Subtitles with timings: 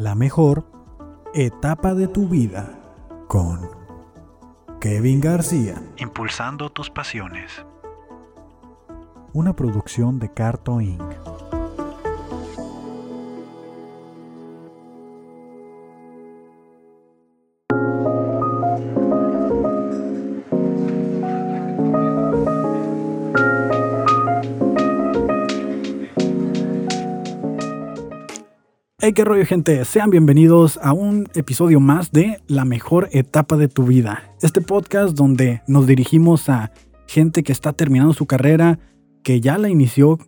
[0.00, 0.64] La mejor
[1.34, 2.80] etapa de tu vida
[3.28, 3.68] con
[4.80, 5.74] Kevin García.
[5.98, 7.66] Impulsando tus pasiones.
[9.34, 11.02] Una producción de Carto Inc.
[29.20, 29.84] qué rollo, gente.
[29.84, 34.22] Sean bienvenidos a un episodio más de La mejor etapa de tu vida.
[34.40, 36.72] Este podcast donde nos dirigimos a
[37.06, 38.78] gente que está terminando su carrera,
[39.22, 40.18] que ya la inició,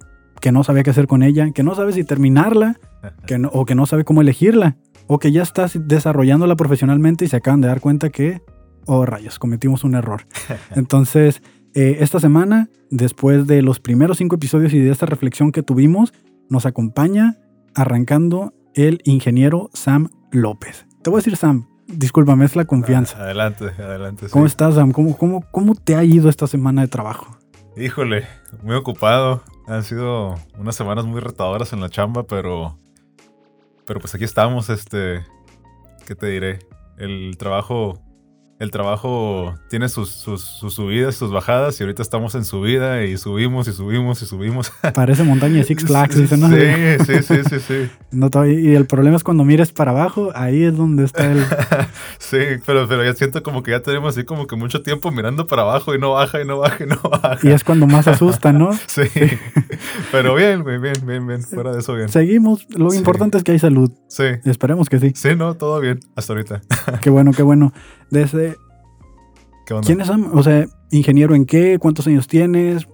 [0.43, 2.79] que no sabía qué hacer con ella, que no sabe si terminarla,
[3.27, 7.29] que no- o que no sabe cómo elegirla, o que ya está desarrollándola profesionalmente y
[7.29, 8.43] se acaban de dar cuenta que,
[8.85, 10.27] oh rayos, cometimos un error.
[10.77, 15.63] Entonces, eh, esta semana, después de los primeros cinco episodios y de esta reflexión que
[15.63, 16.13] tuvimos,
[16.51, 17.39] nos acompaña
[17.75, 20.87] arrancando el ingeniero Sam López.
[21.03, 23.19] Te voy a decir Sam, discúlpame, es la confianza.
[23.19, 24.29] Adelante, adelante.
[24.31, 24.51] ¿Cómo sí.
[24.53, 24.93] estás, Sam?
[24.93, 27.37] ¿Cómo, cómo, ¿Cómo te ha ido esta semana de trabajo?
[27.77, 28.27] Híjole,
[28.63, 29.43] muy ocupado.
[29.67, 32.79] Han sido unas semanas muy retadoras en la chamba, pero.
[33.87, 35.25] Pero pues aquí estamos, este.
[36.07, 36.59] ¿Qué te diré?
[36.99, 38.01] El trabajo.
[38.63, 43.19] El trabajo tiene sus, sus, sus subidas, sus bajadas, y ahorita estamos en subida y
[43.19, 44.73] subimos y subimos y subimos.
[44.95, 46.49] Parece montaña de Six Flags, sí, dice, ¿no?
[46.49, 47.91] sí, sí, sí, sí.
[48.13, 51.45] No, todavía- y el problema es cuando mires para abajo, ahí es donde está el...
[52.19, 55.47] Sí, pero, pero ya siento como que ya tenemos así como que mucho tiempo mirando
[55.49, 57.39] para abajo y no baja y no baja y no baja.
[57.43, 58.71] Y es cuando más asusta, ¿no?
[58.87, 59.03] Sí,
[60.13, 62.09] pero bien, bien, bien, bien, fuera de eso bien.
[62.09, 62.99] Seguimos, lo Sí.
[62.99, 63.91] importante es que hay salud.
[64.07, 65.13] Sí, Esperemos que sí.
[65.15, 66.63] sí, no, todo bien, hasta ahorita.
[67.01, 67.73] Qué bueno, qué bueno.
[68.13, 68.59] Desde,
[69.65, 69.87] ¿Qué onda?
[69.87, 70.31] ¿Quién es Sam?
[70.35, 71.79] O sea, ingeniero en qué?
[71.79, 72.87] ¿Cuántos años tienes?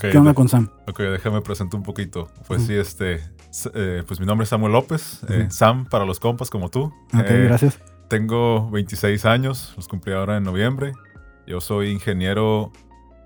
[0.00, 0.70] ¿Qué onda con Sam?
[0.88, 2.30] ok, déjame presentar un poquito.
[2.48, 3.20] Pues sí, este,
[3.74, 5.48] eh, pues mi nombre es Samuel López, eh.
[5.50, 6.84] Sam para los compas como tú.
[7.12, 7.78] Ok, Eh, gracias.
[8.08, 10.94] Tengo 26 años, los cumplí ahora en noviembre.
[11.46, 12.72] Yo soy ingeniero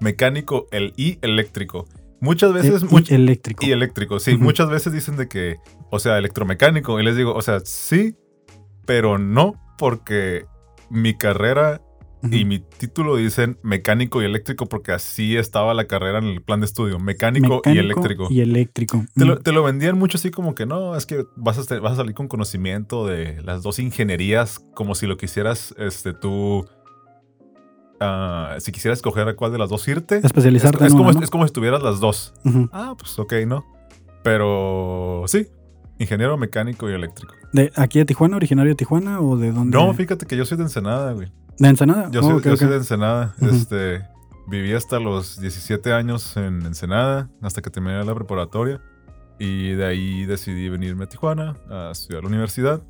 [0.00, 1.86] mecánico el y eléctrico.
[2.19, 2.84] Muchas veces...
[3.08, 3.64] Y eléctrico.
[3.64, 4.36] Y eléctrico, sí.
[4.36, 5.58] Muchas veces dicen de que,
[5.90, 6.98] o sea, electromecánico.
[6.98, 8.16] Y les digo, o sea, sí,
[8.84, 10.44] pero no, porque
[10.90, 11.80] mi carrera
[12.30, 16.60] y mi título dicen mecánico y eléctrico, porque así estaba la carrera en el plan
[16.60, 18.26] de estudio, mecánico, y eléctrico.
[18.28, 19.06] Y eléctrico.
[19.14, 19.42] Te lo, Mm.
[19.42, 22.14] te lo vendían mucho así como que no, es que vas a, vas a salir
[22.14, 26.66] con conocimiento de las dos ingenierías, como si lo quisieras, este, tú,
[28.00, 30.18] ah, si quisieras escoger a cuál de las dos irte.
[30.18, 31.24] Es, Especializarte es en como, una, ¿no?
[31.24, 32.34] es como si tuvieras las dos.
[32.72, 33.64] Ah, pues ok, ¿no?
[34.22, 35.46] Pero sí,
[36.00, 37.34] ingeniero mecánico y eléctrico.
[37.53, 39.77] ¿De aquí de Tijuana, originario de Tijuana o de dónde?
[39.78, 41.31] No, fíjate que yo soy de Ensenada, güey.
[41.59, 42.11] ¿De Ensenada?
[42.11, 42.59] Yo, Oh, soy, ok, yo ok.
[42.59, 43.34] soy de Ensenada.
[43.41, 43.50] Ujú.
[43.55, 44.03] Este,
[44.49, 48.81] viví hasta los 17 años en Ensenada, hasta que terminé la preparatoria.
[49.38, 52.82] Y de ahí decidí venirme a Tijuana a estudiar la universidad.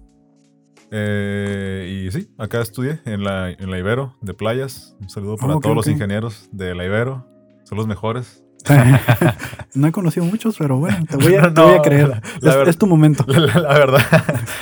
[0.92, 4.96] Eh, y sí, acá estudié en la, en la Ibero de Playas.
[5.00, 7.26] Un saludo para Ah, ok, todos los ingenieros de la Ibero.
[7.64, 8.42] Son los mejores.
[9.74, 12.08] no he conocido muchos, pero bueno, te voy a, te No, voy a creer.
[12.40, 13.24] la- la es, tu momento.
[13.28, 14.00] La, verdad,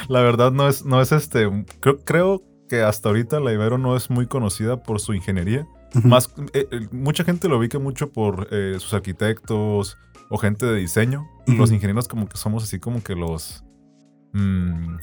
[0.08, 1.48] la verdad no es, no es este.
[1.80, 5.66] Creo, creo que hasta ahorita la Ibero no es muy conocida por su ingeniería.
[6.04, 9.96] Más, eh, eh, mucha gente lo ubica mucho por eh, sus arquitectos
[10.28, 11.26] o gente de diseño.
[11.46, 13.64] Los ingenieros como que somos así como que los...
[14.34, 14.96] mm,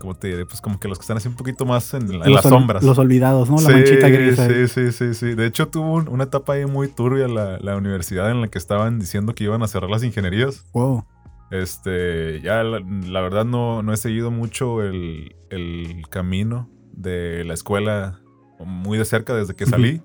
[0.00, 0.46] ¿Cómo te diré?
[0.46, 2.52] Pues como que los que están así un poquito más en, la- en Los las
[2.52, 2.82] sombras.
[2.82, 3.56] Los olvidados, ¿no?
[3.56, 4.38] La Sí, manchita gris.
[4.38, 4.66] ahí.
[4.66, 5.34] Sí, sí, sí, sí.
[5.34, 8.58] De hecho, tuvo un- una etapa ahí muy turbia la, la universidad en la que
[8.58, 10.64] estaban diciendo que iban a cerrar las ingenierías.
[10.72, 11.04] Wow.
[11.50, 17.54] Este, ya la, la verdad no, no he seguido mucho el, el camino de la
[17.54, 18.20] escuela
[18.64, 20.00] muy de cerca desde que salí.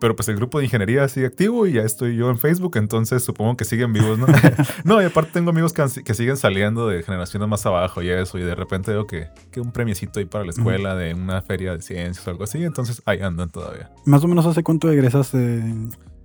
[0.00, 3.22] Pero pues el grupo de ingeniería sigue activo y ya estoy yo en Facebook, entonces
[3.22, 4.26] supongo que siguen vivos, ¿no?
[4.84, 8.42] no, y aparte tengo amigos que, siguen saliendo de generaciones más abajo y eso, y
[8.42, 11.82] de repente veo que, que un premiecito ahí para la escuela de una feria de
[11.82, 13.90] ciencias o algo así, entonces ahí andan todavía.
[14.06, 15.62] Más o menos hace cuánto egresaste.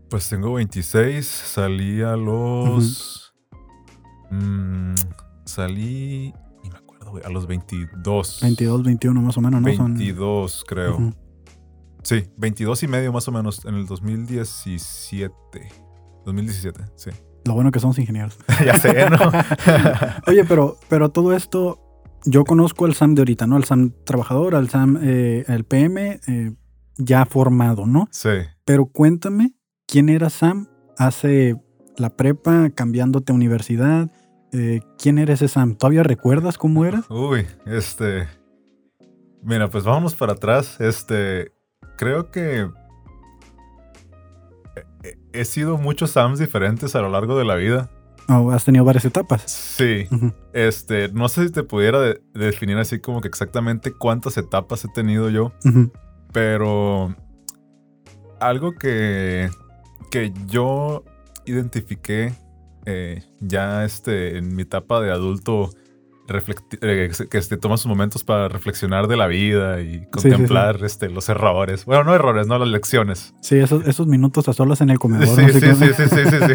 [0.09, 3.33] Pues tengo 26, salí a los...
[4.31, 4.93] mm,
[5.43, 6.33] salí...
[6.63, 8.39] Ni me acuerdo, güey, a los 22.
[8.41, 9.73] 22, 21 más o menos, ¿no?
[9.73, 10.95] Son- 22, creo.
[10.95, 11.24] Ujú.
[12.05, 15.39] Sí, 22 y medio más o menos en el 2017.
[16.23, 17.09] 2017, sí.
[17.45, 18.37] Lo bueno que somos ingenieros.
[18.63, 19.17] ya sé, ¿no?
[20.27, 21.79] Oye, pero, pero todo esto,
[22.23, 23.55] yo conozco al Sam de ahorita, ¿no?
[23.55, 26.53] Al Sam trabajador, al Sam, eh, el PM eh,
[26.97, 28.07] ya formado, ¿no?
[28.11, 28.29] sí.
[28.65, 29.53] Pero cuéntame,
[29.87, 30.67] ¿quién era Sam
[30.99, 31.55] hace
[31.97, 34.11] la prepa, cambiándote a universidad?
[34.51, 35.75] Eh, ¿Quién era ese Sam?
[35.75, 37.05] ¿Todavía recuerdas cómo eras?
[37.09, 38.27] Uy, este.
[39.41, 40.79] Mira, pues vámonos para atrás.
[40.79, 41.54] Este.
[41.97, 42.67] Creo que.
[45.03, 47.89] he- He sido muchos Sams diferentes a lo largo de la vida.
[48.27, 49.43] Oh, has tenido varias etapas.
[49.51, 50.07] Sí.
[50.53, 54.87] Este, no sé si te pudiera de- definir así como que exactamente cuántas etapas he
[54.89, 55.51] tenido yo,
[56.33, 57.15] pero
[58.39, 59.49] algo que,
[60.09, 61.03] que yo
[61.45, 62.33] identifiqué
[62.87, 65.75] eh, ya este, en mi etapa de adulto, eh,
[66.25, 71.29] que este, toma sus momentos para reflexionar de la vida y sí, contemplar Este, los
[71.29, 71.85] errores.
[71.85, 73.33] Bueno, no errores, no las lecciones.
[73.41, 75.27] Sí, esos, esos minutos a solas en el comedor.
[75.27, 76.53] Sí, no sé sí, sí, sí, sí.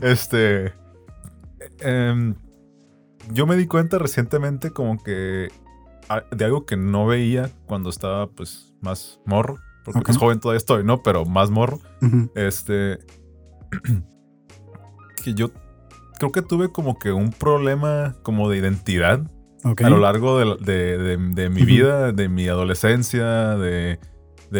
[0.02, 0.72] Este.
[1.80, 2.34] em,
[3.32, 5.48] yo me di cuenta recientemente como que
[6.32, 9.58] de algo que no veía cuando estaba pues más morro.
[9.84, 11.02] Porque pues joven todavía estoy, ¿no?
[11.02, 11.80] Pero más morro.
[12.34, 12.98] Este.
[15.22, 15.50] que yo
[16.20, 19.22] creo que tuve como que un problema como de identidad
[19.86, 23.98] a lo largo de, la- de- de- de mi vida, de mi adolescencia, de,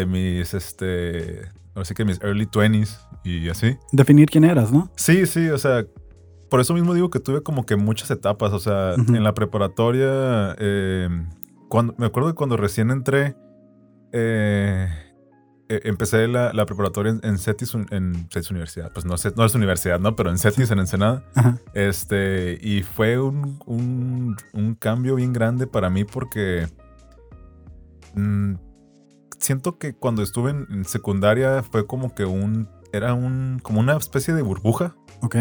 [0.05, 1.41] mis, este,
[1.75, 3.77] así que mis early 20s y así.
[3.93, 4.91] Definir quién eras, ¿no?
[4.97, 5.85] Sí, sí, o sea,
[6.49, 10.55] por eso mismo digo que tuve como que muchas etapas, o sea, en la preparatoria,
[10.59, 11.07] eh,
[11.69, 13.35] cuando, me acuerdo que cuando recién entré,
[14.11, 14.87] eh,
[15.83, 20.15] empecé la, la preparatoria en, CETIS, en CETIS Universidad, pues no, no es universidad, ¿no?
[20.15, 21.23] Pero en CETIS, en Ensenada.
[21.35, 21.57] Ajá.
[21.73, 26.67] Este, y fue un, un- un cambio bien grande para mí porque
[28.15, 28.53] mm,
[29.39, 33.97] siento que cuando estuve en, en secundaria fue como que un, era un, como una
[33.97, 35.37] especie de burbuja, Ok.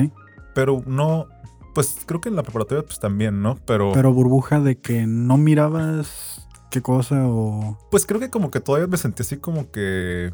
[0.55, 1.27] pero no,
[1.75, 3.57] pues creo que en la preparatoria pues también, ¿no?
[3.67, 6.40] Pero, Pero burbuja de que no mirabas
[6.71, 7.79] qué cosa o...
[7.91, 10.33] pues creo que como que todavía me sentí así como que...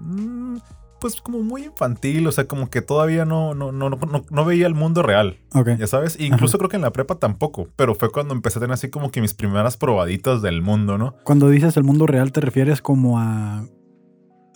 [0.00, 0.56] mm,
[1.00, 3.98] pues como muy infantil, o sea, como que todavía no, no, no, no,
[4.28, 5.38] no veía el mundo real.
[5.54, 5.70] Ok.
[5.78, 8.60] Ya sabes, E incluso creo que en la prepa tampoco, pero fue cuando empecé a
[8.60, 11.14] tener así como que mis primeras probaditas del mundo, ¿no?
[11.24, 13.64] Cuando dices el mundo real te refieres como a...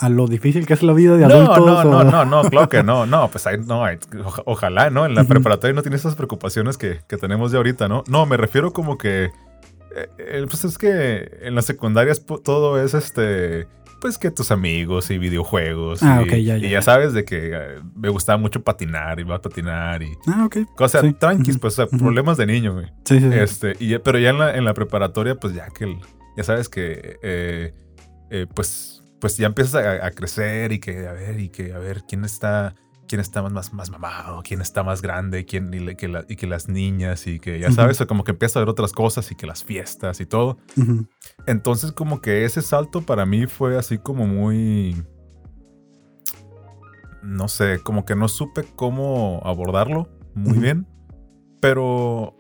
[0.01, 1.85] A lo difícil que es la vida de No, adultos.
[1.85, 3.85] no, o- no, no, no, claro que no, no, pues ahí no,
[4.45, 5.07] ojalá, ¿no?
[5.07, 8.03] En la preparatoria no tienes esas preocupaciones que, que tenemos de ahorita, ¿no?
[8.09, 9.31] No, me refiero como que,
[10.49, 13.67] pues es que en las secundarias todo es este,
[14.01, 16.03] pues que tus amigos y videojuegos.
[16.03, 19.19] Ah, y, ok, ya, ya, y ya sabes de que eh, me gustaba mucho patinar,
[19.21, 20.59] iba a patinar y Ah, ok.
[20.77, 21.99] cosas Sí, tranquis, pues, o sea, ujú.
[21.99, 22.87] problemas de niño, güey.
[23.05, 23.29] Sí, sí.
[23.33, 25.99] Este, y, ya- pero ya en la, en la preparatoria, pues ya que, el-
[26.37, 27.73] ya sabes que, eh,
[28.31, 31.79] eh, pues, pues ya empiezas a, a crecer y que, a ver, y que, a
[31.79, 32.75] ver, quién está,
[33.15, 36.35] quién está más, más, más mamado, quién está más grande, quién, y, que la- y
[36.35, 39.31] que las niñas, y que, ya sabes, o como que empiezas a ver otras cosas
[39.31, 40.59] y que las fiestas y todo.
[41.47, 45.01] Entonces, como que ese salto para mí fue así como muy.
[47.23, 50.87] No sé, como que no supe cómo abordarlo muy bien.
[51.61, 52.35] Pero.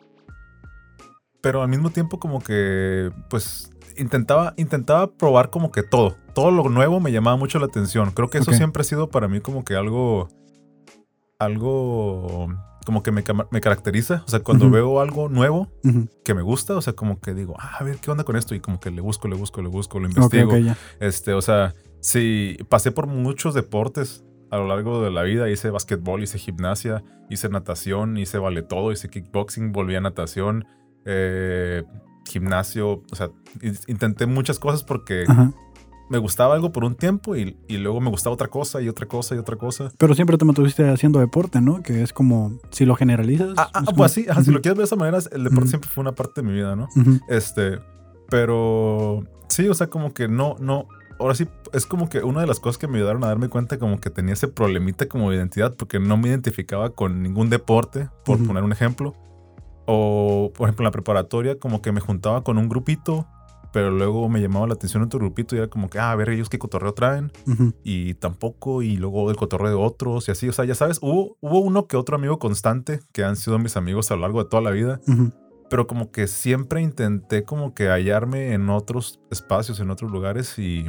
[1.40, 3.10] Pero al mismo tiempo, como que.
[3.30, 3.70] Pues.
[3.96, 6.16] Intentaba, intentaba probar como que todo.
[6.34, 8.10] Todo lo nuevo me llamaba mucho la atención.
[8.10, 10.28] Creo que eso siempre ha sido para mí como que algo.
[11.38, 12.48] Algo.
[12.84, 14.22] Como que me, caracteriza.
[14.26, 15.68] O sea, cuando veo algo nuevo,
[16.22, 18.54] que me gusta, o sea, como que digo, ah, a ver, ¿qué onda con esto?
[18.54, 20.50] Y como que le busco, le busco, le busco, lo investigo.
[21.00, 25.48] Este, o sea, sí, pasé por muchos deportes a lo largo de la vida.
[25.48, 30.66] Hice basquetbol, hice gimnasia, hice natación, hice vale todo, hice kickboxing, volví a natación,
[31.06, 31.84] eh,
[32.28, 33.30] gimnasio, o sea,
[33.62, 35.52] in- intenté muchas cosas porque Ajá.
[36.10, 39.06] Me gustaba algo por un tiempo y, y luego me gustaba otra cosa y otra
[39.06, 39.90] cosa y otra cosa.
[39.98, 41.82] Pero siempre te mantuviste haciendo deporte, ¿no?
[41.82, 43.54] Que es como, si lo generalizas.
[43.56, 45.60] Ah, ah, como- pues sí, ajá, si lo quieres ver de esa manera, el deporte
[45.64, 45.68] Ujú.
[45.68, 46.88] siempre fue una parte de mi vida, ¿no?
[47.28, 47.78] Este,
[48.28, 50.86] pero sí, o sea, como que no, no.
[51.20, 53.78] Ahora sí, es como que una de las cosas que me ayudaron a darme cuenta
[53.78, 58.08] como que tenía ese problemita como de identidad, porque no me identificaba con ningún deporte,
[58.24, 59.14] por poner un ejemplo.
[59.86, 63.26] O, por ejemplo, en la preparatoria, como que me juntaba con un grupito,
[63.74, 66.28] pero luego me llamaba la atención otro grupito y era como que, ah, a ver,
[66.28, 67.32] ellos qué cotorreo traen,
[67.82, 71.36] y tampoco, y luego el cotorreo de otros, y así, o sea, ya sabes, hubo,
[71.40, 74.48] hubo uno que otro amigo constante que han sido mis amigos a lo largo de
[74.48, 75.00] toda la vida,
[75.68, 80.88] pero como que siempre intenté como que hallarme en otros espacios, en otros lugares y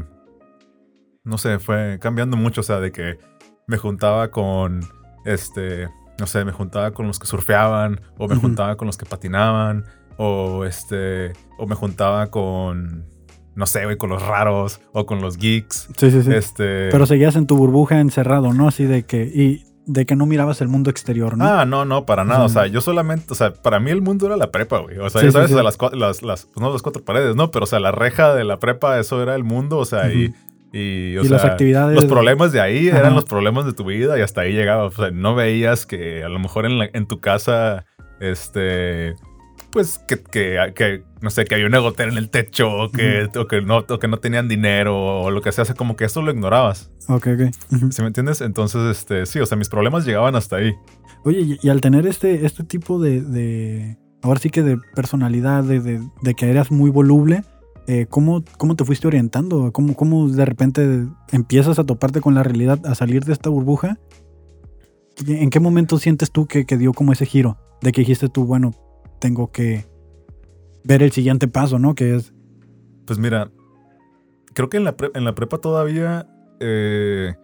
[1.23, 3.17] no sé, fue cambiando mucho, o sea, de que
[3.65, 4.81] me juntaba con
[5.25, 5.89] este,
[6.19, 9.85] no sé, me juntaba con los que surfeaban o me juntaba con los que patinaban
[10.17, 13.05] o este o me juntaba con
[13.55, 15.87] no sé, güey, con los raros o con los geeks.
[15.97, 16.33] Sí, sí, sí.
[16.33, 18.67] Este Pero seguías en tu burbuja encerrado, ¿no?
[18.67, 19.23] Así de que.
[19.23, 21.45] Y de que no mirabas el mundo exterior, ¿no?
[21.45, 22.43] Ah, no, no, para nada.
[22.43, 24.97] O sea, sea, yo solamente, o sea, para mí el mundo era la prepa, güey.
[24.97, 25.53] O sea, Sí, ya sabes, sí.
[25.53, 27.51] o sea, las, las, las, pues no las cuatro paredes, ¿no?
[27.51, 30.33] Pero, o sea, la reja de la prepa, eso era el mundo, o sea, y,
[30.73, 31.95] y, o y sea, las actividades.
[31.95, 32.97] los problemas de ahí Ajá.
[32.99, 34.85] eran los problemas de tu vida y hasta ahí llegaba.
[34.85, 37.85] O sea, no veías que a lo mejor en, la- en tu casa,
[38.19, 39.13] este,
[39.75, 43.27] pues que, que, que, no sé, que había una gotera en el techo o que,
[43.37, 45.97] o que, no, o que no tenían dinero o lo que sea, o sea, como
[45.97, 46.89] que eso lo ignorabas.
[47.09, 47.55] Ok, ok.
[47.73, 47.91] Ujú.
[47.91, 48.39] ¿Sí me entiendes?
[48.39, 50.71] Entonces, este, sí, o sea, mis problemas llegaban hasta ahí.
[51.25, 55.65] Oye, y, y al tener este, este tipo de, de- ahora sí que de personalidad,
[55.65, 57.43] de, de- de que eras muy voluble,
[57.87, 59.73] eh, ¿cómo, ¿cómo te fuiste orientando?
[59.73, 63.99] ¿Cómo, ¿Cómo de repente empiezas a toparte con la realidad, a salir de esta burbuja?
[65.25, 67.57] ¿Y ¿En qué momento sientes tú que, que dio como ese giro?
[67.81, 68.71] De que dijiste tú, bueno,
[69.19, 69.85] tengo que
[70.83, 71.95] ver el siguiente paso, ¿no?
[71.95, 72.33] Que es,
[73.05, 73.51] Pues mira,
[74.53, 76.27] creo que en la, pre- en la prepa todavía,
[76.59, 77.35] eh,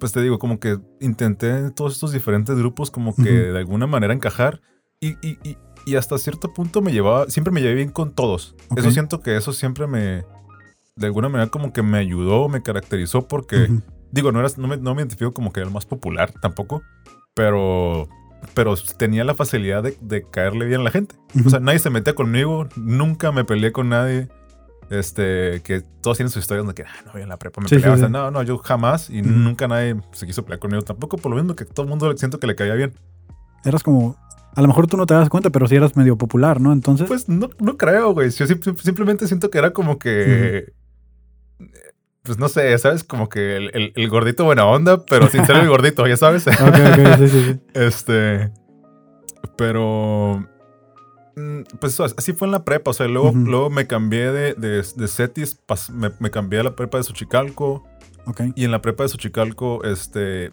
[0.00, 3.86] pues te digo, como que intenté en todos estos diferentes grupos como que de alguna
[3.86, 4.60] manera encajar
[5.00, 5.56] y, y- y-
[5.86, 8.54] y hasta cierto punto me llevaba, siempre me llevé bien con todos.
[8.76, 10.24] Eso siento que eso siempre me,
[10.96, 13.66] de alguna manera como que me ayudó, me caracterizó porque,
[14.10, 16.82] digo, no, eras, no, me, no me identifico como que era el más popular tampoco,
[17.34, 18.08] pero...
[18.52, 21.14] Pero tenía la facilidad de, de caerle bien a la gente.
[21.46, 24.28] O sea, nadie se metía conmigo, nunca me peleé con nadie.
[24.90, 27.68] Este, que todos tienen sus historias de que, ah, no, yo en la prepa me
[27.68, 27.96] Sí, peleaba.
[27.96, 31.16] sí, O sea, no, no, yo jamás y nunca nadie se quiso pelear conmigo tampoco,
[31.16, 32.92] por lo mismo que todo el mundo siento que le caía bien.
[33.64, 34.14] eras como,
[34.54, 36.70] a lo mejor tú no te das cuenta, pero sí eras medio popular, ¿no?
[36.72, 38.28] Entonces, Pues no, no creo, güey.
[38.30, 40.72] Yo sim- simplemente siento que era como que.
[42.24, 43.04] Pues no sé, ¿sabes?
[43.04, 46.46] Como que el, el- el gordito buena onda, pero sin ser el gordito, ya sabes.
[46.48, 47.60] ok, ok, sí, sí, sí.
[47.74, 48.50] Este.
[49.56, 50.46] Pero.
[51.36, 52.90] mm, Pues así fue en la prepa.
[52.90, 56.64] O sea, luego, luego me cambié de, de, de Cetis, pas- me, me cambié a
[56.64, 57.84] la prepa de Xochicalco.
[58.26, 58.40] Ok.
[58.54, 60.52] Y en la prepa de Xochicalco, este.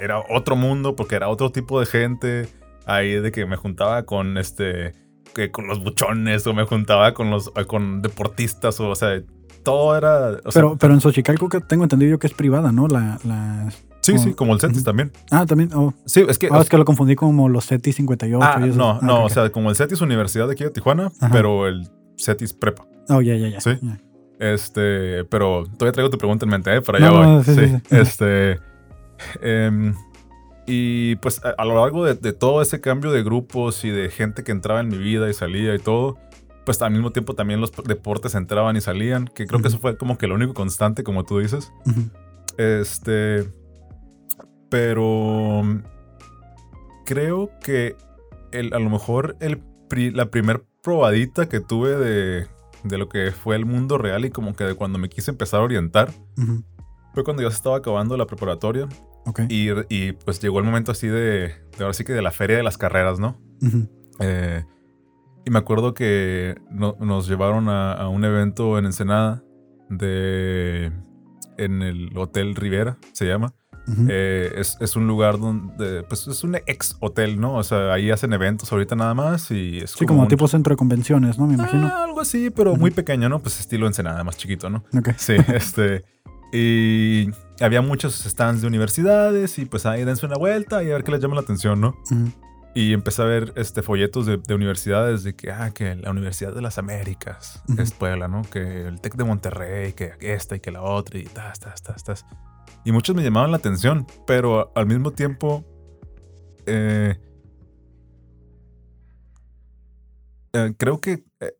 [0.00, 2.48] Era otro mundo porque era otro tipo de gente.
[2.86, 4.92] Ahí de que me juntaba con este.
[5.34, 9.22] Que con los buchones o me juntaba con los con deportistas o, o sea,
[9.62, 10.28] todo era.
[10.44, 12.88] o sea, Pero, pero en Xochicalco que tengo entendido yo que es privada, ¿no?
[12.88, 13.68] La, la...
[14.00, 15.12] sí, sí, como el Cetis también.
[15.30, 15.70] Ah, también.
[15.74, 16.48] Oh, Sí, es que.
[16.50, 18.44] Ah, es que lo confundí como los CETI 58.
[18.44, 18.76] Ah, y esos.
[18.76, 21.30] no, Ah, no, ok, o sea, como el CETIS Universidad de aquí de Tijuana, Ajá.
[21.32, 21.88] pero el
[22.18, 22.84] CETIS Prepa.
[23.08, 23.60] Oh, ya, ya, ya.
[23.60, 23.78] Sí.
[24.38, 26.80] Este, pero todavía traigo tu pregunta en mente, ¿eh?
[26.82, 27.44] Para allá no, voy.
[27.44, 27.96] sí, Sí, sí, sí.
[27.96, 28.58] Este.
[29.40, 29.94] em,
[30.66, 34.10] y pues a, a lo largo de, de todo ese cambio de grupos y de
[34.10, 36.18] gente que entraba en mi vida y salía y todo,
[36.64, 39.96] pues al mismo tiempo también los deportes entraban y salían, que creo que eso fue
[39.96, 41.72] como que lo único constante, como tú dices.
[42.58, 43.50] Este.
[44.70, 45.62] Pero.
[47.04, 47.96] Creo que
[48.52, 52.46] el, a lo mejor el, pri- la primer probadita que tuve de,
[52.84, 55.60] de lo que fue el mundo real y como que de cuando me quise empezar
[55.60, 56.12] a orientar
[57.12, 58.88] fue cuando ya se estaba acabando la preparatoria
[59.26, 59.40] Ok.
[59.48, 62.56] y, y, pues llegó el momento así de, de ahora sí que de la feria
[62.56, 63.36] de las carreras, ¿no?
[64.20, 64.64] Eh,
[65.44, 69.42] y me acuerdo que no- nos llevaron a, a un evento en Ensenada
[69.88, 70.92] de
[71.58, 73.52] en el Hotel Rivera, se llama.
[74.08, 77.56] Eh, es, es un lugar donde, pues es un ex hotel, ¿no?
[77.56, 80.72] O sea, ahí hacen eventos ahorita nada más y es sí, como un- tipo centro
[80.72, 81.46] de convenciones, ¿no?
[81.48, 81.88] Me imagino.
[81.92, 83.40] Ah, algo así, pero muy pequeño, ¿no?
[83.40, 84.84] Pues estilo Ensenada, más chiquito, ¿no?
[84.96, 85.10] Ok.
[85.16, 86.04] Sí, este.
[86.52, 87.28] Y
[87.60, 91.10] había muchos stands de universidades y pues ahí dense una vuelta y a ver qué
[91.10, 91.96] les llama la atención, ¿no?
[92.10, 92.30] Ujú.
[92.74, 96.54] Y empecé a ver este, folletos de, de universidades de que, ah, que la Universidad
[96.54, 97.82] de las Américas Ujú.
[97.82, 98.42] es Puebla, ¿no?
[98.42, 102.02] Que el TEC de Monterrey, que esta y que la otra y tas, tas, tas,
[102.02, 102.26] tas.
[102.84, 105.64] Y muchos me llamaban la atención, pero al mismo tiempo,
[106.66, 107.18] eh,
[110.54, 111.52] eh, creo que eh,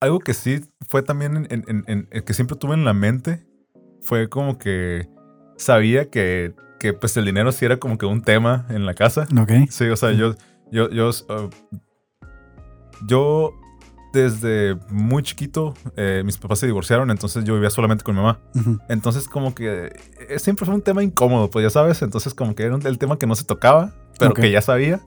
[0.00, 3.44] algo que sí fue también en, en- en- en- que siempre tuve en la mente
[4.00, 5.08] fue como que
[5.56, 9.26] sabía que, que pues el dinero sí era como que un tema en la casa.
[9.40, 9.52] Ok.
[9.70, 10.34] Sí, o sea, yo,
[10.70, 11.50] yo, yo, uh,
[13.06, 13.54] yo
[14.12, 18.40] desde muy chiquito, eh, mis papás se divorciaron, entonces yo vivía solamente con mi mamá.
[18.54, 18.78] Ujú.
[18.88, 19.92] Entonces como que
[20.28, 22.98] eh, siempre fue un tema incómodo, pues ya sabes, entonces como que era un- el
[22.98, 24.40] tema que no se tocaba, pero Ok.
[24.40, 25.00] que ya sabía.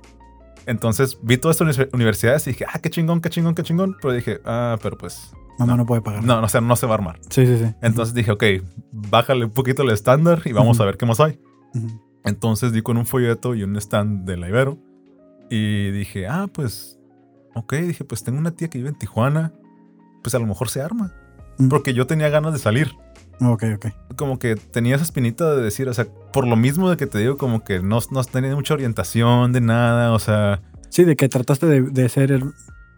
[0.68, 3.98] Entonces vi todas estas uni- universidades y dije, ah, qué chingón, qué chingón, qué chingón.
[4.00, 6.24] Pero dije, ah, pero pues, Mamá no puede pagar.
[6.24, 7.20] no, no, o sea, no se va a armar.
[7.30, 7.74] Sí, sí, sí.
[7.82, 8.44] Entonces dije, ok,
[8.92, 10.84] bájale un poquito el estándar y vamos Ujú.
[10.84, 11.40] a ver qué más hay.
[12.24, 14.78] Entonces di con un folleto y un stand de la Ibero.
[15.50, 17.00] Y dije, ah, pues,
[17.56, 19.54] ok, dije, pues tengo una tía que vive en Tijuana.
[20.24, 21.14] Pues a lo mejor se arma.
[21.70, 22.92] Porque yo tenía ganas de salir.
[23.42, 23.88] Ok, ok.
[24.16, 27.18] Como que tenía esa espinita de decir, o sea, por lo mismo de que te
[27.18, 31.30] digo, como que no, no tenía mucha orientación de nada, o sea, Sí, de que
[31.30, 32.52] trataste de, de ser el-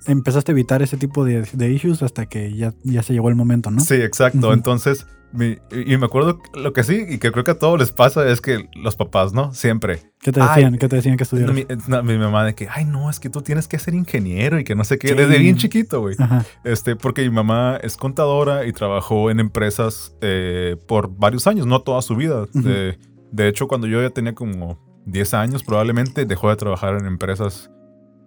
[0.07, 3.35] Empezaste a evitar ese tipo de, de issues hasta que ya, ya se llegó el
[3.35, 3.79] momento, ¿no?
[3.81, 4.53] sí, exacto.
[4.53, 7.91] Entonces, mi- y me acuerdo lo que sí, y que creo que a todos les
[7.91, 9.53] pasa, es que los papás, ¿no?
[9.53, 10.01] Siempre.
[10.21, 10.77] ¿Qué te Ay, decían?
[10.77, 11.55] ¿Qué te decían que estudiaras?
[11.55, 14.59] Mi, no, mi mamá de que, ay, no, es que tú tienes que ser ingeniero
[14.59, 15.15] y que no sé qué, Sí.
[15.15, 16.15] desde bien chiquito, güey.
[16.63, 21.81] Este, porque mi mamá es contadora y trabajó en empresas eh, por varios años, no
[21.81, 22.45] toda su vida.
[22.53, 22.97] De,
[23.31, 27.71] de hecho, cuando yo ya tenía como 10 años, probablemente dejó de trabajar en empresas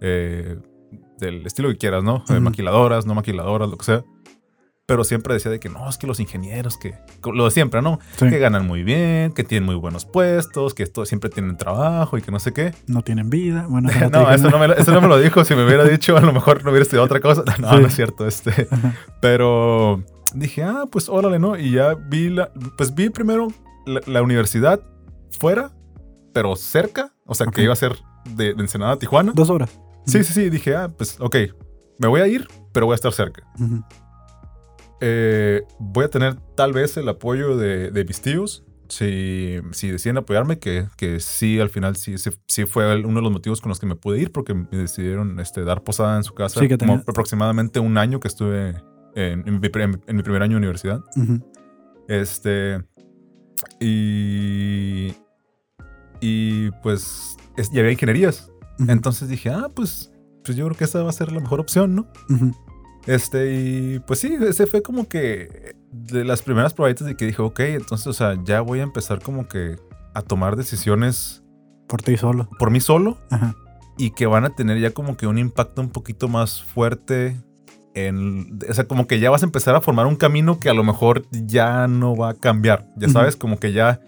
[0.00, 0.56] eh,
[1.18, 2.24] del estilo que quieras, ¿no?
[2.28, 2.40] Eh, Ujú.
[2.42, 4.04] Maquiladoras, no maquiladoras, lo que sea.
[4.88, 6.94] Pero siempre decía de que no, es que los ingenieros, que
[7.32, 7.98] lo de siempre, ¿no?
[8.18, 8.28] Sí.
[8.28, 12.22] Que ganan muy bien, que tienen muy buenos puestos, que esto, siempre tienen trabajo y
[12.22, 12.72] que no sé qué.
[12.86, 13.66] No tienen vida.
[13.68, 15.44] Bueno, esa No, otra eso no, me, lo- eso no me lo dijo.
[15.44, 17.42] Si me hubiera dicho, a lo mejor no hubiera estudiado otra cosa.
[17.58, 17.80] No, Sí.
[17.80, 18.28] no es cierto.
[18.28, 18.68] Este,
[19.20, 20.04] pero
[20.34, 21.56] dije, ah, pues órale, ¿no?
[21.58, 23.48] Y ya vi la, pues vi primero
[23.86, 24.80] la, la universidad
[25.30, 25.72] fuera,
[26.32, 27.12] pero cerca.
[27.24, 27.54] O sea, Ok.
[27.56, 27.96] que iba a ser
[28.36, 29.32] de, de Ensenada a Tijuana.
[29.34, 29.80] Dos horas.
[30.06, 30.50] Sí, sí, sí.
[30.50, 31.36] Dije, ah, pues ok,
[31.98, 33.42] me voy a ir, pero voy a estar cerca.
[35.00, 38.62] Eh, voy a tener tal vez el apoyo de, de mis tíos.
[38.88, 43.22] Si, si deciden apoyarme, que, que sí, al final sí, sí, sí fue uno de
[43.22, 46.22] los motivos con los que me pude ir, porque me decidieron este, dar posada en
[46.22, 46.60] su casa.
[46.60, 48.76] Sí, que como aproximadamente un año que estuve
[49.16, 51.00] en, en mi, pre- en mi primer año de universidad.
[52.06, 52.80] Este.
[53.80, 55.14] Y.
[56.20, 57.36] Y pues.
[57.56, 58.52] es- y había ingenierías.
[58.88, 60.10] Entonces dije, ah, pues.
[60.44, 62.06] Pues yo creo que esa va a ser la mejor opción, ¿no?
[63.06, 67.42] Este, y pues sí, ese fue como que de las primeras probaditas de que dije,
[67.42, 69.76] ok, entonces, o sea, ya voy a empezar como que
[70.14, 71.42] a tomar decisiones
[71.88, 72.48] Por ti solo.
[72.58, 73.54] por mí solo Ajá.
[73.98, 77.36] y que van a tener ya como que un impacto un poquito más fuerte
[77.94, 80.74] en, o sea, como que ya vas a empezar a formar un camino que a
[80.74, 84.00] lo mejor ya no va a cambiar, ya sabes, como que ya,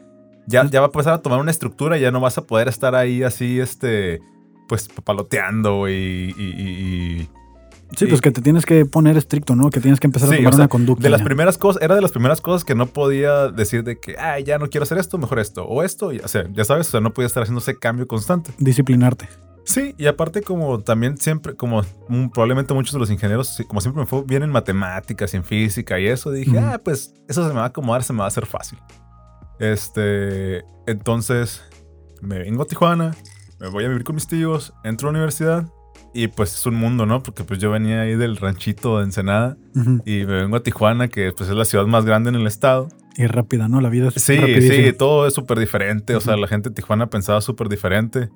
[0.47, 2.69] ya, ya va a empezar a tomar una estructura y ya no vas a poder
[2.69, 4.21] estar ahí así, este,
[4.69, 7.29] pues paloteando y, y- y- y
[7.97, 9.71] Sí, pues que te tienes que poner estricto, ¿no?
[9.71, 11.03] Que tienes que empezar Sí, a tomar o sea, una conducta.
[11.03, 14.15] De las primeras cosas, era de las primeras cosas que no podía decir de que,
[14.19, 16.89] ay, ya no quiero hacer esto, mejor esto, o esto, y, o sea, ya sabes,
[16.89, 18.51] o sea, no podía estar haciendo ese cambio constante.
[18.59, 19.27] Disciplinarte.
[19.65, 21.83] Sí, y aparte como también siempre, como
[22.35, 25.99] probablemente muchos de los ingenieros, como siempre me fue bien en matemáticas y en física
[25.99, 28.29] y eso, dije, ah, pues eso se me va a acomodar, se me va a
[28.29, 28.79] hacer fácil.
[29.59, 31.63] Este, entonces
[32.21, 33.15] me vengo a Tijuana,
[33.61, 35.67] me voy a vivir con mis tíos, entro a la universidad
[36.15, 37.23] y pues es un mundo, ¿no?
[37.23, 40.01] Porque pues yo venía ahí del ranchito de Ensenada Ujú.
[40.07, 42.89] y me vengo a Tijuana, que pues es la ciudad más grande en el estado.
[43.17, 43.81] Y rápida, ¿no?
[43.81, 44.75] La vida es Sí, rapidísima.
[44.87, 46.15] sí, todo es súper diferente.
[46.15, 48.29] O sea, la gente de Tijuana pensaba súper diferente.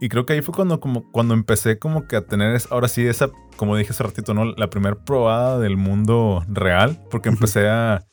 [0.00, 3.06] Y creo que ahí fue cuando, como, cuando empecé como que a tener, ahora sí,
[3.06, 4.44] esa, como dije hace ratito, ¿no?
[4.44, 7.00] La primera probada del mundo real.
[7.12, 8.04] Porque empecé a...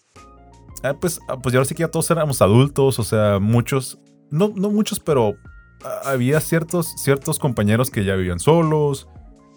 [0.84, 3.00] ah, pues, ah, pues ya ahora sí que ya todos éramos adultos.
[3.00, 5.34] O sea, muchos, no, no muchos, pero
[6.06, 9.08] había ciertos, ciertos compañeros que ya vivían solos.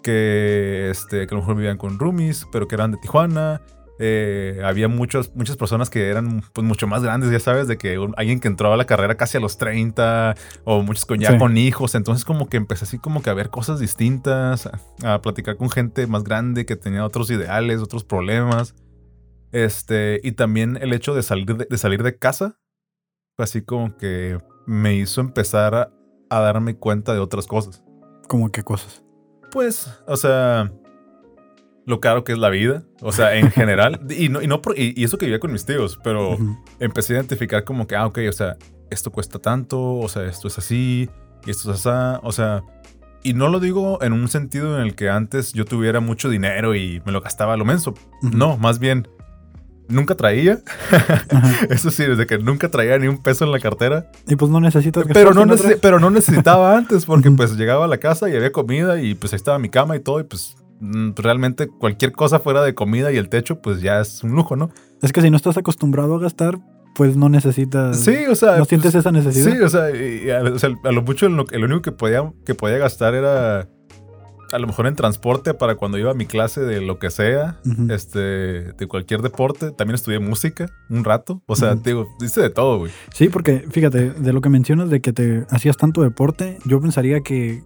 [0.03, 3.61] Que, este, que a lo mejor vivían con roomies, pero que eran de Tijuana.
[3.97, 7.97] Eh, había muchas, muchas personas que eran pues, mucho más grandes, ya sabes, de que
[7.97, 10.35] un- alguien que entró a la carrera casi a los 30
[10.65, 11.37] o muchos con, ya Sí.
[11.39, 11.95] con hijos.
[11.95, 15.69] Entonces como que empecé así como que a ver cosas distintas, a, a platicar con
[15.71, 18.75] gente más grande que tenía otros ideales, otros problemas.
[19.53, 22.59] Este, y también el hecho de salir de, de salir de casa
[23.37, 25.89] así como que me hizo empezar a,
[26.37, 27.83] a darme cuenta de otras cosas.
[28.27, 29.03] Como qué cosas.
[29.51, 30.71] Pues, o sea,
[31.85, 34.77] lo caro que es la vida, o sea, en general, y, no, y, no por-
[34.77, 36.37] y, y eso que vivía con mis tíos, pero
[36.79, 38.57] empecé a identificar como que, ah, ok, o sea,
[38.89, 41.09] esto cuesta tanto, o sea, esto es así,
[41.45, 42.63] y esto es así, o sea,
[43.23, 46.75] y no lo digo en un sentido en el que antes yo tuviera mucho dinero
[46.75, 47.91] y me lo gastaba a lo menso,
[48.23, 48.35] Ujú.
[48.35, 49.07] no, más bien,
[49.87, 50.59] nunca traía,
[51.69, 54.59] eso sí, desde que nunca traía ni un peso en la cartera, Y pues no
[54.59, 58.35] necesitas pero no, necesi- pero no necesitaba antes porque pues llegaba a la casa y
[58.35, 62.11] había comida y pues ahí estaba mi cama y todo y pues mm, realmente cualquier
[62.11, 64.71] cosa fuera de comida y el techo pues ya es un lujo, ¿no?
[65.01, 66.57] Es que si no estás acostumbrado a gastar,
[66.95, 67.99] pues no necesitas.
[67.99, 68.57] Sí, o sea...
[68.57, 69.51] No sientes pues, esa necesidad.
[69.51, 72.55] Sí, o sea, y- a, o sea, a lo mucho lo único que podía, que
[72.55, 73.67] podía gastar era
[74.51, 77.59] a lo mejor en transporte para cuando iba a mi clase de lo que sea,
[77.89, 79.71] este, de cualquier deporte.
[79.71, 81.41] También estudié música un rato.
[81.45, 82.91] O sea, te digo, hice de todo, güey.
[83.13, 87.21] Sí, porque fíjate, de lo que mencionas de que te hacías tanto deporte, yo pensaría
[87.21, 87.63] que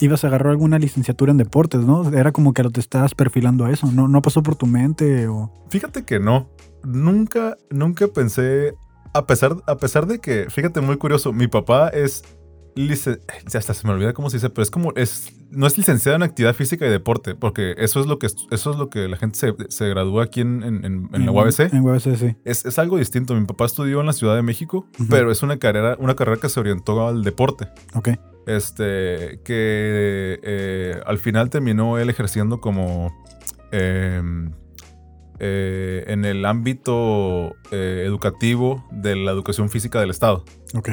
[0.00, 2.12] ibas a agarrar alguna licenciatura en deportes, ¿no?
[2.12, 4.08] Era como que te estabas perfilando a eso, ¿no?
[4.08, 5.50] No pasó por tu mente o...
[5.68, 6.48] Fíjate que no.
[6.84, 8.74] Nunca, nunca pensé.
[9.14, 12.22] A pesar, a pesar de que, fíjate, muy curioso, mi papá es.
[12.76, 13.20] Licen-
[13.54, 14.92] Hasta se me olvida cómo se dice, pero es como.
[14.96, 18.70] es No es licenciado en actividad física y deporte, porque eso es lo que, eso
[18.70, 21.72] es lo que la gente se, se gradúa aquí en, en- en- en la UABC.
[21.72, 22.36] En UABC, sí.
[22.44, 23.34] Es, es algo distinto.
[23.34, 26.48] Mi papá estudió en la Ciudad de México, pero es una carrera, una carrera que
[26.48, 27.68] se orientó al deporte.
[27.94, 28.10] Ok.
[28.46, 33.12] Este, que eh, al final terminó él ejerciendo como
[33.72, 34.52] em,
[35.38, 40.44] eh, en el ámbito eh, educativo de la educación física del Estado.
[40.74, 40.90] Ok.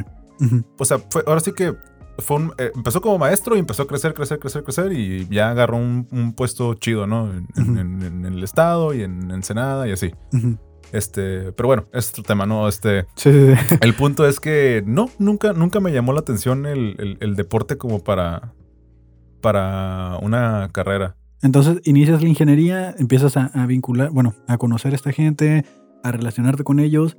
[0.77, 1.73] O sea, fue, ahora sí que
[2.19, 5.49] fue un- eh, empezó como maestro y empezó a crecer, crecer, crecer, crecer y ya
[5.51, 7.31] agarró un, un puesto chido, ¿no?
[7.33, 7.79] En, en- Ujú.
[7.79, 10.11] en- en el Estado y en Ensenada y así.
[10.33, 10.57] Ujú.
[10.91, 12.67] Este, pero bueno, es otro tema, ¿no?
[12.67, 13.75] Este, Sí, sí, sí.
[13.81, 17.77] el punto es que no, nunca, nunca me llamó la atención el, el- el deporte
[17.77, 18.53] como para.
[19.41, 21.15] para una carrera.
[21.41, 25.65] Entonces inicias la ingeniería, empiezas a, a vincular, bueno, a conocer a esta gente,
[26.03, 27.17] a relacionarte con ellos.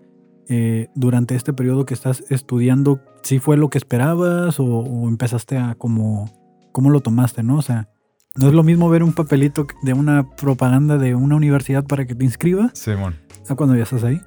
[0.49, 5.57] Eh, durante este periodo que estás estudiando, ¿sí fue lo que esperabas o, o empezaste
[5.57, 6.31] a como,
[6.73, 7.57] cómo lo tomaste, no?
[7.57, 7.89] O sea,
[8.37, 12.15] no es lo mismo ver un papelito de una propaganda de una universidad para que
[12.15, 13.15] te inscribas Simón.
[13.49, 14.21] a cuando ya estás ahí.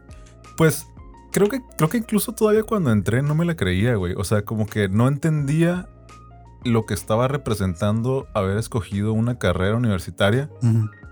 [0.56, 0.88] Pues
[1.32, 4.13] creo que, creo que incluso todavía cuando entré no me la creía, güey.
[4.15, 5.89] O sea, como que no entendía
[6.63, 10.49] lo que estaba representando haber escogido una carrera universitaria,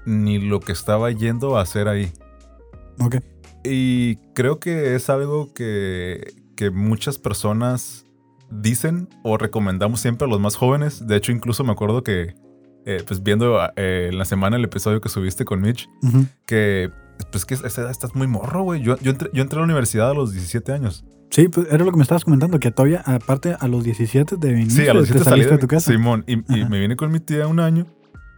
[0.06, 2.12] ni lo que estaba yendo a hacer ahí.
[3.00, 3.18] Ok.
[3.66, 8.06] Y creo que es algo que, que muchas personas
[8.50, 11.08] dicen o recomendamos siempre a los más jóvenes.
[11.08, 12.36] De hecho, incluso me acuerdo que,
[12.86, 15.90] eh, pues viendo eh, en la semana el episodio que subiste con Mitch,
[16.46, 16.92] que
[17.32, 18.82] pues que a esa edad estás muy morro, güey.
[18.82, 21.06] Yo, yo, entré, yo entré a la universidad a los 17 años.
[21.32, 24.52] Sí, pues era lo que me estabas comentando, que todavía, aparte, a los 17 de
[24.52, 25.92] venir, Sí, a los te 17 salí saliste de de tu casa.
[25.92, 27.88] Simón, y, y me vine con mi tía un año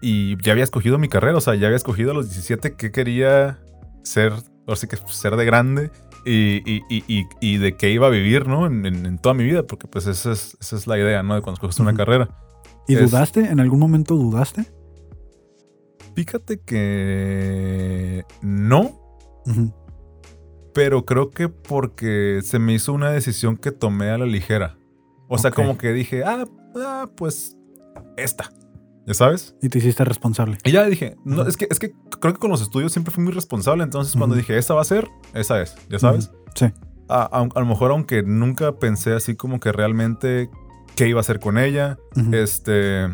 [0.01, 2.91] y ya había escogido mi carrera, o sea, ya había escogido a los 17 que
[2.91, 3.59] quería
[4.03, 4.33] ser,
[4.67, 5.89] o sí que ser de grande
[6.25, 8.67] y, y- y- y- de qué iba a vivir, ¿no?
[8.67, 11.35] En, en- en toda mi vida, porque pues esa es, esa es la idea, ¿no?
[11.35, 12.29] De cuando escoges una carrera.
[12.87, 13.39] ¿Y es- dudaste?
[13.41, 14.65] ¿En algún momento dudaste?
[16.15, 18.99] Fíjate que no,
[20.73, 24.77] pero creo que porque se me hizo una decisión que tomé a la ligera.
[25.27, 27.55] O sea, como que dije, ah, ah, pues
[28.17, 28.51] esta,
[29.07, 29.55] ¿ya sabes?
[29.61, 30.57] Y te hiciste responsable.
[30.63, 33.23] Y ya dije, no, es, que, es que creo que con los estudios siempre fui
[33.23, 33.83] muy responsable.
[33.83, 36.29] Entonces, cuando dije, esa va a ser, esa es, ¿ya sabes?
[36.53, 36.65] Sí.
[37.09, 40.49] A, a- a lo mejor, aunque nunca pensé así como que realmente
[40.95, 41.97] qué iba a hacer con ella,
[42.33, 43.07] este,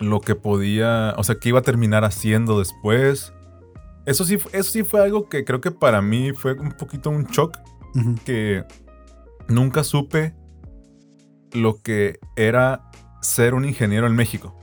[0.00, 3.32] lo que podía, o sea, qué iba a terminar haciendo después.
[4.06, 7.24] Eso sí, eso sí fue algo que creo que para mí fue un poquito un
[7.26, 7.56] shock,
[8.24, 8.64] que
[9.48, 10.34] nunca supe
[11.52, 12.82] lo que era
[13.22, 14.56] ser un ingeniero en México.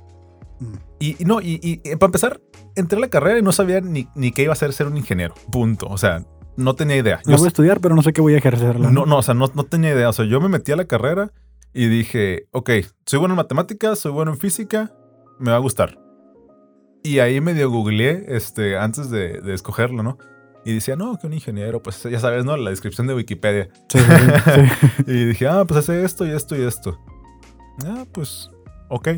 [0.99, 2.41] Y, y no, y, y, eh, para empezar,
[2.75, 4.97] entré a la carrera y no sabía ni, ni qué iba a ser ser un
[4.97, 5.33] ingeniero.
[5.51, 5.87] Punto.
[5.87, 6.23] O sea,
[6.57, 7.21] no tenía idea.
[7.25, 8.89] Yo voy a estudiar, pero no sé qué voy a ejercerla.
[8.89, 10.09] no, no, o sea, no, no tenía idea.
[10.09, 11.31] O sea, yo me metí a la carrera
[11.73, 12.69] y dije, ok,
[13.05, 14.91] soy bueno en matemáticas, soy bueno en física,
[15.39, 15.99] me va a gustar.
[17.03, 20.17] Y ahí medio googleé este, antes de, de escogerlo, ¿no?
[20.65, 22.55] Y decía, no, que un ingeniero, pues ya sabes, ¿no?
[22.55, 23.69] La descripción de Wikipedia.
[23.89, 25.03] Sí, sí, sí.
[25.07, 26.97] Y dije, ah, pues hace esto y esto y esto.
[27.85, 28.49] Ah, pues,
[28.89, 29.09] ok.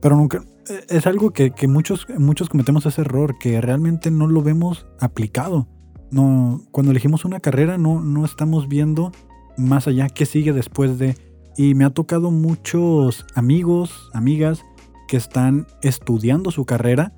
[0.00, 0.42] Pero nunca.
[0.88, 5.68] Es algo que, que muchos, muchos cometemos ese error, que realmente no lo vemos aplicado.
[6.10, 9.12] No, cuando elegimos una carrera, no, no estamos viendo
[9.56, 11.16] más allá qué sigue después de.
[11.56, 14.64] Y me ha tocado muchos amigos, amigas
[15.08, 17.12] que están estudiando su carrera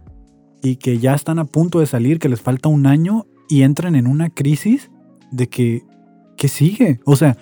[0.63, 3.95] y que ya están a punto de salir, que les falta un año y entran
[3.95, 4.91] en una crisis
[5.31, 5.85] de que,
[6.37, 7.01] ¿qué sigue?
[7.05, 7.37] O sea,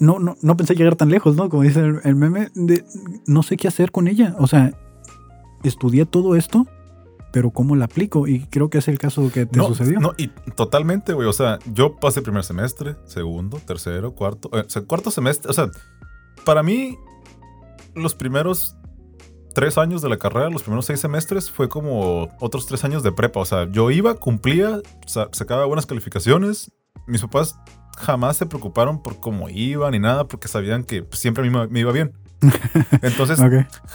[0.00, 1.48] no, no, no pensé llegar tan lejos, ¿no?
[1.48, 2.84] Como dice el, el meme, de
[3.26, 4.34] no sé qué hacer con ella.
[4.38, 4.72] O sea,
[5.64, 6.66] estudié todo esto,
[7.32, 8.26] pero ¿cómo la aplico?
[8.26, 10.00] Y creo que es el caso que te no, sucedió.
[10.00, 11.28] No, y totalmente, güey.
[11.28, 14.50] O sea, yo pasé primer semestre, segundo, tercero, cuarto.
[14.52, 15.50] eh, cuarto semestre.
[15.50, 15.70] O sea,
[16.44, 16.96] para mí,
[17.94, 18.76] los primeros
[19.54, 23.10] tres años de la carrera, los primeros seis semestres, fue como otros tres años de
[23.12, 23.40] prepa.
[23.40, 26.70] O sea, yo iba, cumplía, sa- sacaba buenas calificaciones.
[27.06, 27.58] Mis papás
[27.98, 31.80] jamás se preocuparon por cómo iba ni nada, porque sabían que siempre a mí me-
[31.80, 32.12] iba bien.
[33.02, 33.40] Entonces,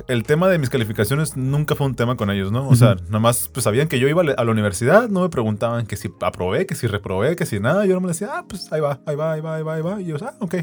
[0.10, 2.68] el tema de mis calificaciones nunca fue un tema con ellos, ¿no?
[2.68, 5.86] O sea, nada más pues sabían que yo iba a la universidad, no me preguntaban
[5.86, 7.86] que si aprobé, que si reprobé, que si nada.
[7.86, 9.82] Yo no me decía, ah, pues ahí va, ahí va, ahí va, ahí va, ahí
[9.82, 10.02] va.
[10.02, 10.56] Y yo, ah, ok.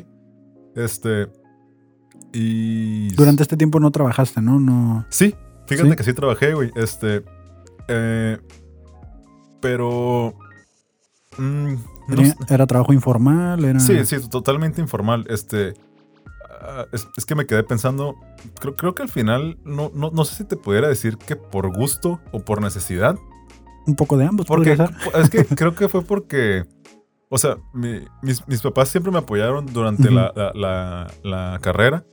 [0.76, 1.28] Este.
[2.34, 3.14] Y.
[3.14, 4.60] Durante este tiempo no trabajaste, ¿no?
[4.60, 5.06] No.
[5.08, 5.34] Sí,
[5.66, 5.96] fíjate ¿Sí?
[5.96, 6.70] que sí trabajé, güey.
[6.76, 7.24] Este.
[7.88, 8.36] eh,
[9.62, 10.34] pero.
[11.38, 11.74] mm,
[12.16, 13.80] Tenía- era trabajo informal, era.
[13.80, 15.24] Sí, sí, totalmente informal.
[15.28, 15.74] Este.
[16.62, 18.16] ah, es, es que me quedé pensando.
[18.60, 19.58] Creo, creo que al final.
[19.64, 23.16] No, no, no sé si te pudiera decir que por gusto o por necesidad.
[23.86, 24.76] Un poco de ambos, Porque
[25.14, 26.64] es que creo que fue porque.
[27.30, 32.04] O sea, mi- mis, mis papás siempre me apoyaron durante la, la- la- la carrera.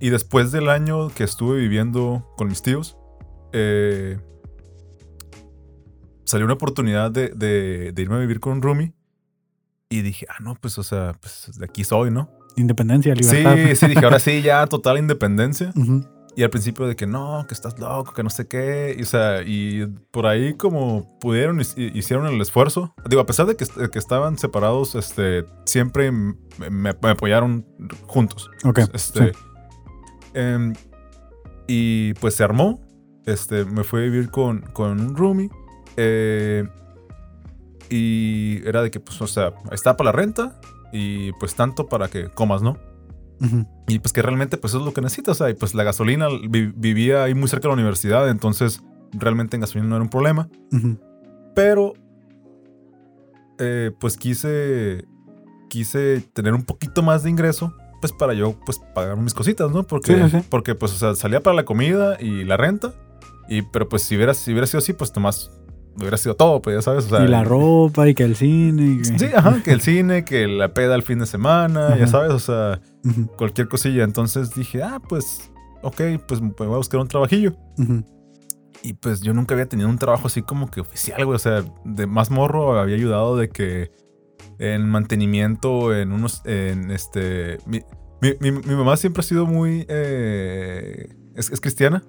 [0.00, 2.96] Y después del año que estuve viviendo con mis tíos,
[3.52, 4.18] eh,
[6.24, 8.92] salió una oportunidad de, de- de irme a vivir con un roomie.
[9.90, 12.30] Y dije, ah, no, pues, o sea, pues de aquí soy, ¿no?
[12.56, 13.74] Independencia, Sí, libertad.
[13.74, 15.72] sí, dije, ahora sí, ya total independencia.
[16.36, 18.94] Y al principio de que no, que estás loco, que no sé qué.
[18.98, 22.94] Y, o sea, y por ahí como pudieron, hic- hicieron el esfuerzo.
[23.08, 27.66] Digo, a pesar de que, que estaban separados, este, siempre me apoyaron
[28.06, 28.50] juntos.
[28.64, 28.80] Ok.
[28.92, 29.38] Este, sí.
[30.34, 30.74] em,
[31.66, 32.80] y pues se armó.
[33.26, 35.50] Este, me fui a vivir con, con un roomie.
[35.96, 36.64] eh,
[37.90, 40.60] y era de que, pues, o sea, está para la renta
[40.92, 42.76] y pues tanto para que comas, ¿no?
[43.86, 45.40] Y pues que realmente pues eso es lo que necesitas.
[45.40, 48.82] O sea, y pues la gasolina vi- vivía ahí muy cerca de la universidad, entonces
[49.12, 50.48] realmente en gasolina no era un problema.
[51.54, 51.92] Pero
[53.58, 55.04] eh, pues quise
[55.68, 59.82] quise tener un poquito más de ingreso pues para yo pues pagar mis cositas, ¿no?
[59.82, 60.46] Porque, Sí, sí, sí.
[60.48, 62.92] porque pues o sea, salía para la comida y la renta.
[63.48, 65.50] Y pero pues si hubiera, si hubiera sido así, pues nomás
[65.98, 67.06] hubiera sido todo, pues ya sabes.
[67.06, 68.86] O sea, y la ropa y que el cine.
[68.86, 72.06] y que- Sí, ajá, que el cine, que la peda el fin de semana, ya
[72.06, 72.80] sabes, o sea,
[73.36, 74.04] cualquier cosilla.
[74.04, 75.50] Entonces dije, ah, pues,
[75.82, 77.54] ok, pues me voy a buscar un trabajillo.
[78.82, 81.34] Y pues yo nunca había tenido un trabajo así como que oficial, güey.
[81.36, 83.90] O sea, de más morro había ayudado de que
[84.60, 87.58] en mantenimiento, en unos, en este...
[87.66, 87.80] Mi,
[88.20, 89.84] mi- mi- mi mamá siempre ha sido muy...
[89.88, 91.08] eh,
[91.38, 92.02] es, es cristiana,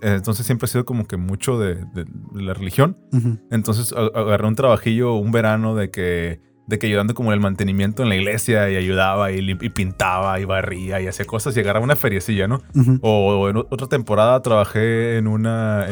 [0.00, 2.96] entonces siempre ha sido como que mucho de, de la religión.
[3.50, 8.02] Entonces agarré un trabajillo un verano de que, de que ayudando como en el mantenimiento
[8.02, 11.84] en la iglesia y ayudaba y, y pintaba y barría y hacía cosas y agarraba
[11.84, 12.62] una feriecilla, ¿no?
[13.02, 15.86] O en otra temporada trabajé en una,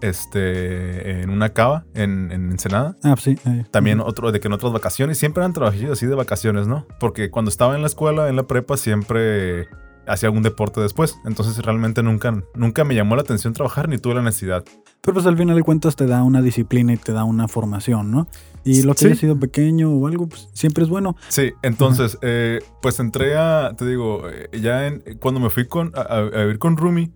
[0.00, 2.96] este, en una cava en, en Ensenada.
[3.02, 3.38] Ah, sí.
[3.46, 6.86] eh, También otro de que en otras vacaciones, siempre eran trabajillos así de vacaciones, ¿no?
[6.98, 9.68] Porque cuando estaba en la escuela, en la prepa, siempre
[10.06, 11.16] hacía algún deporte después.
[11.24, 14.64] Entonces realmente nunca, nunca me llamó la atención trabajar ni tuve la necesidad.
[15.00, 18.10] Pero pues al final de cuentas te da una disciplina y te da una formación,
[18.10, 18.28] ¿no?
[18.64, 19.06] Y lo que Sí.
[19.06, 21.16] haya sido pequeño o algo, pues siempre es bueno.
[21.28, 25.90] Sí, entonces, eh, pues entré a, te digo, eh, ya en, cuando me fui con,
[25.96, 27.12] a, vivir con Rumi,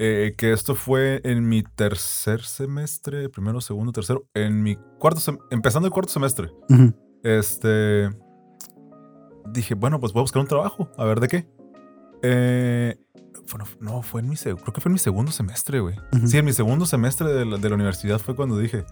[0.00, 5.20] eh, que esto fue en mi tercer semestre, primero, segundo, tercero, en mi cuarto,
[5.52, 6.50] empezando el cuarto semestre,
[7.22, 8.08] este,
[9.52, 11.48] dije, bueno, pues voy a buscar un trabajo, a ver de qué.
[12.22, 12.96] Eh,
[13.50, 15.96] bueno, no, fue en mi, creo que fue en mi segundo semestre, güey.
[16.26, 18.84] Sí, en mi segundo semestre de la, de la universidad fue cuando dije.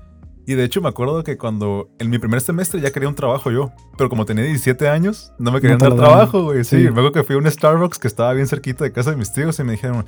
[0.49, 3.51] Y de hecho me acuerdo que cuando en mi primer semestre ya quería un trabajo
[3.51, 6.63] yo, pero como tenía 17 años, no me querían dar trabajo, güey.
[6.65, 6.83] Sí, Sí.
[6.85, 9.33] me acuerdo que fui a un Starbucks que estaba bien cerquita de casa de mis
[9.33, 10.05] tíos y me dijeron,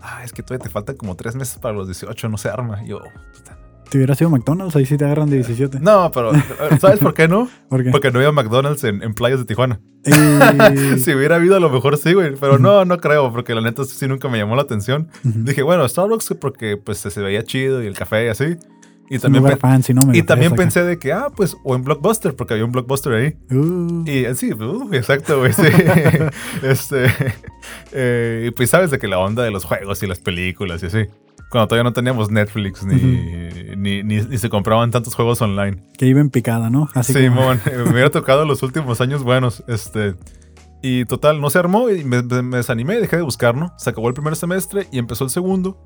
[0.00, 2.82] ah, es que todavía te faltan como tres meses para los 18, no se arma.
[2.84, 2.98] Y yo,
[3.32, 3.56] puta.
[3.92, 5.80] Si hubiera sido McDonald's, ahí sí te agarran de 17.
[5.80, 6.32] no, pero
[6.80, 7.50] ¿sabes por qué no?
[7.68, 7.90] ¿Por qué?
[7.90, 9.80] Porque no había McDonald's en, en playas de Tijuana.
[10.06, 12.34] Eh, si hubiera habido, a lo mejor sí, güey.
[12.40, 15.08] Pero no, no creo, porque la neta sí nunca me llamó la atención.
[15.22, 18.56] Dije, bueno, Starbucks porque pues se veía chido y el café y así.
[19.10, 19.44] Y también,
[20.14, 20.62] y también acá.
[20.62, 23.36] pensé de que, ah, pues, o en Blockbuster, porque había un Blockbuster ahí.
[23.54, 25.64] Uh, Y eh, sí, uh, exacto, güey, sí.
[26.62, 27.12] este,
[27.92, 30.86] eh, y pues sabes de que la onda de los juegos y las películas y
[30.86, 30.98] así.
[31.50, 32.94] Cuando todavía no teníamos Netflix ni,
[33.76, 35.82] ni, ni- ni se compraban tantos juegos online.
[35.98, 36.88] que iba en picada, ¿no?
[36.94, 39.62] Así como- Simón, me hubiera tocado los últimos años buenos.
[39.68, 40.14] Este.
[40.82, 43.72] Y total, no se armó y me, me- desanimé dejé de buscar, ¿no?
[43.76, 45.78] Se acabó el primer semestre y empezó el segundo.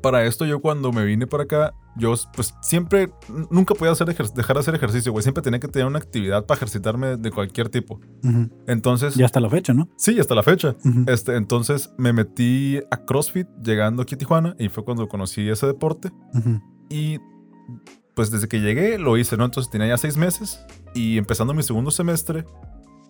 [0.00, 3.12] Para esto, yo cuando me vine para acá, yo pues siempre,
[3.50, 5.22] nunca podía hacer dejar de hacer ejercicio, güey.
[5.22, 8.00] Siempre tenía que tener una actividad para ejercitarme de cualquier tipo.
[8.24, 8.50] Ujú.
[8.66, 9.88] Entonces, Y hasta la fecha, ¿no?
[9.96, 10.74] sí, hasta la fecha.
[10.84, 11.04] Ujú.
[11.06, 15.66] Este, entonces me metí a CrossFit llegando aquí a Tijuana y fue cuando conocí ese
[15.66, 16.10] deporte.
[16.34, 16.60] Ujú.
[16.88, 17.18] Y
[18.14, 19.44] pues desde que llegué lo hice, ¿no?
[19.44, 20.60] Entonces tenía ya seis meses
[20.94, 22.44] y empezando mi segundo semestre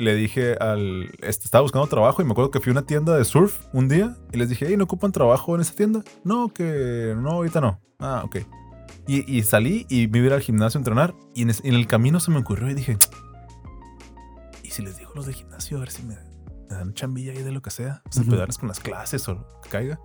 [0.02, 1.10] le dije al...
[1.20, 3.88] Este, estaba buscando trabajo y me acuerdo que fui a una tienda de surf un
[3.88, 6.02] día y les dije, hey, ¿no ocupan trabajo en esa tienda?
[6.24, 7.80] No, que no, ahorita no.
[7.98, 8.36] Ah, ok.
[9.08, 11.64] Y, y salí y me iba a ir al gimnasio a entrenar y en, es-
[11.64, 12.98] en el camino se me ocurrió y dije,
[14.62, 16.14] ¿y si les digo los del gimnasio a ver si me,
[16.70, 18.02] me dan chambilla ahí de lo que sea?
[18.08, 18.32] O sea, Ujú.
[18.32, 19.98] ayudarles con las clases o lo que caiga.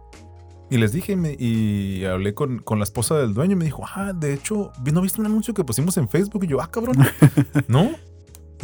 [0.69, 3.65] Y les dije y me- y hablé con, con la esposa del dueño y me
[3.65, 6.43] dijo, ah, de hecho, ¿no viste un anuncio que pusimos en Facebook?
[6.43, 6.97] Y yo, ah, cabrón.
[7.69, 7.91] no,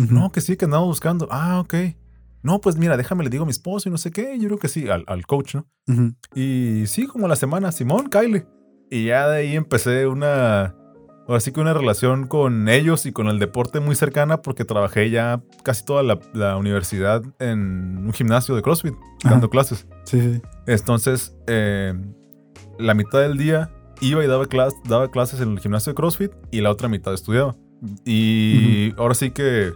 [0.10, 1.28] No, que sí, que andamos buscando.
[1.32, 1.74] Ah, ok.
[2.42, 4.38] No, pues mira, déjame, le digo a mi esposo y no sé qué.
[4.40, 5.68] Yo creo que sí, al, al coach, ¿no?
[6.36, 8.46] Y sí, como la semana, Simón, Kyle.
[8.90, 10.76] Y ya de ahí empecé una,
[11.28, 15.10] ahora sí que una relación con ellos y con el deporte muy cercana porque trabajé
[15.10, 19.32] ya casi toda la, la universidad en un gimnasio de CrossFit, Ajá.
[19.36, 19.88] dando clases.
[20.04, 20.42] Sí, sí.
[20.68, 21.94] Entonces, eh,
[22.78, 26.32] la mitad del día iba y daba, clas- daba clases en el gimnasio de CrossFit
[26.52, 27.56] y la otra mitad estudiaba.
[28.06, 29.72] Y ahora sí que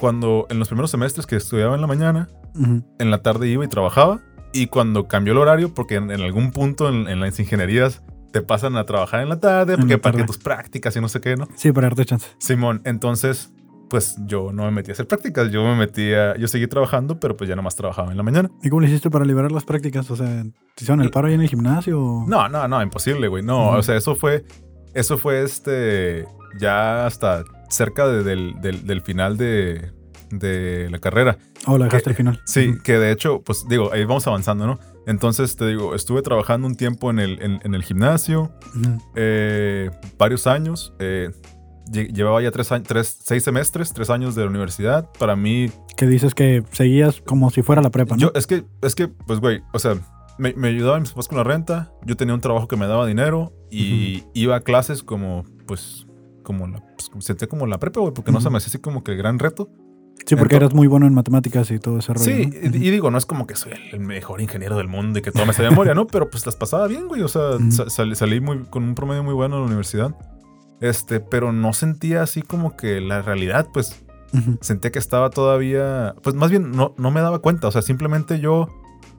[0.00, 2.82] cuando en los primeros semestres que estudiaba en la mañana, Ujú.
[2.98, 4.20] en la tarde iba y trabajaba.
[4.52, 8.40] Y cuando cambió el horario, porque en, en algún punto en, en las ingenierías te
[8.40, 11.20] pasan a trabajar en la tarde, porque la para que tus prácticas y no sé
[11.20, 11.46] qué, ¿no?
[11.54, 12.26] Sí, para darte chance.
[12.38, 13.52] Simón, entonces,
[13.90, 17.36] pues yo no me metí a hacer prácticas, yo me metía, yo seguí trabajando, pero
[17.36, 18.50] pues ya nomás trabajaba en la mañana.
[18.62, 20.10] ¿Y cómo le hiciste para liberar las prácticas?
[20.10, 20.42] O sea,
[20.74, 22.24] ¿te hicieron el paro ahí en el gimnasio?
[22.26, 23.42] No, no, no, imposible, güey.
[23.44, 23.78] No, Ujú.
[23.78, 24.44] o sea, eso fue,
[24.94, 26.24] eso fue este,
[26.58, 29.92] ya hasta cerca de- del, del- del final de,
[30.30, 31.38] de la carrera.
[31.66, 32.40] ¿O lo dejaste al final?
[32.46, 32.82] Sí, Ujú.
[32.82, 34.78] que de hecho, pues digo, ahí vamos avanzando, ¿no?
[35.06, 38.98] Entonces, te digo, estuve trabajando un tiempo en el, en, en el gimnasio, Ujú.
[39.16, 40.92] eh, varios años.
[40.98, 41.30] eh,
[41.92, 45.08] lle- llevaba ya tres, tres, seis semestres, tres años de la universidad.
[45.18, 48.20] Para mí, Que dices que seguías como si fuera la prepa, ¿no?
[48.20, 49.96] yo, es que, es que, pues, güey, o sea,
[50.38, 53.06] me, me ayudaban mis papás con la renta, yo tenía un trabajo que me daba
[53.06, 56.06] dinero y iba a clases como, pues,
[56.44, 58.78] como la, pues, como- sentía como la prepa, güey, porque no se me hacía así
[58.78, 59.68] como que el gran reto.
[60.26, 62.24] sí, porque ento- eras muy bueno en matemáticas y todo ese rollo.
[62.24, 62.76] Sí, ¿no?
[62.76, 65.32] y, y digo, no es como que soy el, mejor ingeniero del mundo y que
[65.32, 66.06] todo me sé de memoria, ¿no?
[66.06, 67.22] Pero pues las pasaba bien, güey.
[67.22, 67.72] O sea, Ujú.
[67.72, 70.14] sa- salí, salí muy, con un promedio muy bueno en la universidad.
[70.80, 74.58] Este, pero no sentía así como que la realidad, pues Ujú.
[74.60, 77.68] sentía que estaba todavía, pues más bien no, no me daba cuenta.
[77.68, 78.68] O sea, simplemente yo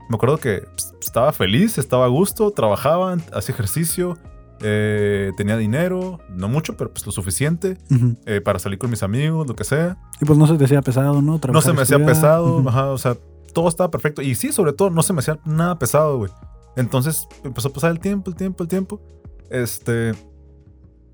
[0.10, 4.18] me acuerdo que pues, estaba feliz, estaba a gusto, trabajaba, hacía ejercicio,
[4.64, 7.78] eh, tenía dinero, no mucho, pero pues lo suficiente
[8.26, 9.98] eh, para salir con mis amigos, lo que sea.
[10.20, 11.34] Y pues no se te hacía pesado, ¿no?
[11.34, 13.16] No Trabajar, se me hacía pesado, ajá, o sea,
[13.54, 14.22] todo estaba perfecto.
[14.22, 16.32] Y sí, sobre todo, no se me hacía nada pesado, güey.
[16.76, 19.02] Entonces empezó a pasar el tiempo, el tiempo, el tiempo.
[19.50, 20.14] Este.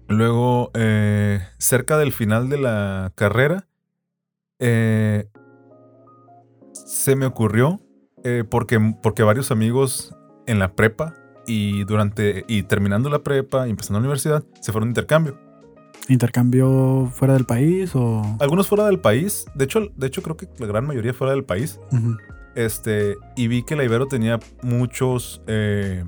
[0.10, 3.68] Luego, eh, cerca del final de la carrera,
[4.60, 5.30] eh,
[6.72, 7.82] se me ocurrió,
[8.50, 10.14] porque, porque varios amigos
[10.48, 11.14] en la prepa
[11.48, 15.38] y durante y terminando la prepa y empezando la universidad se fueron de intercambio.
[16.10, 18.22] ¿Intercambio fuera del país o...?
[18.40, 21.44] Algunos fuera del país, de hecho, de hecho creo que la gran mayoría fuera del
[21.44, 21.80] país.
[22.56, 26.06] Este, y vi que la Ibero tenía muchos, eh,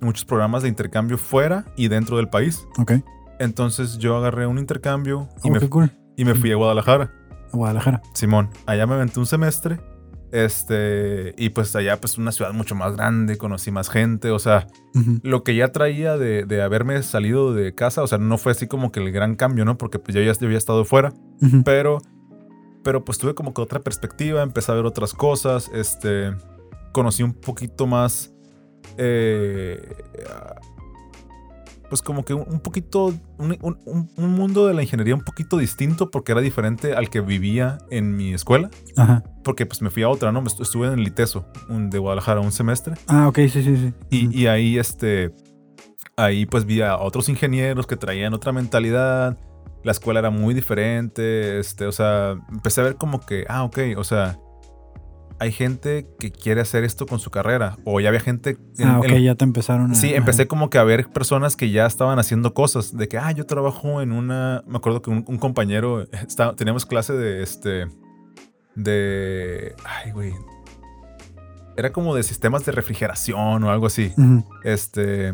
[0.00, 2.66] muchos programas de intercambio fuera y dentro del país.
[2.78, 2.92] Ok.
[3.38, 5.90] Entonces yo agarré un intercambio y, Oh, me, cool.
[6.16, 7.12] y me fui a Guadalajara.
[7.52, 8.02] A Guadalajara.
[8.14, 9.78] Simón, allá me aventé un semestre.
[10.34, 14.32] Este, y pues allá, pues una ciudad mucho más grande, conocí más gente.
[14.32, 14.66] O sea,
[15.22, 18.66] lo que ya traía de, de haberme salido de casa, o sea, no fue así
[18.66, 19.78] como que el gran cambio, ¿no?
[19.78, 21.12] Porque pues yo ya yo había estado fuera.
[21.64, 21.98] Pero,
[22.82, 26.32] pero pues tuve como que otra perspectiva, empecé a ver otras cosas, este,
[26.90, 28.32] conocí un poquito más,
[28.98, 29.80] eh,
[31.88, 33.06] pues como que un, poquito,
[33.38, 37.10] un, un- un- un mundo de la ingeniería un poquito distinto porque era diferente al
[37.10, 39.22] que vivía en mi escuela, Ajá.
[39.44, 40.42] porque pues me fui a otra, ¿no?
[40.60, 43.92] Estuve en el Liteso un- de Guadalajara un semestre Ah, ok, sí, sí, sí.
[44.10, 45.32] y, y ahí, este,
[46.16, 49.38] ahí pues vi a otros ingenieros que traían otra mentalidad.
[49.82, 51.58] La escuela era muy diferente.
[51.58, 54.38] Este, o sea, empecé a ver como que, ah, ok, o sea,
[55.40, 57.76] hay gente que quiere hacer esto con su carrera.
[57.84, 58.56] O ya había gente.
[58.78, 59.94] en- ah, ok, en- ya te empezaron a...
[59.94, 60.16] Sí, ajá.
[60.18, 62.96] empecé como que a ver personas que ya estaban haciendo cosas.
[62.96, 64.62] De que, ah, yo trabajo en una.
[64.66, 66.02] Me acuerdo que un, un compañero.
[66.12, 67.86] Está, teníamos clase de este.
[68.74, 69.74] De.
[69.84, 70.32] Ay, güey.
[71.76, 74.12] Era como de sistemas de refrigeración o algo así.
[74.62, 75.32] Este.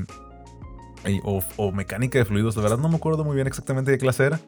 [1.06, 2.56] y- O, o mecánica de fluidos.
[2.56, 4.40] La verdad no me acuerdo muy bien exactamente qué clase era.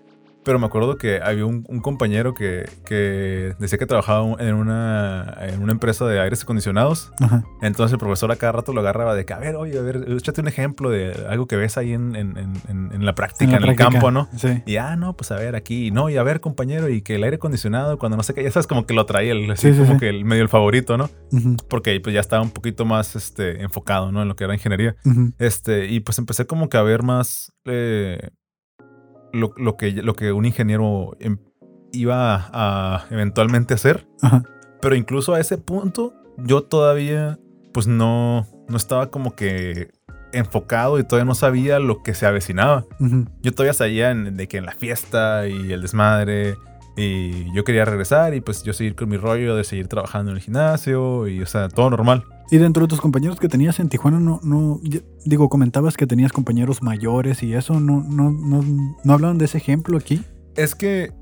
[0.44, 5.36] Pero me acuerdo que había un, un compañero que, que decía que trabajaba en una,
[5.40, 7.12] en una empresa de aires acondicionados.
[7.20, 7.44] Ajá.
[7.62, 10.04] Entonces el profesor a cada rato lo agarraba de que, a ver, oye, a ver,
[10.08, 13.56] échate un ejemplo de algo que ves ahí en, en- en- en- en la práctica,
[13.56, 14.28] en, la el campo, ¿no?
[14.36, 14.62] Sí.
[14.66, 17.22] Y ah, no, pues a ver, aquí, no, y a ver, compañero, y que el
[17.24, 19.78] aire acondicionado, cuando no sé qué, ya sabes, como que lo traía, el, así Sí,
[19.78, 21.08] sí, como que el medio el favorito, ¿no?
[21.68, 24.22] Porque ahí pues ya estaba un poquito más este, enfocado, ¿no?
[24.22, 24.96] En lo que era ingeniería.
[25.38, 28.30] Este, y pues empecé como que a ver más eh,
[29.32, 31.38] lo, lo que, lo que un ingeniero em-
[31.92, 34.06] iba a, eventualmente hacer.
[34.22, 34.42] Ajá.
[34.80, 37.38] Pero incluso a ese punto, yo todavía,
[37.72, 39.90] pues no, no estaba como que
[40.32, 42.84] enfocado y todavía no sabía lo que se avecinaba.
[43.42, 46.56] Yo todavía sabía en- de que en la fiesta y el desmadre.
[46.96, 50.36] Y yo quería regresar y pues yo seguir con mi rollo de seguir trabajando en
[50.36, 52.24] el gimnasio y, o sea, todo normal.
[52.52, 54.78] Y dentro de tus compañeros que tenías en Tijuana, no, no,
[55.24, 58.62] digo, comentabas que tenías compañeros mayores y eso, no, no, no,
[59.02, 60.22] no hablaban de ese ejemplo aquí.
[60.54, 61.14] Es que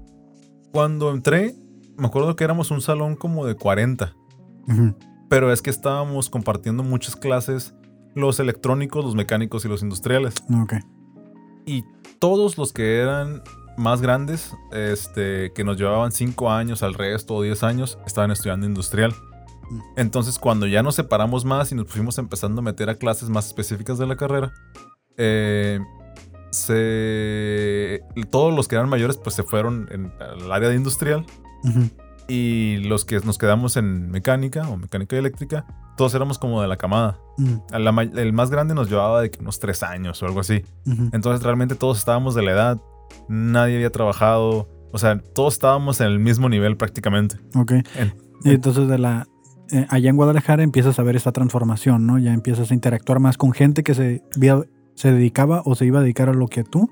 [0.73, 1.55] cuando entré,
[1.97, 4.12] me acuerdo que éramos un salón como de 40,
[4.66, 4.97] Ujú.
[5.29, 7.77] pero es que estábamos compartiendo muchas clases,
[8.16, 10.35] los electrónicos, los mecánicos y los industriales.
[10.61, 10.75] Ok.
[11.64, 11.85] Y
[12.19, 13.40] todos los que eran
[13.79, 18.66] más grandes, este, que nos llevaban 5 años al resto o 10 años, estaban estudiando
[18.66, 19.14] industrial.
[19.97, 23.47] Entonces, cuando ya nos separamos más y nos fuimos empezando a meter a clases más
[23.47, 24.53] específicas de la carrera,
[25.17, 25.81] eh,
[26.51, 31.25] se, todos los que eran mayores pues se fueron en- al área de industrial
[32.29, 36.77] y los que nos quedamos en mecánica o mecánica eléctrica, todos éramos como de la
[36.77, 37.19] camada.
[37.71, 40.65] La el más grande nos llevaba de que unos tres años o algo así.
[41.13, 42.81] Entonces realmente todos estábamos de la edad,
[43.29, 47.37] nadie había trabajado, o sea, todos estábamos en el mismo nivel prácticamente.
[47.55, 47.73] Ok.
[47.97, 48.14] En-
[48.45, 49.27] Y entonces de la
[49.73, 52.18] eh, allá en Guadalajara empiezas a ver esta transformación, ¿no?
[52.18, 54.23] Ya empiezas a interactuar más con gente que se,
[54.95, 56.91] se dedicaba o se iba a dedicar a lo que tú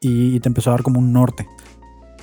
[0.00, 1.46] y, y te empezó a dar como un norte.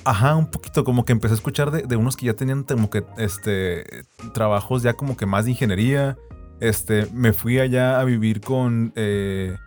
[0.03, 2.89] Ajá, un poquito como que empecé a escuchar de, de unos que ya tenían como
[2.89, 3.85] que este
[4.33, 6.17] trabajos ya como que más de ingeniería.
[6.59, 9.57] Este, me fui allá a vivir con, eh,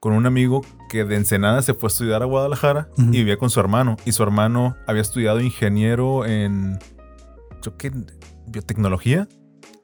[0.00, 3.48] con un amigo que de Ensenada se fue a estudiar a Guadalajara y vivía con
[3.48, 3.96] su hermano.
[4.04, 6.78] Y su hermano había estudiado ingeniero en,
[7.62, 8.06] creo que en
[8.46, 9.28] biotecnología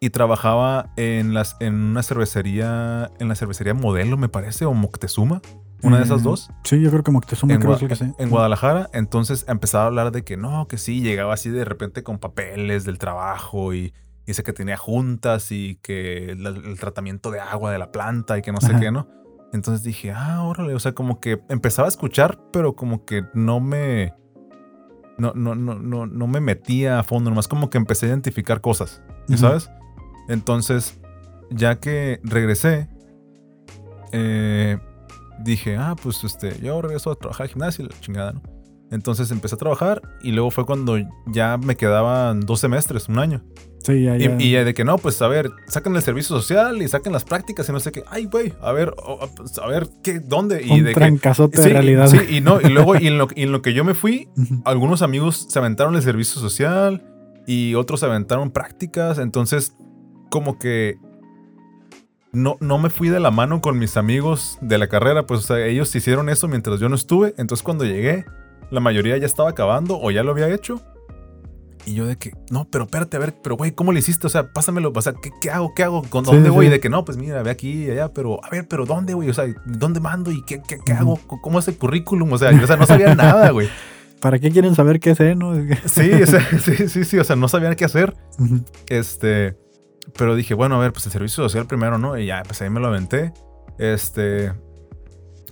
[0.00, 5.40] y trabajaba en, las, en una cervecería, en la cervecería Modelo, me parece, o Moctezuma,
[5.82, 8.12] una de esas Mm, dos Sí, yo creo que Moctezuma en, creo Gua- que sé.
[8.18, 8.90] en Guadalajara.
[8.92, 12.84] Entonces empezaba a hablar de que no, que sí, llegaba así de repente con papeles
[12.84, 13.92] del trabajo y
[14.26, 18.42] dice que tenía juntas y que el, el tratamiento de agua de la planta y
[18.42, 18.80] que no sé Ajá.
[18.80, 19.08] qué, ¿no?
[19.52, 23.60] Entonces dije, ah, órale, o sea, como que empezaba a escuchar, pero como que no
[23.60, 24.12] me...
[25.16, 28.60] No, no, no, no, no me metía a fondo, nomás como que empecé a identificar
[28.60, 29.38] cosas, ¿ya Ujú.
[29.46, 29.70] ¿sabes?
[30.28, 30.98] Entonces,
[31.50, 32.88] ya que regresé,
[34.12, 34.78] eh,
[35.42, 38.42] dije, ah, pues este, yo regreso a trabajar al gimnasio la chingada, ¿no?
[38.90, 43.44] Entonces empecé a trabajar y luego fue cuando ya me quedaban dos semestres, un año.
[43.80, 44.36] Sí, ya, Y, ya.
[44.38, 47.68] y de que no, pues a ver, saquen el servicio social y saquen las prácticas
[47.68, 48.02] y no sé qué.
[48.10, 48.94] Ay, güey, a ver,
[49.36, 50.62] pues, a ver, ¿qué, ¿dónde?
[50.64, 52.06] Y un de que, de sí, realidad.
[52.08, 54.28] sí, y no, y luego, y en, lo, y en lo que yo me fui,
[54.64, 57.04] algunos amigos se aventaron el servicio social
[57.46, 59.18] y otros se aventaron prácticas.
[59.18, 59.74] Entonces,
[60.30, 60.98] como que
[62.32, 65.26] no, no me fui de la mano con mis amigos de la carrera.
[65.26, 67.34] Pues, o sea, ellos hicieron eso mientras yo no estuve.
[67.38, 68.24] Entonces, cuando llegué,
[68.70, 70.82] la mayoría ya estaba acabando o ya lo había hecho.
[71.86, 74.26] Y yo de que, no, pero espérate, a ver, pero güey, ¿cómo le hiciste?
[74.26, 75.72] O sea, pásamelo, o sea, ¿qué, qué hago?
[75.74, 76.02] ¿Qué hago?
[76.02, 76.66] ¿Con dónde sí, voy?
[76.66, 76.68] sí.
[76.68, 79.14] Y de que no, pues mira, ve aquí y allá, pero a ver, pero ¿dónde,
[79.14, 79.30] güey?
[79.30, 80.30] O sea, ¿dónde mando?
[80.30, 81.18] ¿Y qué, qué, qué hago?
[81.40, 82.30] ¿Cómo es el currículum?
[82.30, 83.70] O sea, yo, o sea, no sabía nada, güey.
[84.20, 85.54] ¿Para qué quieren saber qué sé, no?
[85.86, 88.14] Sí, o sea, sí, sí, sí, o sea, no sabían qué hacer.
[88.88, 89.56] Este,
[90.16, 92.18] pero dije, bueno, a ver, pues el servicio social primero, ¿no?
[92.18, 93.32] Y ya, pues ahí me lo aventé.
[93.78, 94.52] Este,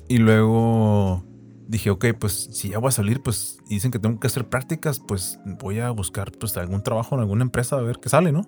[0.09, 1.25] y luego
[1.69, 5.01] dije, ok, pues si ya voy a salir, pues dicen que tengo que hacer prácticas,
[5.01, 8.43] pues voy a buscar pues algún trabajo en alguna empresa a ver qué sale, ¿no?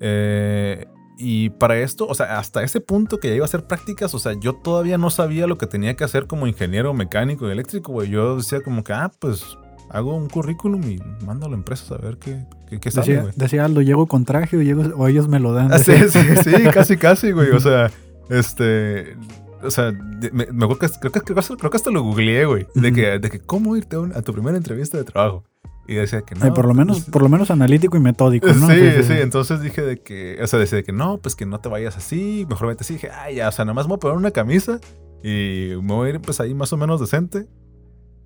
[0.00, 4.14] Eh, y para esto, o sea, hasta ese punto que ya iba a hacer prácticas,
[4.14, 7.52] o sea, yo todavía no sabía lo que tenía que hacer como ingeniero mecánico y
[7.52, 8.10] eléctrico, güey.
[8.10, 9.56] Yo decía como que, ah, pues
[9.90, 13.32] hago un currículum y mando a la empresa a ver qué, qué, qué sale, güey.
[13.36, 15.72] decía Aldo, llego con traje o, llego, o ellos me lo dan.
[15.72, 17.50] Ah, sí, sí, sí, casi, casi, güey.
[17.50, 17.90] O sea,
[18.30, 19.16] este.
[19.62, 19.92] O sea,
[20.32, 21.20] me, me creo, que, creo, que-
[21.56, 22.66] creo que hasta lo googleé, güey.
[22.74, 22.94] De, Ujú.
[22.96, 25.44] que, de que, ¿cómo irte a, a tu primera entrevista de trabajo?
[25.86, 26.44] Y decía que no.
[26.44, 28.68] Ay, por lo menos, pues, por lo menos analítico y metódico, ¿no?
[28.68, 31.60] Sí, sí, entonces dije de que, o sea, decía de que no, pues que no
[31.60, 32.94] te vayas así, mejor vete así.
[32.94, 34.80] Dije, ay, ya, o sea, nada más me voy a poner una camisa
[35.22, 37.46] y me voy a ir pues ahí más o menos decente.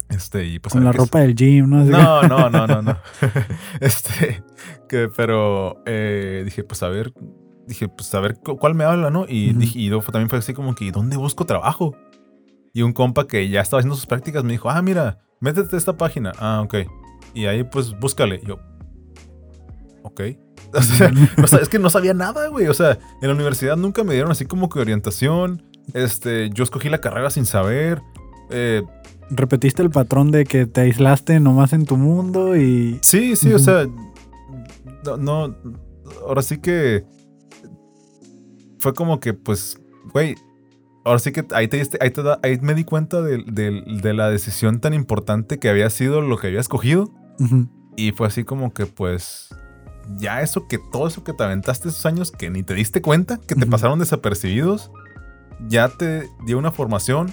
[0.08, 1.84] Este, y pues Con la ropa del gym, ¿no?
[1.84, 2.96] No, no, no, no, no.
[3.80, 4.42] este,
[4.88, 7.12] que, pero eh, dije, pues a ver,
[7.66, 9.26] dije, pues a ver cu- cuál me habla, ¿no?
[9.28, 11.94] Y, dije, y luego también fue así como que, ¿y dónde busco trabajo?
[12.72, 15.78] Y un compa que ya estaba haciendo sus prácticas me dijo, ah, mira, métete a
[15.78, 16.32] esta página.
[16.38, 16.74] Ah, ok.
[17.34, 18.40] Y ahí pues búscale.
[18.46, 18.58] Yo,
[20.02, 20.20] ok.
[21.42, 22.66] O sea, es que no sabía nada, güey.
[22.68, 25.62] O sea, en la universidad nunca me dieron así como que orientación.
[25.94, 28.02] Este, yo escogí la carrera sin saber.
[28.50, 28.82] Eh,
[29.30, 32.98] Repetiste el patrón de que te aislaste nomás en tu mundo y...
[33.02, 33.86] Sí, sí, o sea,
[35.04, 35.54] no, no,
[36.26, 37.04] ahora sí que
[38.78, 39.80] fue como que, pues,
[40.12, 40.34] güey,
[41.04, 44.14] ahora sí que ahí, te, ahí, te da- ahí me di cuenta de, de- de
[44.14, 47.10] la decisión tan importante que había sido lo que había escogido.
[47.96, 49.48] Y fue así como que, pues,
[50.18, 53.38] ya eso que, todo eso que te aventaste esos años que ni te diste cuenta,
[53.38, 54.90] que te pasaron desapercibidos,
[55.68, 57.30] ya te dio una formación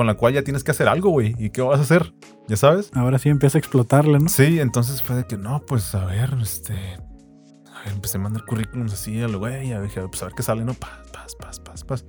[0.00, 2.14] con la cual ya tienes que hacer algo, güey, ¿y qué vas a hacer?
[2.48, 2.90] ¿Ya sabes?
[2.94, 4.30] Ahora sí empieza a explotarle, ¿no?
[4.30, 6.72] Sí, entonces fue de que no, pues a ver, este.
[6.72, 10.42] A ver, empecé a mandar currículums así al güey, a ver, pues a ver qué
[10.42, 10.72] sale, ¿no?
[10.72, 12.06] Paz, paz, paz, paz, paz.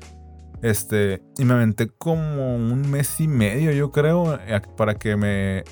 [0.61, 5.65] Este, y me aventé como un mes y medio, yo creo, eh, para que me.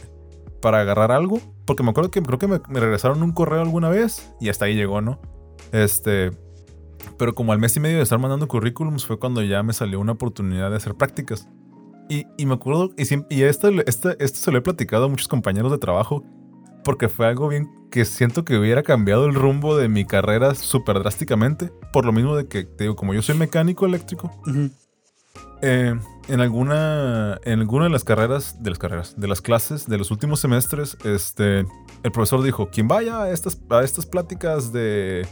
[0.62, 1.40] para agarrar algo.
[1.66, 4.66] Porque me acuerdo que creo que me, me regresaron un correo alguna vez y hasta
[4.66, 5.22] ahí llegó, ¿no?
[5.72, 6.32] Este.
[7.18, 10.02] Pero como al mes y medio de estar mandando currículums fue cuando ya me salió
[10.02, 11.48] una oportunidad de hacer prácticas.
[12.10, 15.08] Y, y me acuerdo, y, siem- y esto, esto, esto se lo he platicado a
[15.08, 16.24] muchos compañeros de trabajo,
[16.84, 20.98] porque fue algo bien que siento que hubiera cambiado el rumbo de mi carrera súper
[21.00, 21.72] drásticamente.
[21.94, 24.32] Por lo mismo de que, te digo, como yo soy mecánico eléctrico,
[25.62, 25.94] eh,
[26.30, 30.10] en alguna en alguna de las carreras de las carreras de las clases de los
[30.10, 31.60] últimos semestres este
[32.04, 35.28] el profesor dijo quien vaya a estas a estas pláticas de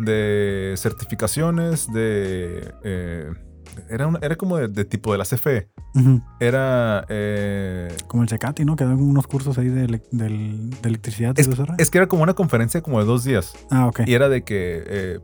[0.00, 3.30] de certificaciones de eh,
[3.88, 5.68] era una- era como de, de tipo de la CFE
[6.40, 8.76] era eh, Como el Cecati, ¿no?
[8.76, 11.34] Que dan unos cursos ahí de, ele- del- de electricidad.
[11.36, 11.48] y es,
[11.78, 14.00] es que era como una conferencia como de dos días ah, ok.
[14.06, 15.20] Y era de que, eh,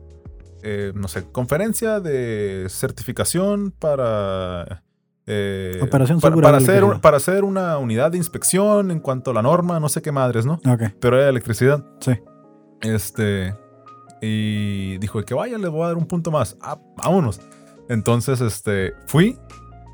[0.63, 4.81] eh, no sé, conferencia de certificación para...
[5.81, 9.31] Operación para, segura para de hacer, un- para hacer una unidad de inspección en cuanto
[9.31, 10.59] a la norma, no sé qué madres, ¿no?
[10.67, 10.83] Ok.
[10.99, 11.83] Pero era de electricidad.
[11.99, 12.11] Sí.
[12.81, 13.55] Este.
[14.21, 16.57] Y dijo que vaya, les voy a dar un punto más.
[16.61, 17.39] Ah, vámonos.
[17.89, 19.37] Entonces, este, fui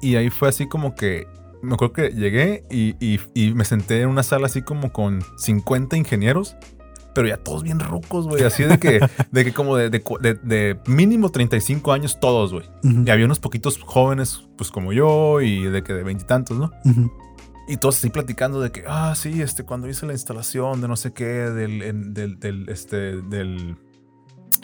[0.01, 1.27] Y ahí fue así como que
[1.61, 5.21] me acuerdo que llegué y, y- y me senté en una sala así como con
[5.37, 6.55] 50 ingenieros,
[7.13, 8.43] pero ya todos bien rucos, güey.
[8.43, 8.99] Así de que,
[9.31, 9.99] de que como de, de
[10.41, 12.65] de- mínimo 35 años todos, güey.
[13.05, 16.71] Y había unos poquitos jóvenes, pues como yo, y de que de veintitantos, ¿no?
[16.83, 17.11] ujú,
[17.67, 20.95] Y todos así platicando de que, ah, sí, este, cuando hice la instalación de no
[20.95, 23.75] sé qué, del, en- del, del, este, del,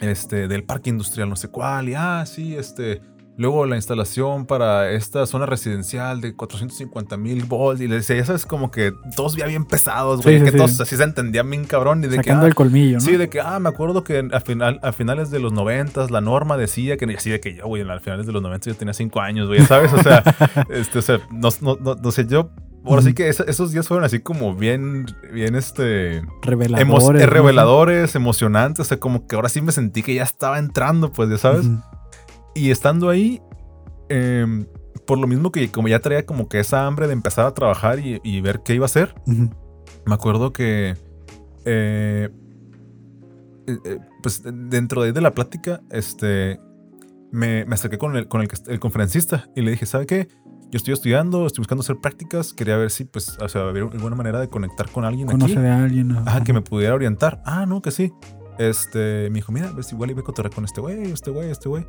[0.00, 3.00] este, del parque industrial no sé cuál, y ah, sí, este,
[3.38, 8.26] luego la instalación para esta zona residencial de 450 mil volts, y les decía, ya
[8.26, 10.56] sabes, como que todos ya bien pesados, güey, Sí, sí, que sí.
[10.58, 13.00] todos así se entendían bien cabrón, y de que, ah, el colmillo, ¿no?
[13.00, 16.20] Sí, de que, ah, me acuerdo que a, final, a finales de los noventas la
[16.20, 18.92] norma decía que, así de que yo, güey, a finales de los noventas yo tenía
[18.92, 19.92] cinco años, güey, ¿sabes?
[19.92, 20.22] O sea,
[20.68, 22.50] este, o sea, no, no, no, no sé, yo,
[22.84, 26.86] ahora sí que esos días fueron así como bien, bien, este, Reveladores.
[26.88, 27.26] emo- eh, ¿no?
[27.30, 31.28] reveladores, emocionantes, o sea, como que ahora sí me sentí que ya estaba entrando, pues,
[31.30, 31.66] ya sabes.
[32.54, 33.40] Y estando ahí,
[34.08, 34.66] em,
[35.06, 37.98] por lo mismo que como ya traía como que esa hambre de empezar a trabajar
[37.98, 40.96] y, y ver qué iba a hacer, me acuerdo que,
[41.64, 42.28] eh,
[43.66, 46.58] eh, pues dentro de, de la plática, este,
[47.30, 50.28] me, me acerqué con, el, con el, el conferencista y le dije, ¿sabe qué?
[50.70, 54.16] Yo estoy estudiando, estoy buscando hacer prácticas, quería ver si, pues, o sea, había alguna
[54.16, 55.38] manera de conectar con alguien aquí.
[55.38, 56.08] Conoce de alguien.
[56.08, 56.18] ¿no?
[56.20, 57.42] Ajá, que me pudiera orientar.
[57.46, 58.12] Ah, no, que sí.
[58.58, 61.68] Este, me dijo, mira, ves, igual iba a cotorrear con este güey, este güey, este
[61.70, 61.86] güey.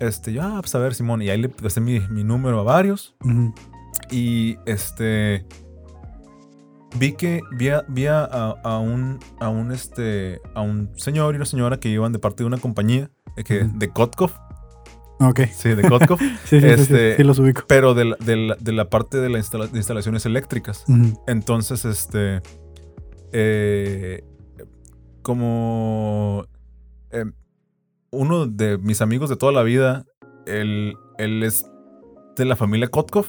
[0.00, 1.22] Este, yo, ah, pues a ver, Simón.
[1.22, 3.16] Y ahí le pasé mi, mi número a varios.
[4.10, 5.44] Y este.
[6.98, 11.36] Vi que vi a, vi a, a un, a un este, a un señor y
[11.36, 14.30] una señora que iban de parte de una compañía eh, que, de Kotkov.
[15.20, 15.40] Ok.
[15.52, 16.18] Sí, de Kotkov.
[16.46, 17.62] Sí, sí, Este- sí, los ubico.
[17.66, 20.84] pero de la, de la- de la parte de, la instala- de instalaciones eléctricas.
[21.26, 22.40] Entonces, este.
[23.32, 24.24] eh,
[25.22, 26.46] como.
[27.10, 27.24] eh,
[28.10, 30.04] uno de mis amigos de toda la vida,
[30.46, 31.66] él, él es
[32.36, 33.26] de la familia Kotkov.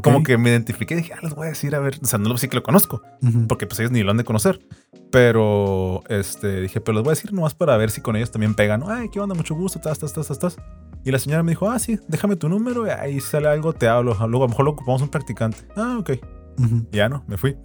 [0.00, 1.98] Como que me identifiqué y dije, ah, les voy a decir, a ver.
[2.02, 3.02] O sea, no lo sí que lo conozco,
[3.48, 4.60] porque pues ellos ni lo han de conocer.
[5.10, 8.54] Pero, este, dije, pero les voy a decir nomás para ver si con ellos también
[8.54, 8.82] pegan.
[8.86, 10.56] Ay, qué onda, mucho gusto, estás, estás, estás, estás.
[11.04, 13.88] Y la señora me dijo, ah, sí, déjame tu número y ahí sale algo, te
[13.88, 14.14] hablo.
[14.14, 15.58] Luego a lo mejor lo ocupamos un practicante.
[15.76, 16.10] Ah, ok.
[16.58, 17.56] ujú, Ya no, me fui.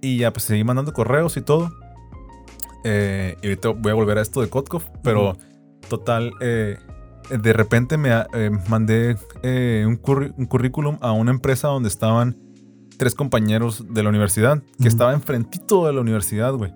[0.00, 1.70] Y ya pues seguí mandando correos y todo.
[2.84, 5.36] Eh, y ahorita voy a volver a esto de Kotkov, pero.
[5.88, 6.78] Total, eh,
[7.30, 10.00] de repente me eh, mandé eh, un,
[10.36, 12.36] un currículum a una empresa donde estaban
[12.98, 14.88] tres compañeros de la universidad, que Ujú.
[14.88, 16.72] estaba enfrentito de la universidad, güey.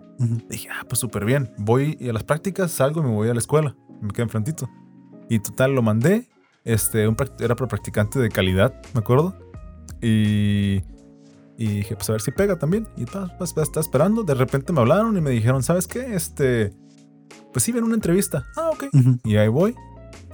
[0.50, 1.50] Dije, ah, pues súper bien.
[1.56, 3.74] Voy a las prácticas, salgo y me voy a la escuela.
[4.02, 4.68] Me quedo enfrentito.
[5.30, 6.28] Y total, lo mandé.
[6.62, 9.34] Este, un era para practicante de calidad, me acuerdo.
[10.02, 10.82] Y,
[11.56, 12.86] y dije, pues a ver si pega también.
[12.98, 14.22] Y pa, pues, estaba esperando.
[14.24, 16.14] De repente me hablaron y me dijeron, ¿sabes qué?
[16.14, 16.74] Este,
[17.52, 18.46] pues sí, ven una entrevista.
[18.56, 18.84] Ah, ok.
[19.24, 19.74] Y ahí voy.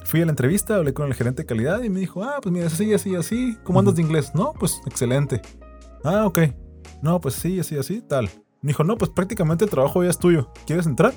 [0.05, 2.53] Fui a la entrevista, hablé con el gerente de calidad y me dijo, ah, pues
[2.53, 3.59] mira, así, así, así.
[3.65, 4.33] ¿Cómo andas de inglés?
[4.35, 5.43] No, pues excelente.
[6.05, 6.39] Ah, ok.
[7.03, 8.31] No, pues sí, así, así, tal.
[8.63, 10.53] Me dijo, no, pues prácticamente el trabajo ya es tuyo.
[10.67, 11.13] ¿Quieres entrar?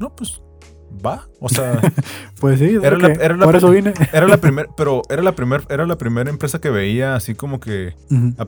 [0.00, 0.42] No, pues
[1.04, 1.26] va.
[1.40, 1.80] O sea,
[2.40, 3.92] Pues sí, Era la- que- era la por eso vine.
[4.12, 7.58] era la primera, pero era la primera, era la primera empresa que veía así como
[7.60, 7.94] que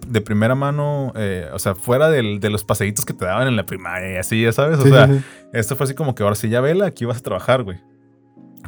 [0.07, 3.57] de primera mano, eh, o sea, fuera del- de los paseitos que te daban en
[3.57, 4.79] la primaria y así, ya sabes.
[4.79, 5.25] O sí, sea, sí, sí.
[5.53, 7.79] esto fue así como que ahora sí ya vela, aquí vas a trabajar, güey.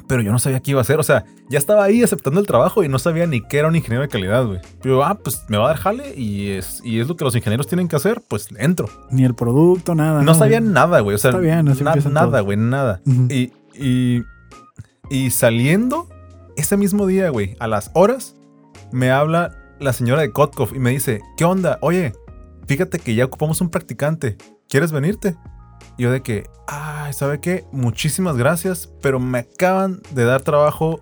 [0.09, 0.99] Pero yo no sabía qué iba a hacer.
[0.99, 3.77] O sea, ya estaba ahí aceptando el trabajo y no sabía ni qué era un
[3.77, 4.59] ingeniero de calidad, güey.
[4.83, 7.37] Pero, ah, pues me va a dar jale y es, y es lo que los
[7.37, 8.89] ingenieros tienen que hacer, pues entro.
[9.11, 10.23] Ni el producto, nada.
[10.23, 10.73] No sabía güey?
[10.73, 11.15] nada, güey.
[11.15, 12.45] O sea, Está bien, así na- empiezan nada, todos.
[12.45, 13.01] güey, nada.
[13.29, 14.23] Y, y,
[15.11, 16.09] y saliendo
[16.57, 18.37] ese mismo día, güey, a las horas,
[18.93, 21.79] me habla la señora de Kotkov y me dice, ¿qué onda?
[21.83, 22.13] Oye,
[22.67, 24.37] fíjate que ya ocupamos un practicante.
[24.69, 25.37] ¿Quieres venirte?
[25.99, 27.65] Y yo de que, ay, ¿sabe qué?
[27.73, 31.01] Muchísimas gracias, pero me acaban de dar trabajo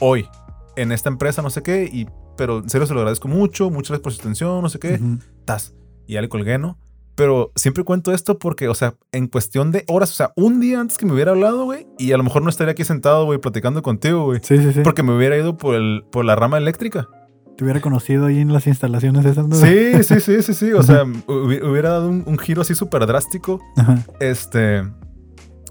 [0.00, 0.28] hoy
[0.76, 3.90] en esta empresa, no sé qué, y, pero en serio se lo agradezco mucho, muchas
[3.90, 5.00] gracias por su atención, no sé qué
[5.44, 5.74] tas.
[6.06, 6.78] Y ya le colgué, ¿no?
[7.14, 10.80] Pero siempre cuento esto porque, o sea, en cuestión de horas, o sea, un día
[10.80, 13.38] antes que me hubiera hablado, güey, y a lo mejor no estaría aquí sentado, güey,
[13.38, 14.40] platicando contigo, güey.
[14.42, 14.80] Sí, sí, sí.
[14.82, 17.08] Porque me hubiera ido por, el, por la rama eléctrica.
[17.56, 19.46] Te hubiera conocido ahí en las instalaciones esas.
[19.46, 19.56] ¿no?
[19.56, 20.72] Sí, sí, sí, sí, sí.
[20.72, 23.60] O sea, hubi- hubiera dado un, un giro así súper drástico.
[23.76, 23.98] Ajá.
[24.18, 24.82] Este.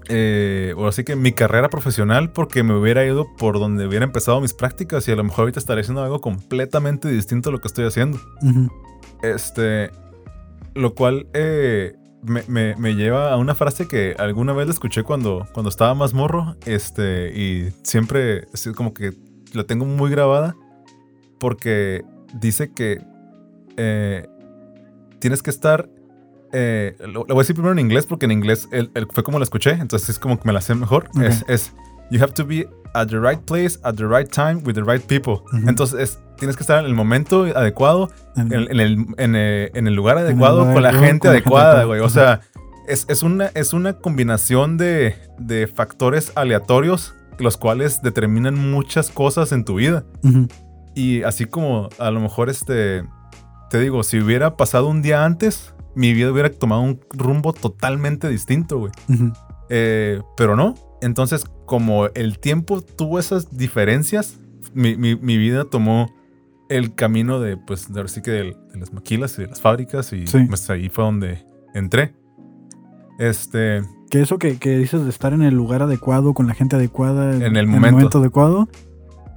[0.08, 4.40] Eh, o así que mi carrera profesional, porque me hubiera ido por donde hubiera empezado
[4.40, 7.68] mis prácticas y a lo mejor ahorita estaría haciendo algo completamente distinto a lo que
[7.68, 8.18] estoy haciendo.
[9.22, 9.90] Este.
[10.74, 15.02] Lo cual eh, me, me- me lleva a una frase que alguna vez la escuché
[15.02, 16.56] cuando, cuando estaba más morro.
[16.66, 17.32] Este.
[17.38, 19.12] Y siempre así como que
[19.52, 20.54] la tengo muy grabada.
[21.38, 22.02] Porque
[22.34, 23.02] dice que
[23.76, 24.26] eh,
[25.18, 25.88] tienes que estar.
[26.52, 29.22] eh, lo, lo voy a decir primero en inglés porque en inglés el- el- fue
[29.24, 29.70] como la escuché.
[29.72, 31.08] Entonces es como que me la sé mejor.
[31.20, 31.72] Es, es.
[32.10, 35.02] You have to be at the right place at the right time with the right
[35.02, 35.42] people.
[35.58, 35.68] Ujú.
[35.68, 39.86] Entonces es tienes que estar en el momento adecuado, en, en el, en, el, en
[39.86, 42.00] el lugar el adecuado, lugar con la gente con la gente adecuada, güey.
[42.00, 42.40] O sea,
[42.88, 49.52] es, es una, es una combinación de, de factores aleatorios, los cuales determinan muchas cosas
[49.52, 50.04] en tu vida.
[50.96, 53.04] Y así como a lo mejor este,
[53.70, 58.28] te digo, si hubiera pasado un día antes, mi vida hubiera tomado un rumbo totalmente
[58.28, 58.92] distinto, güey.
[59.70, 60.74] Eh, pero no.
[61.02, 64.38] Entonces, como el tiempo tuvo esas diferencias,
[64.74, 66.12] mi, mi- mi vida tomó
[66.76, 70.12] el camino de, pues, de ahora sí que de, las maquilas y de las fábricas
[70.12, 70.44] y Sí.
[70.48, 71.44] pues ahí fue donde
[71.74, 72.14] entré.
[73.18, 76.76] Este, Que eso que, que dices de estar en el lugar adecuado, con la gente
[76.76, 78.18] adecuada, En el momento.
[78.18, 78.68] adecuado,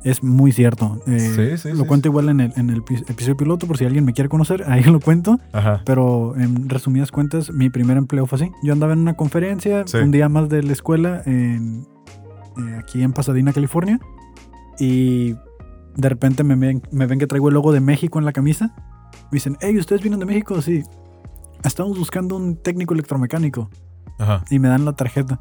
[0.03, 1.01] es muy cierto.
[1.07, 3.77] Eh, Sí, sí, lo sí, cuento igual en el, en el pi- episodio piloto, por
[3.77, 5.39] si alguien me quiere conocer, ahí lo cuento.
[5.51, 8.51] ajá, Pero en resumidas cuentas, mi primer empleo fue así.
[8.63, 11.85] Yo andaba en una conferencia, un día más de la escuela, en,
[12.57, 13.99] eh, aquí en Pasadena, California.
[14.79, 15.35] Y
[15.95, 18.75] de repente me ven, me ven que traigo el logo de México en la camisa.
[19.31, 20.61] Me dicen, hey, ¿ustedes vienen de México?
[20.61, 20.83] Sí.
[21.63, 23.69] Estamos buscando un técnico electromecánico.
[24.19, 24.43] ajá.
[24.49, 25.39] Y me dan la tarjeta.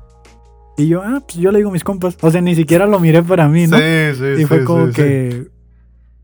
[0.77, 2.17] Y yo, ah, pues yo le digo a mis compas.
[2.21, 3.77] O sea, ni siquiera lo miré para mí, ¿no?
[3.77, 4.93] Sí, sí, y fue sí, como sí.
[4.93, 5.49] que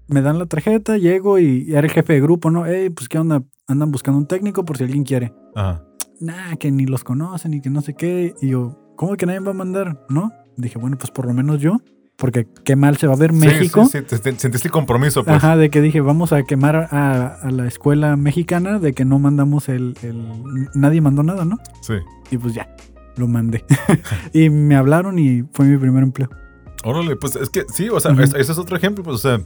[0.08, 2.66] me dan la tarjeta, llego y era el jefe de grupo, ¿no?
[2.66, 5.32] Hey, pues qué onda, andan buscando un técnico por si alguien quiere.
[5.54, 5.84] Ajá.
[6.20, 8.34] Nah, que ni los conocen y que no sé qué.
[8.40, 10.04] Y yo, ¿cómo que nadie va a mandar?
[10.08, 10.32] ¿No?
[10.56, 11.78] Dije, bueno, pues por lo menos yo.
[12.20, 13.86] Porque qué mal se va a ver Sí, México.
[13.90, 15.36] Sí, sí, te- sentiste el compromiso, pues.
[15.36, 19.18] Ajá, de que dije, vamos a quemar a, a la escuela mexicana de que no
[19.18, 21.56] mandamos el, el- Nadie mandó nada, ¿no?
[21.80, 21.94] Sí.
[22.30, 22.76] Y pues ya,
[23.16, 23.64] lo mandé.
[24.34, 26.28] y me hablaron y fue mi primer empleo.
[26.84, 29.40] Órale, pues es que sí, o sea, ese es otro ejemplo, pues, o sea,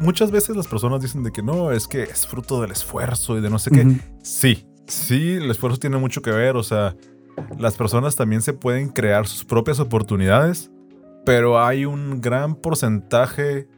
[0.00, 3.40] muchas veces las personas dicen de que no, es que es fruto del esfuerzo y
[3.40, 3.86] de no sé qué.
[4.22, 6.94] Sí, sí, el esfuerzo tiene mucho que ver, o sea,
[7.58, 10.70] las personas también se pueden crear sus propias oportunidades,
[11.24, 13.68] pero hay un gran porcentaje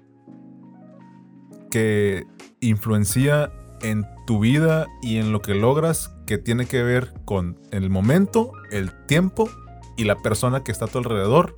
[1.71, 2.27] que
[2.61, 3.53] influencia
[3.83, 8.53] en tu vida y en lo que logras que tiene que ver con el momento,
[8.71, 9.49] el tiempo
[9.97, 11.55] y la persona que está a tu alrededor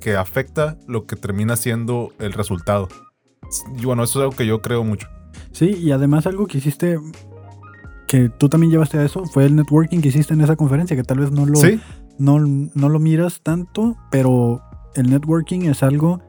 [0.00, 2.88] que afecta lo que termina siendo el resultado.
[3.76, 5.08] Y bueno, eso es algo que yo creo mucho.
[5.52, 6.98] Sí, y además algo que hiciste,
[8.10, 11.04] que tú también llevaste a eso, fue el networking que hiciste en esa conferencia, que
[11.04, 11.78] tal vez no lo, Sí,
[12.18, 14.60] no, no lo miras tanto, pero
[14.96, 16.20] el networking es algo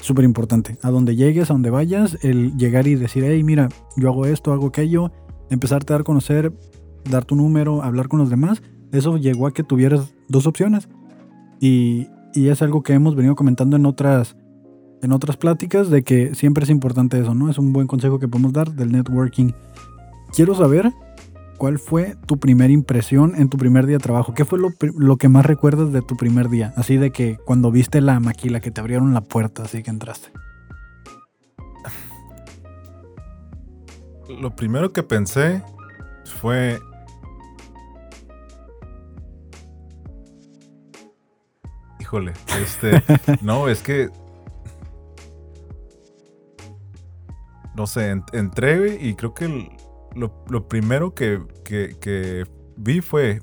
[0.00, 0.76] súper importante.
[0.82, 4.52] A donde llegues, a donde vayas, el llegar y decir, hey, mira, yo hago esto,
[4.52, 5.10] hago aquello,
[5.48, 6.52] empezarte a dar a conocer,
[7.10, 8.60] dar tu número, hablar con los demás,
[8.92, 10.90] eso llegó a que tuvieras dos opciones.
[11.58, 14.36] Y, y es algo que hemos venido comentando en otras,
[15.00, 17.48] en otras pláticas, de que siempre es importante eso, ¿no?
[17.48, 19.52] Es un buen consejo que podemos dar del networking.
[20.32, 20.92] Quiero saber
[21.58, 24.32] ¿Cuál fue tu primera impresión en tu primer día de trabajo?
[24.32, 26.72] ¿Qué fue lo, que más recuerdas de tu primer día?
[26.76, 30.30] Así de que cuando viste la maquila, que te abrieron la puerta, así que entraste.
[34.40, 35.64] lo primero que pensé
[36.40, 36.78] fue.
[41.98, 43.02] Híjole, este.
[43.42, 44.10] no, es que.
[47.74, 49.77] No sé, en- entré y creo que
[50.14, 52.44] lo, lo primero que, que- que
[52.76, 53.40] vi fue.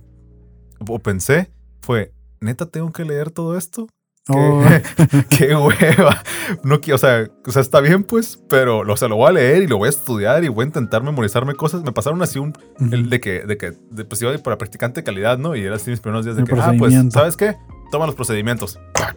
[0.87, 1.51] O pensé,
[1.81, 2.11] fue.
[2.41, 3.87] ¿Neta tengo que leer todo esto?
[4.27, 4.63] ¿Qué, Oh,
[5.37, 6.23] qué hueva.
[6.63, 9.61] No, o, sea, o sea, está bien, pues, pero o sea, lo voy a leer
[9.63, 11.83] y lo voy a estudiar y voy a intentar memorizarme cosas.
[11.83, 12.53] Me pasaron así un.
[12.91, 15.55] el de que, de que de, pues, iba para practicante de calidad, ¿no?
[15.55, 16.93] Y era así mis primeros días de El que, ah, pues.
[17.11, 17.55] ¿sabes qué?
[17.91, 18.79] Toma los procedimientos.
[18.93, 19.15] ¡Pac!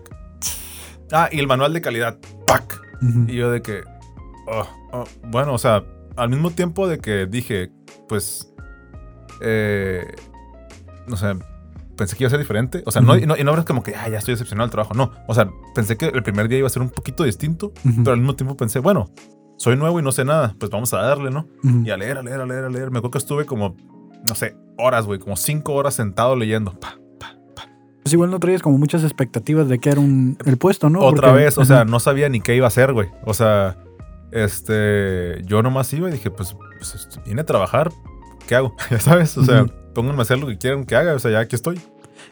[1.10, 2.18] Ah, y el manual de calidad.
[2.46, 2.82] ¡Pac!
[3.28, 3.80] Y yo de que.
[4.46, 5.84] oh, oh, bueno, o sea,
[6.18, 7.70] al mismo tiempo de que dije,
[8.08, 8.52] pues.
[9.40, 10.04] Eh,
[11.06, 11.28] no sé,
[11.96, 12.82] pensé que iba a ser diferente.
[12.86, 14.94] O sea, no, y no, y no como que, ah, ya estoy decepcionado del trabajo.
[14.94, 15.12] No.
[15.26, 18.18] O sea, pensé que el primer día iba a ser un poquito distinto, pero al
[18.18, 19.10] mismo tiempo pensé, bueno,
[19.56, 21.46] soy nuevo y no sé nada, pues vamos a darle, ¿no?
[21.84, 22.90] Y a leer, a leer, a leer, a leer.
[22.90, 23.76] Me acuerdo que estuve como,
[24.28, 26.72] no sé, horas, güey, como cinco horas sentado leyendo.
[26.78, 27.68] Pa, pa, pa.
[28.02, 31.00] Pues igual no traías como muchas expectativas de que era un, el puesto, ¿no?
[31.00, 33.08] Otra Porque- vez, o sea, no sabía ni qué iba a hacer, güey.
[33.24, 33.76] O sea,
[34.32, 37.90] este, yo nomás iba y dije, pues, pues este, vine a trabajar,
[38.46, 38.74] ¿qué hago?
[38.90, 41.40] ya sabes, o sea, pónganme a hacer lo que quieran que haga, o sea, ya
[41.40, 41.80] aquí estoy.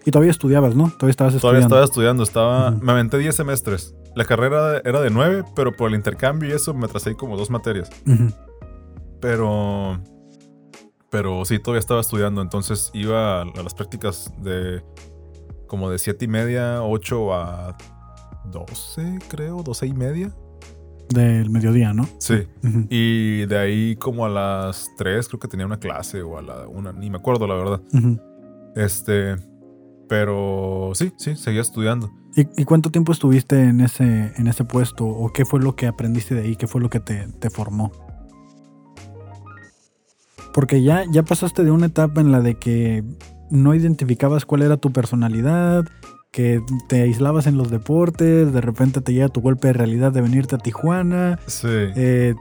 [0.05, 0.91] Y todavía estudiabas, ¿no?
[0.91, 1.67] Todavía estabas Todavía estudiando.
[1.67, 3.95] estaba estudiando, estaba, me aventé 10 semestres.
[4.15, 7.51] La carrera era de 9, pero por el intercambio y eso me atrasé como dos
[7.51, 7.91] materias.
[9.21, 10.01] Pero,
[11.11, 14.83] pero sí, todavía estaba estudiando, entonces iba a, a las prácticas de
[15.67, 17.77] como de 7 y media, 8 a
[18.51, 20.33] 12, creo, 12 y media.
[21.09, 22.09] Del mediodía, ¿no?
[22.19, 22.47] Sí.
[22.91, 26.67] Y de ahí como a las 3 creo que tenía una clase o a la
[26.67, 27.81] una, ni me acuerdo la verdad.
[28.75, 29.37] Este,
[30.09, 32.11] Pero sí, sí, seguía estudiando.
[32.37, 35.07] ¿Y, y cuánto tiempo estuviste en ese, en ese puesto?
[35.07, 36.57] ¿O qué fue lo que aprendiste de ahí?
[36.57, 37.93] ¿Qué fue lo que te, te formó?
[40.53, 43.05] Porque ya, ya pasaste de una etapa en la de que
[43.51, 45.85] no identificabas cuál era tu personalidad,
[46.37, 50.20] que te aislabas en los deportes, de repente te llega tu golpe de realidad de
[50.20, 52.34] venirte a Tijuana, Sí, eh,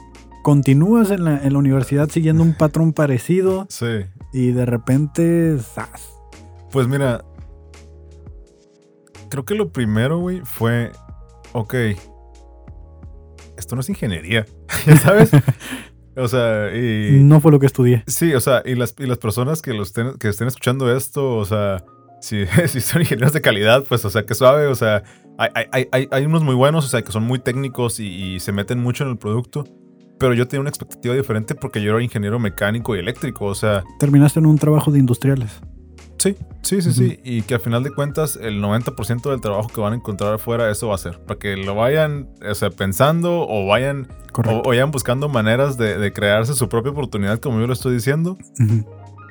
[0.44, 4.02] continúas en la, en la universidad siguiendo un patrón parecido sí.
[4.34, 6.10] y de repente, ¡zas!
[6.74, 7.24] Pues mira,
[9.30, 10.92] creo que lo primero, güey, fue,
[11.54, 11.74] ok,
[13.58, 14.46] esto no es ingeniería,
[14.86, 15.32] ¿ya sabes?
[16.18, 17.24] o sea, y...
[17.24, 18.04] No fue lo que estudié.
[18.08, 21.38] Sí, o sea, y las, y las personas que, lo estén, que estén escuchando esto,
[21.38, 21.86] o sea,
[22.26, 25.04] si, si son ingenieros de calidad, pues, o sea, que suave, o sea,
[25.38, 28.40] hay, hay- hay, hay unos muy buenos, o sea, que son muy técnicos y, y
[28.40, 29.66] se meten mucho en el producto,
[30.18, 33.84] pero yo tenía una expectativa diferente porque yo era ingeniero mecánico y eléctrico, o sea,
[34.00, 35.52] Terminaste en un trabajo de industriales.
[36.18, 39.80] sí, sí, sí, sí, y que al final de cuentas el 90% del trabajo que
[39.82, 43.46] van a encontrar afuera, eso va a ser, para que lo vayan, o sea, pensando
[43.48, 47.74] o vayan, o, vayan buscando maneras de, de crearse su propia oportunidad, como yo lo
[47.74, 48.38] estoy diciendo.
[48.60, 48.86] Ujú.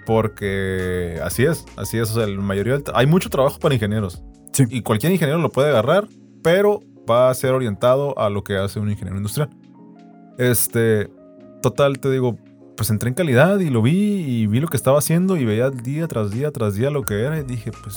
[0.07, 2.11] Porque así es, así es.
[2.11, 4.22] O sea, la mayoría del hay mucho trabajo para ingenieros.
[4.52, 4.64] Sí.
[4.68, 6.07] Y cualquier ingeniero lo puede agarrar,
[6.42, 9.50] pero va a ser orientado a lo que hace un ingeniero industrial.
[10.38, 11.11] Este,
[11.62, 12.36] total, te digo,
[12.76, 15.70] pues entré en calidad y lo vi y vi lo que estaba haciendo y veía
[15.70, 17.96] día tras día tras día lo que era y dije, pues,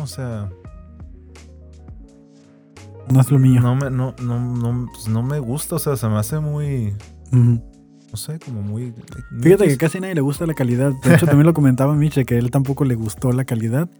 [0.00, 0.50] o sea,
[3.10, 3.60] No es lo mío.
[3.60, 6.94] no me, no, no, no, pues no me gusta, o sea, se me hace muy.
[8.14, 8.94] No sé, como muy...
[9.40, 10.92] Fíjate que casi nadie le gusta la calidad.
[11.02, 13.90] De hecho, también lo comentaba Miche, que a él tampoco le gustó la calidad.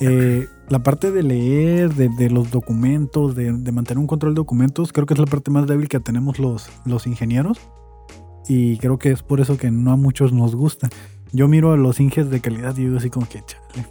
[0.00, 4.38] Eh, la parte de leer, de, de los documentos, de, de mantener un control de
[4.38, 7.60] documentos, creo que es la parte más débil que tenemos los, los ingenieros.
[8.48, 10.88] Y creo que es por eso que no a muchos nos gusta.
[11.30, 13.86] Yo miro a los inges de calidad y digo así como que, chale,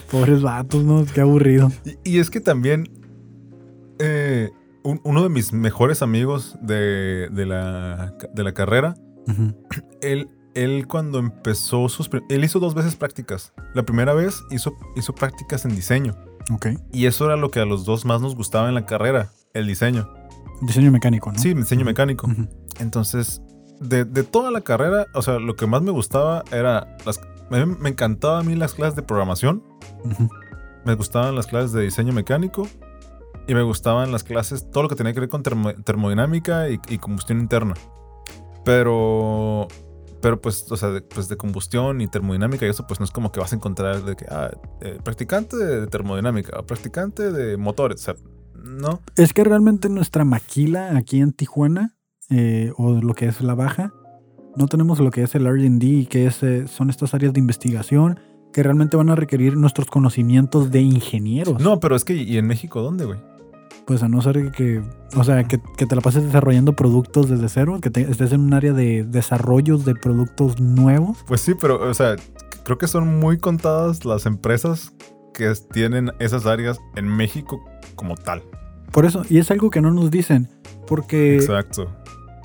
[0.10, 1.04] pobres vatos, ¿no?
[1.04, 1.70] Qué aburrido.
[2.04, 2.88] Y, y es que también
[3.98, 4.48] eh,
[4.84, 8.94] un- uno de mis mejores amigos de, de la, de la carrera,
[10.00, 12.10] él, él cuando empezó sus...
[12.28, 13.52] Él hizo dos veces prácticas.
[13.74, 16.16] La primera vez hizo, hizo prácticas en diseño.
[16.52, 16.66] Ok.
[16.92, 19.66] Y eso era lo que a los dos más nos gustaba en la carrera, el
[19.66, 20.08] diseño.
[20.62, 21.38] Diseño mecánico, ¿no?
[21.38, 22.28] Sí, diseño mecánico.
[22.80, 23.42] Entonces,
[23.80, 26.96] de, de toda la carrera, o sea, lo que más me gustaba era...
[27.06, 27.20] Las,
[27.50, 29.62] mí me encantaba a mí las clases de programación.
[30.84, 32.66] Me gustaban las clases de diseño mecánico
[33.48, 36.78] y me gustaban las clases, todo lo que tenía que ver con termo- termodinámica y,
[36.88, 37.74] y combustión interna.
[38.64, 39.68] Pero,
[40.20, 43.10] pero pues, o sea, de, pues de combustión y termodinámica y eso, pues no es
[43.10, 47.56] como que vas a encontrar de que, ah, eh, practicante de termodinámica o practicante de
[47.56, 48.14] motores, o sea,
[48.64, 49.00] no.
[49.16, 51.96] Es que realmente nuestra maquila aquí en Tijuana,
[52.30, 53.92] eh, o lo que es la baja,
[54.56, 58.20] no tenemos lo que es el RD, que es, eh, son estas áreas de investigación
[58.52, 61.60] que realmente van a requerir nuestros conocimientos de ingenieros.
[61.60, 63.18] No, pero es que, ¿y en México dónde, güey?
[63.86, 64.80] Pues a no ser que,
[65.16, 68.40] o sea, que, que te la pases desarrollando productos desde cero, que te- estés en
[68.42, 71.18] un área de desarrollos de productos nuevos.
[71.26, 72.14] Pues sí, pero, o sea,
[72.64, 74.92] creo que son muy contadas las empresas
[75.34, 77.60] que tienen esas áreas en México
[77.96, 78.42] como tal.
[78.92, 80.48] Por eso, y es algo que no nos dicen,
[80.86, 81.90] porque Exacto.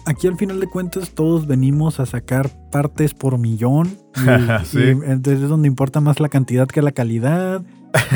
[0.06, 3.90] aquí al final de cuentas todos venimos a sacar partes por millón.
[4.16, 4.20] Y,
[4.66, 4.80] Sí.
[4.80, 7.62] y entonces es donde importa más la cantidad que la calidad.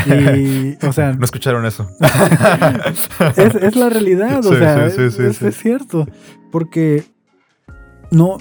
[0.05, 1.87] Y, o sea, No escucharon eso.
[3.37, 6.05] es, es la realidad, o Sí, sea, sí, sí, es, sí, es- cierto.
[6.51, 7.03] Porque
[8.11, 8.37] no.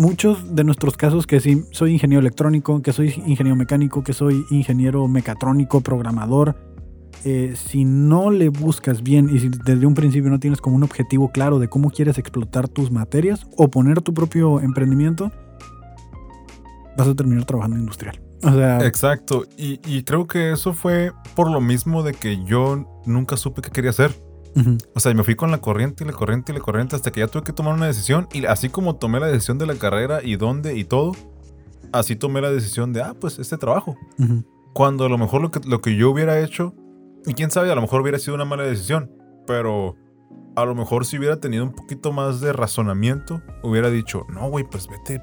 [0.00, 4.44] Muchos de nuestros casos, que sí, soy ingeniero electrónico, que soy ingeniero mecánico, que soy
[4.50, 6.54] ingeniero mecatrónico, programador,
[7.24, 10.84] eh, si no le buscas bien y si desde un principio no tienes como un
[10.84, 15.32] objetivo claro de cómo quieres explotar tus materias o poner tu propio emprendimiento,
[16.96, 18.20] vas a terminar trabajando industrial.
[18.42, 19.44] O sea, Exacto.
[19.56, 23.70] Y, y creo que eso fue por lo mismo de que yo nunca supe qué
[23.70, 24.12] quería hacer.
[24.54, 27.10] ujú, O sea, me fui con la corriente y la corriente y la corriente hasta
[27.10, 28.28] que ya tuve que tomar una decisión.
[28.32, 31.12] Y así como tomé la decisión de la carrera y dónde y todo,
[31.92, 33.96] así tomé la decisión de, ah, pues este trabajo.
[34.72, 36.74] Cuando a lo mejor lo que, lo que yo hubiera hecho,
[37.26, 39.10] y quién sabe, a lo mejor hubiera sido una mala decisión,
[39.46, 39.96] pero
[40.54, 44.64] a lo mejor si hubiera tenido un poquito más de razonamiento, hubiera dicho, no, güey,
[44.64, 45.20] pues vete,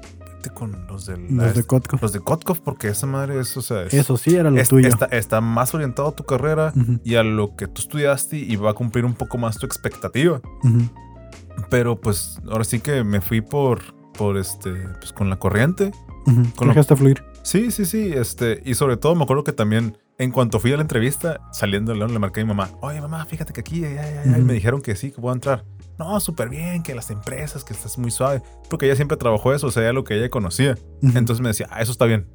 [0.50, 1.26] con los del...
[1.36, 2.00] los de Kotkov.
[2.02, 4.68] los de Kotkov, porque esa madre es, o sea, es- Eso sí era lo es-
[4.68, 4.88] tuyo.
[4.88, 6.72] está, está más orientado a tu carrera
[7.04, 10.40] y a lo que tú estudiaste y va a cumplir un poco más tu expectativa.
[11.70, 13.80] Pero pues ahora sí que me fui por,
[14.16, 15.90] por este, pues con la corriente.
[16.26, 17.22] Ujú, Con lo- Dejaste fluir.
[17.42, 20.76] Sí, sí, sí, este, y sobre todo me acuerdo que también en cuanto fui a
[20.76, 23.84] la entrevista, saliendo de León, le marqué a mi mamá, oye mamá, fíjate que aquí,
[23.84, 25.64] ay, ay, ay", y me dijeron que sí, que puedo entrar.
[25.98, 29.66] No, súper bien, que las empresas, que estás muy suave, porque ella siempre trabajó eso,
[29.66, 30.76] o sea, ya lo que ella conocía.
[31.02, 32.28] Entonces me decía, ah, eso está bien.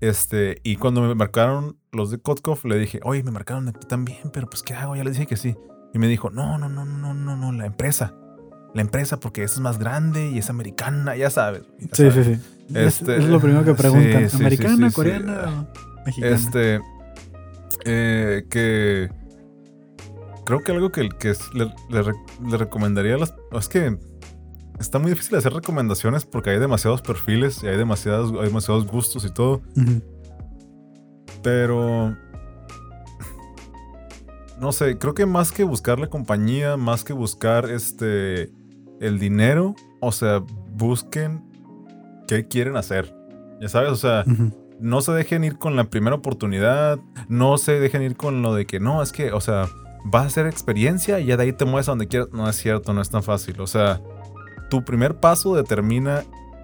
[0.00, 4.30] Este, y cuando me marcaron los de Kotkov, le dije, oye, me marcaron aquí también,
[4.32, 4.96] pero pues, ¿qué hago?
[4.96, 5.56] Ya le dije que sí.
[5.94, 8.14] Y me dijo, no, no, no, no, no, no, la empresa.
[8.74, 11.62] La empresa, porque esa es más grande y es americana, ya sabes.
[11.92, 12.38] sí, sí, sí,
[12.74, 14.28] este, es, lo primero que preguntan.
[14.34, 15.68] ¿Americana, coreana
[16.04, 16.34] mexicana?
[16.34, 16.80] Este,
[17.84, 19.08] eh, que
[20.46, 23.34] creo que algo que, que le, le, recomendaría a las...
[23.52, 23.98] Es que
[24.78, 29.26] está muy difícil hacer recomendaciones porque hay demasiados perfiles y hay demasiados, hay demasiados gustos
[29.26, 29.60] y todo.
[31.42, 32.16] Pero...
[34.58, 38.50] No sé, creo que más que buscar la compañía, más que buscar este
[39.00, 40.42] el dinero, o sea,
[40.72, 41.44] busquen
[42.26, 43.14] qué quieren hacer.
[43.60, 44.24] Ya sabes, o sea,
[44.80, 48.64] no se dejen ir con la primera oportunidad, no se dejen ir con lo de
[48.64, 49.68] que no, es que, o sea,
[50.08, 52.28] vas a hacer experiencia y ya de ahí te mueves a donde quieras.
[52.32, 53.60] No es cierto, no es tan fácil.
[53.60, 54.00] O sea,
[54.70, 56.22] tu primer paso determina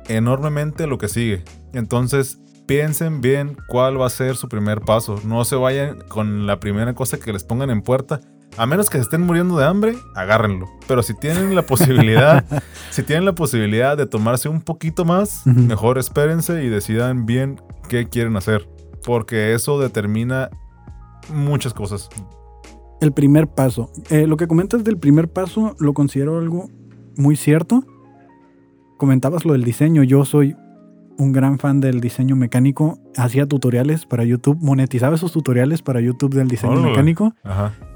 [0.08, 1.44] enormemente lo que sigue.
[1.72, 5.20] Entonces, piensen bien cuál va a ser su primer paso.
[5.24, 8.20] No se vayan con la primera cosa que les pongan en puerta.
[8.58, 10.68] A menos que se estén muriendo de hambre, agárrenlo.
[10.86, 12.44] Pero si tienen la posibilidad,
[12.90, 18.08] si tienen la posibilidad de tomarse un poquito más, mejor espérense y decidan bien qué
[18.08, 18.68] quieren hacer.
[19.04, 20.50] Porque eso determina
[21.30, 22.10] muchas cosas
[23.02, 23.90] el primer paso.
[24.10, 26.70] Eh, lo que comentas del primer paso lo considero algo
[27.16, 27.84] muy cierto.
[28.96, 30.04] Comentabas lo del diseño.
[30.04, 30.56] Yo soy
[31.18, 33.00] un gran fan del diseño mecánico.
[33.16, 34.56] Hacía tutoriales para YouTube.
[34.60, 37.34] Monetizaba esos tutoriales para YouTube del diseño mecánico.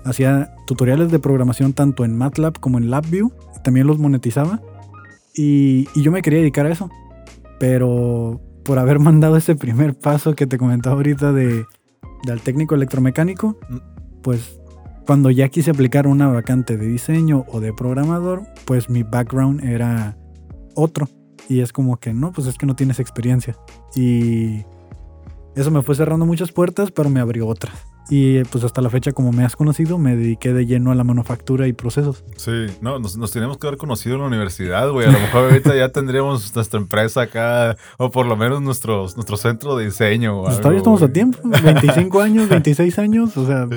[0.04, 3.32] Hacía tutoriales de programación tanto en MATLAB como en LabVIEW.
[3.62, 4.61] También los monetizaba.
[5.36, 6.90] Y, yo me quería dedicar a eso.
[7.61, 11.64] Pero por haber mandado ese primer paso que te comentaba ahorita de,
[12.24, 13.76] del técnico electromecánico, mm.
[14.22, 14.59] pues
[15.07, 20.16] cuando ya quise aplicar una vacante de diseño o de programador, pues mi background era
[20.74, 21.09] otro.
[21.48, 23.57] Y es como que no, pues es que no tienes experiencia.
[23.94, 24.64] Y
[25.54, 27.86] eso me fue cerrando muchas puertas, pero me abrió otras.
[28.09, 31.02] Y pues hasta la fecha, como me has conocido, me dediqué de lleno a la
[31.02, 32.24] manufactura y procesos.
[32.36, 35.09] Sí, no, nos, nos tenemos que haber conocido en la universidad, güey.
[35.09, 39.36] A lo mejor ahorita ya tendríamos nuestra empresa acá, o por lo menos nuestro, nuestro
[39.36, 40.42] centro de diseño.
[40.42, 43.68] pues todavía estamos a tiempo, 25 años, 26 años, o sea,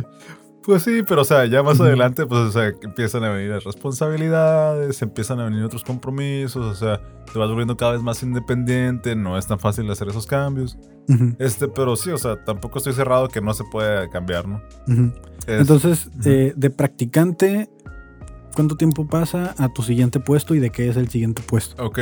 [0.70, 3.64] pues sí, pero o sea, ya más adelante, pues, o sea, empiezan a venir las
[3.64, 7.02] responsabilidades, empiezan a venir otros compromisos, o sea,
[7.34, 10.78] te vas volviendo cada vez más independiente, no es tan fácil hacer esos cambios.
[11.40, 14.62] Este, pero sí, o sea, tampoco estoy cerrado que no se puede cambiar, ¿no?
[15.48, 17.68] Entonces, eh, de practicante,
[18.54, 21.84] ¿cuánto tiempo pasa a tu siguiente puesto y de qué es el siguiente puesto?
[21.84, 21.98] Ok.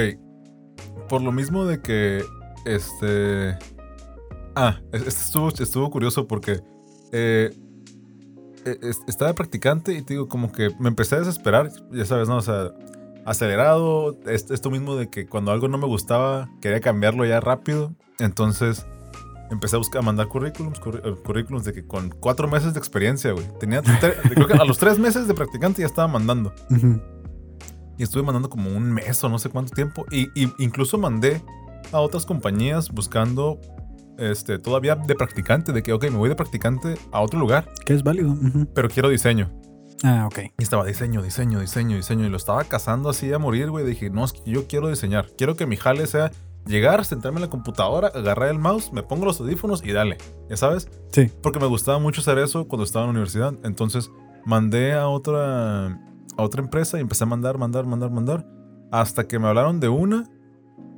[1.07, 2.21] Por lo mismo de que,
[2.65, 3.57] este...
[4.57, 6.59] Ah, este estuvo, estuvo curioso porque...
[7.13, 7.49] Eh,
[9.07, 12.37] estaba practicante y te digo, como que me empecé a desesperar, ya sabes, ¿no?
[12.37, 12.71] O sea,
[13.25, 17.93] acelerado, esto mismo de que cuando algo no me gustaba, quería cambiarlo ya rápido.
[18.19, 18.85] Entonces
[19.51, 23.31] empecé a buscar, a mandar currículums, eh, currículums de que con cuatro meses de experiencia,
[23.31, 23.45] güey.
[23.59, 23.81] Tenía,
[24.29, 26.53] creo que a los tres meses de practicante ya estaba mandando.
[27.97, 30.05] Y estuve mandando como un mes o no sé cuánto tiempo.
[30.11, 31.41] Y, y incluso mandé
[31.91, 33.59] a otras compañías buscando
[34.17, 37.69] este, todavía de practicante, de que, ok, me voy de practicante a otro lugar.
[37.85, 38.35] Que es válido.
[38.73, 39.49] Pero quiero diseño.
[40.03, 40.39] Ah, ok.
[40.57, 42.25] Y estaba diseño, diseño, diseño, diseño.
[42.25, 43.85] Y lo estaba cazando así a morir, güey.
[43.85, 45.27] Dije, no, es que yo quiero diseñar.
[45.37, 46.31] Quiero que mi jale sea
[46.67, 50.17] llegar, sentarme en la computadora, agarrar el mouse, me pongo los audífonos y dale.
[50.49, 50.89] ¿Ya sabes?
[51.11, 51.31] Sí.
[51.41, 53.53] Porque me gustaba mucho hacer eso cuando estaba en la universidad.
[53.63, 54.11] Entonces
[54.45, 58.45] mandé a otra, a otra empresa y empecé a mandar, mandar, mandar, mandar.
[58.91, 60.29] Hasta que me hablaron de una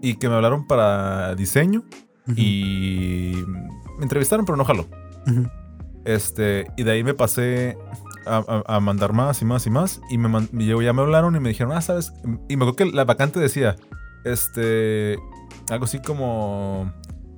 [0.01, 1.83] y que me hablaron para diseño
[2.35, 3.33] y
[3.97, 4.87] me entrevistaron, pero no jaló.
[6.05, 7.77] Este, y de ahí me pasé
[8.25, 10.01] a, mandar más y más y más.
[10.09, 12.13] Y me, ya me hablaron y me dijeron, ah, ¿sabes?
[12.47, 13.75] Y me acuerdo que la vacante decía,
[14.23, 15.17] este,
[15.69, 16.91] algo así como,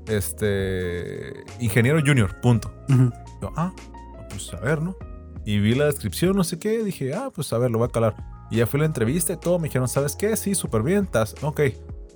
[0.07, 2.73] este, ingeniero junior, punto.
[3.41, 3.73] Yo, ah,
[4.29, 4.95] pues a ver, ¿no?
[5.45, 7.91] Y vi la descripción, no sé qué, dije, ah, pues a ver, lo voy a
[7.91, 8.15] calar.
[8.51, 10.35] Y ya fui a la entrevista y todo, me dijeron, ¿sabes qué?
[10.35, 11.61] Sí, súper bien, estás, ok.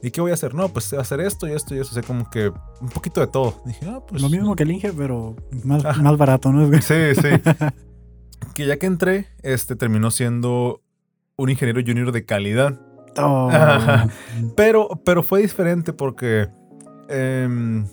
[0.06, 0.53] ¿Y qué voy a hacer?
[0.53, 1.89] No, pues hacer esto y esto y eso.
[1.89, 2.49] O sea, como que
[2.80, 3.60] un poquito de todo.
[3.66, 4.22] Dije, ah, pues.
[4.22, 6.72] Lo mismo que el Inge, pero más, más barato, ¿no?
[6.80, 7.30] Sí, sí.
[8.53, 10.84] que ya que entré, este terminó siendo
[11.38, 12.80] un ingeniero junior de calidad.
[13.18, 13.49] Oh.
[14.56, 16.49] pero, pero fue diferente porque
[17.10, 17.88] em,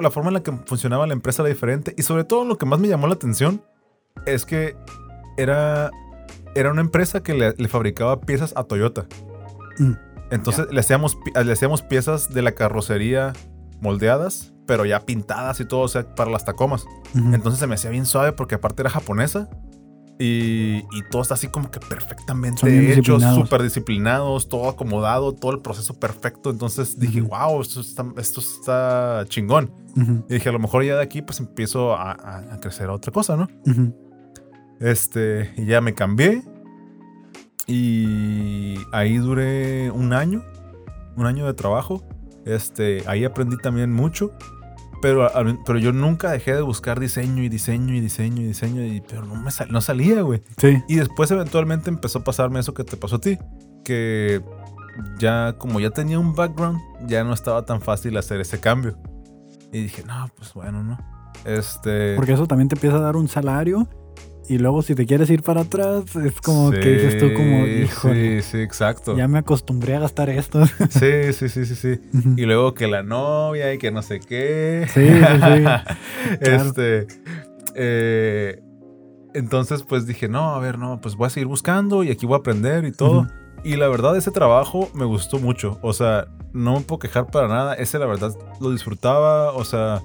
[0.00, 1.92] la forma en la que funcionaba la empresa era diferente.
[1.98, 3.64] Y sobre todo lo que más me llamó la atención
[4.26, 4.76] es que
[5.36, 5.90] era,
[6.54, 9.06] era una empresa que le, fabricaba piezas a Toyota.
[9.80, 10.09] Mm.
[10.30, 13.32] Entonces le, hacíamos, le hacíamos piezas de la carrocería
[13.80, 16.84] moldeadas, pero ya pintadas y todo, o sea, para las tacomas.
[17.14, 19.48] Entonces se me hacía bien suave porque aparte era japonesa.
[20.22, 22.60] Y, y todo está así como que perfectamente
[22.92, 26.50] hecho, súper disciplinados, todo acomodado, todo el proceso perfecto.
[26.50, 27.30] Entonces dije, Ujú.
[27.30, 29.72] wow, esto está, esto está chingón.
[29.96, 32.90] Ujú, Y dije, a lo mejor ya de aquí pues empiezo a, a- a crecer
[32.90, 33.48] a otra cosa, ¿no?
[34.78, 36.42] Este, y ya me cambié.
[37.70, 40.42] Y ahí duré un año,
[41.16, 42.02] un año de trabajo.
[42.44, 44.32] Este, ahí aprendí también mucho.
[45.02, 45.30] Pero,
[45.64, 48.84] pero yo nunca dejé de buscar diseño y diseño y diseño y diseño.
[48.84, 50.42] Y, pero no, me sal- no salía, güey.
[50.58, 50.82] Sí.
[50.88, 53.38] Y después eventualmente empezó a pasarme eso que te pasó a ti.
[53.84, 54.42] Que
[55.18, 58.98] ya, como ya tenía un background, ya no estaba tan fácil hacer ese cambio.
[59.72, 60.98] Y dije, no, pues bueno, ¿no?
[61.46, 62.16] Este...
[62.16, 63.88] Porque eso también te empieza a dar un salario.
[64.50, 68.42] Y luego si te quieres ir para atrás, es como que dices tú como, híjole,
[68.42, 69.16] Sí, sí, exacto.
[69.16, 70.64] ya me acostumbré a gastar esto.
[70.90, 72.00] Sí, sí, sí, sí, sí.
[72.36, 74.86] Y luego que la novia y que no sé qué.
[74.92, 76.40] Sí, sí, sí.
[76.40, 77.06] Este.
[77.76, 78.60] eh,
[79.34, 82.34] entonces, pues dije, no, a ver, no, pues voy a seguir buscando y aquí voy
[82.34, 83.28] a aprender y todo.
[83.62, 85.78] Y la verdad, ese trabajo me gustó mucho.
[85.82, 87.74] O sea, no me puedo quejar para nada.
[87.74, 89.52] Ese, la verdad, lo disfrutaba.
[89.52, 90.00] O sea,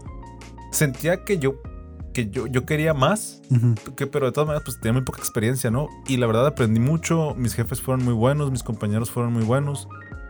[0.72, 1.56] sentía que yo,
[2.16, 3.42] que yo, yo quería más.
[3.96, 5.90] Que, pero de todas maneras, pues tenía muy poca experiencia, ¿no?
[6.08, 9.88] Y la verdad aprendí mucho, mis jefes fueron muy buenos, mis compañeros fueron muy buenos,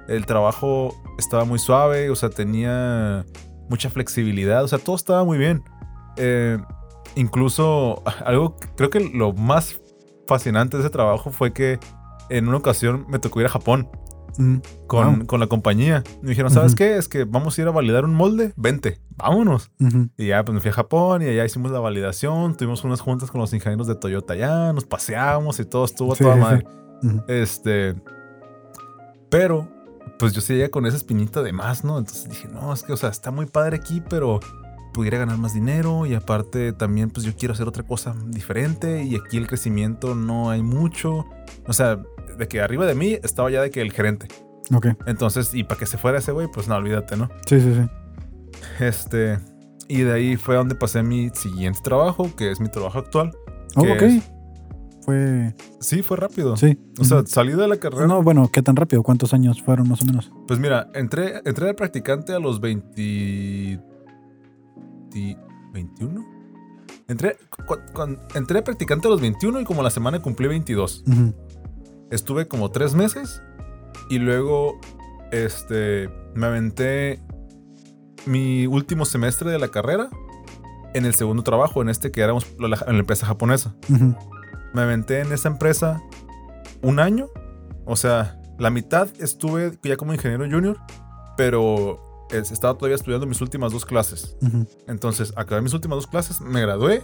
[0.08, 3.24] el trabajo estaba muy suave, o sea, tenía
[3.70, 5.64] mucha flexibilidad, o sea, todo estaba muy bien.
[6.18, 6.58] Eh,
[7.16, 9.80] incluso, algo, creo que lo más
[10.28, 11.80] fascinante de ese trabajo fue que
[12.30, 13.88] en una ocasión me tocó ir a Japón
[14.38, 14.58] Mm.
[14.88, 15.26] con, Wow.
[15.28, 16.04] con la compañía.
[16.22, 16.98] Me dijeron, ¿sabes qué?
[16.98, 19.72] Es que vamos a ir a validar un molde, vente, vámonos.
[20.18, 22.56] Y ya, pues me fui a Japón y allá hicimos la validación.
[22.56, 26.24] Tuvimos unas juntas con los ingenieros de Toyota allá, nos paseamos y todo estuvo Sí,
[26.24, 26.66] toda sí, madre.
[27.28, 27.96] Este.
[29.30, 29.68] Pero,
[30.20, 31.98] pues yo seguía con esa espinita de más, ¿no?
[31.98, 34.40] Entonces dije, no, es que, o sea, está muy padre aquí, pero
[34.94, 39.16] pudiera ganar más dinero y aparte también, pues yo quiero hacer otra cosa diferente y
[39.18, 41.26] aquí el crecimiento no hay mucho.
[41.68, 42.02] O sea,
[42.38, 44.28] de que arriba de mí estaba ya de que el gerente.
[44.74, 44.88] Ok.
[45.06, 47.30] Entonces, y para que se fuera ese güey, pues no, olvídate, ¿no?
[47.48, 48.84] Sí, sí, sí.
[48.84, 49.38] Este.
[49.88, 53.32] Y de ahí fue donde pasé mi siguiente trabajo, que es mi trabajo actual.
[53.76, 54.02] Oh, ok.
[54.02, 54.32] es-
[55.02, 55.54] Fue.
[55.80, 56.58] sí, fue rápido.
[56.58, 56.80] Sí.
[57.00, 58.08] O sea, salí de la carrera.
[58.08, 59.04] No, bueno, ¿qué tan rápido?
[59.04, 60.32] ¿Cuántos años fueron más o menos?
[60.48, 62.92] Pues mira, entré, entré de practicante a los 20.
[65.12, 65.38] di-
[65.74, 66.26] ¿21?
[67.08, 67.38] Entré,
[68.34, 71.04] entré de practicante a los 21 y como la semana cumplí 22.
[71.08, 71.34] Ujú.
[72.16, 73.41] Estuve como tres meses
[74.09, 74.80] y luego
[75.32, 77.22] este, me aventé
[78.26, 80.09] mi último semestre de la carrera
[80.93, 83.76] en el segundo trabajo, en este que éramos en la empresa japonesa.
[83.89, 84.16] Ujú.
[84.74, 86.01] Me aventé en esa empresa
[86.82, 87.28] un año.
[87.86, 90.78] O sea, la mitad estuve ya como ingeniero junior,
[91.38, 92.01] pero
[92.32, 94.38] es- estaba todavía estudiando mis últimas dos clases.
[94.41, 94.66] Ujú.
[94.88, 97.03] Entonces, acabé mis últimas dos clases, me gradué,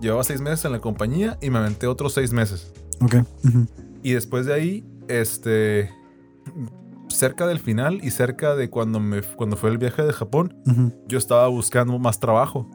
[0.00, 2.72] llevaba seis meses en la compañía y me aventé otros seis meses.
[3.00, 3.16] Ok.
[3.44, 3.66] Ujú.
[4.06, 5.90] Y después de ahí, este,
[7.08, 10.54] cerca del final y cerca de cuando, me, cuando fue el viaje de Japón,
[11.08, 12.70] yo estaba buscando más trabajo.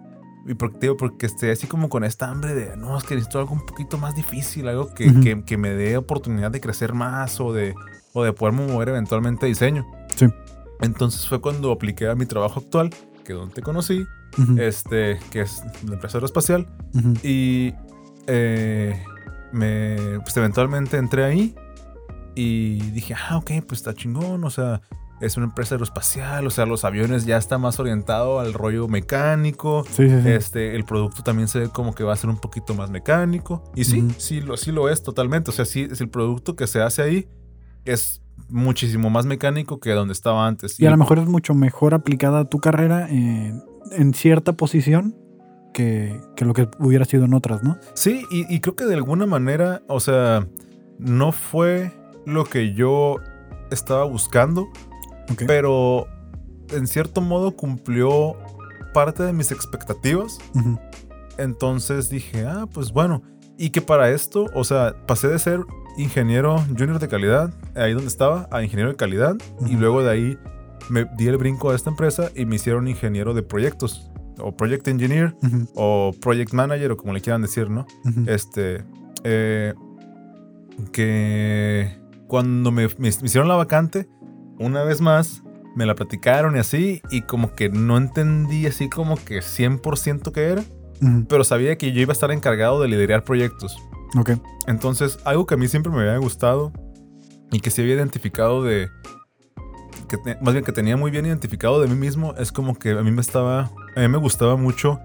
[0.47, 3.53] Y porque, porque estoy así como con esta hambre de, no, es que necesito algo
[3.53, 7.53] un poquito más difícil, algo que, que- que me dé oportunidad de crecer más o
[7.53, 7.75] de,
[8.13, 9.85] o de poderme mover eventualmente a diseño.
[10.15, 10.25] Sí.
[10.81, 12.89] Entonces fue cuando apliqué a mi trabajo actual,
[13.23, 14.05] que donde te conocí,
[14.57, 16.65] este, que es la empresa aeroespacial.
[17.23, 17.73] Y
[18.27, 19.01] eh,
[19.51, 21.55] me, pues eventualmente entré ahí
[22.35, 24.81] y dije, ah, ok, pues está chingón, o sea,
[25.21, 29.83] es una empresa aeroespacial, o sea, los aviones ya está más orientado al rollo mecánico.
[29.85, 30.29] Sí, sí, sí.
[30.29, 33.63] Este, el producto también se ve como que va a ser un poquito más mecánico.
[33.75, 35.51] Y sí, sí, lo, sí lo es totalmente.
[35.51, 37.27] O sea, sí, es el producto que se hace ahí
[37.85, 40.79] es muchísimo más mecánico que donde estaba antes.
[40.79, 45.15] Y a lo mejor es mucho mejor aplicada tu carrera en, en cierta posición
[45.73, 47.77] que, que lo que hubiera sido en otras, ¿no?
[47.93, 50.47] Sí, y, y creo que de alguna manera, o sea,
[50.99, 51.91] no fue
[52.25, 53.17] lo que yo
[53.71, 54.67] estaba buscando,
[55.47, 56.07] pero
[56.71, 58.35] en cierto modo cumplió
[58.93, 60.37] parte de mis expectativas.
[61.37, 63.23] Entonces dije, ah, pues bueno.
[63.57, 65.61] Y que para esto, o sea, pasé de ser
[65.97, 69.35] ingeniero junior de calidad, ahí donde estaba, a ingeniero de calidad.
[69.67, 70.37] Y luego de ahí
[70.89, 74.10] me di el brinco a esta empresa y me hicieron ingeniero de proyectos.
[74.41, 75.35] O project engineer,
[75.75, 77.85] o project manager, o como le quieran decir, ¿no?
[78.27, 78.83] Este.
[79.23, 79.73] eh,
[80.91, 84.07] que cuando me, me hicieron la vacante,
[84.57, 85.43] una vez más,
[85.75, 90.43] me la platicaron y así, y como que no entendí así como que 100% que
[90.43, 90.63] era,
[91.27, 93.77] pero sabía que yo iba a estar encargado de liderar proyectos.
[94.17, 94.31] Ok.
[94.67, 96.71] Entonces, algo que a mí siempre me había gustado
[97.51, 98.89] y que sí había identificado de.
[100.07, 103.01] Que más bien que tenía muy bien identificado de mí mismo, es como que a
[103.01, 103.71] mí me estaba.
[103.95, 104.99] A mí me gustaba mucho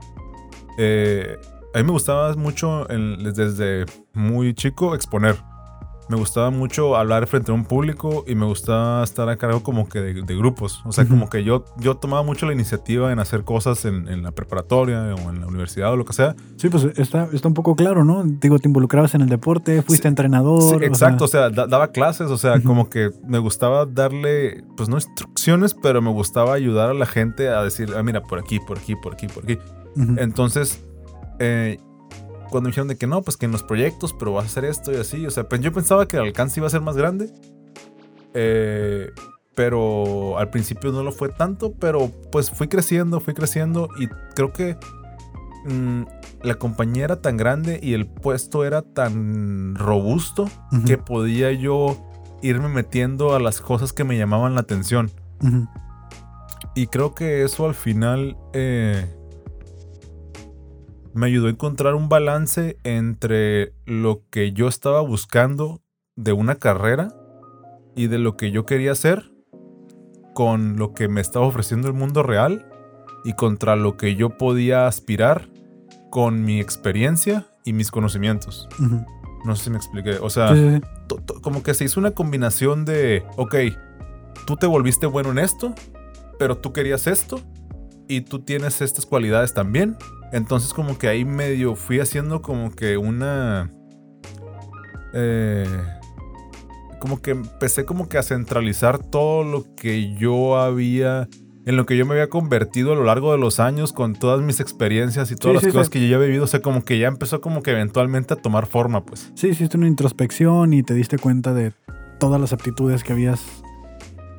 [0.79, 1.37] eh,
[1.75, 3.85] a mí me gustaba mucho el- desde
[4.15, 5.37] muy chico exponer.
[6.09, 9.89] Me gustaba mucho hablar frente a un público y me gustaba estar a cargo como
[9.89, 10.81] que de, de grupos.
[10.85, 14.23] O sea, como que yo, yo tomaba mucho la iniciativa en hacer cosas en, en
[14.23, 16.37] la preparatoria o en la universidad o lo que sea.
[16.57, 18.23] Sí, pues está, está un poco claro, ¿no?
[18.25, 20.61] Digo, te involucrabas en el deporte, fuiste Sí, entrenador.
[20.63, 23.85] Sí, o sea, exacto, o sea, da- daba clases, o sea, como que me gustaba
[23.85, 28.23] darle, pues no instrucciones, pero me gustaba ayudar a la gente a decir, ah, mira,
[28.23, 29.59] por aquí, por aquí, por aquí, por aquí.
[30.19, 30.85] Entonces,
[31.39, 31.79] eh,
[32.51, 34.65] cuando me dijeron de que no, pues que en los proyectos, pero vas a hacer
[34.65, 36.97] esto y así, o sea, pues yo pensaba que el alcance iba a ser más
[36.97, 37.31] grande,
[38.35, 39.11] eh,
[39.55, 44.53] pero al principio no lo fue tanto, pero pues fui creciendo, fui creciendo y creo
[44.53, 44.77] que
[45.65, 46.03] mm,
[46.43, 50.49] la compañía era tan grande y el puesto era tan robusto
[50.87, 51.97] que podía yo
[52.43, 55.11] irme metiendo a las cosas que me llamaban la atención.
[56.75, 59.16] Y creo que eso al final eh,
[61.17, 65.83] me ayudó a encontrar un balance entre lo que yo estaba buscando
[66.15, 67.15] de una carrera
[67.95, 69.33] y de lo que yo quería hacer
[70.35, 72.69] con lo que me estaba ofreciendo el mundo real
[73.25, 75.49] y contra lo que yo podía aspirar
[76.11, 78.69] con mi experiencia y mis conocimientos.
[79.47, 80.19] No sé si me expliqué.
[80.21, 80.81] O sea, Sí,
[81.43, 83.55] como que se hizo una combinación de, ok,
[84.47, 85.75] tú te volviste bueno en esto,
[86.39, 87.41] pero tú querías esto
[88.09, 89.97] y tú tienes estas cualidades también.
[90.33, 93.73] Entonces como que ahí medio fui haciendo como que una...
[95.15, 95.67] eh,
[97.01, 101.29] como que empecé como que a centralizar todo lo que yo había...
[101.67, 104.41] En lo que yo me había convertido a lo largo de los años con todas
[104.41, 105.93] mis experiencias y todas Sí, las sí, cosas sí.
[105.95, 106.45] que yo ya había vivido.
[106.45, 109.33] O sea, como que ya empezó como que eventualmente a tomar forma, pues.
[109.35, 111.73] Sí, hiciste una introspección y te diste cuenta de
[112.21, 113.43] todas las aptitudes que habías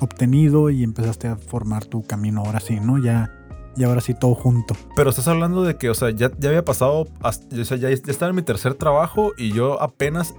[0.00, 2.96] obtenido y empezaste a formar tu camino ahora sí, ¿no?
[2.96, 3.30] Ya,
[3.78, 4.74] y ahora sí todo junto.
[4.96, 7.88] Pero estás hablando de que, o sea, ya, ya había pasado, hasta- o sea, ya,
[7.90, 10.34] ya estaba en mi tercer trabajo y yo apenas,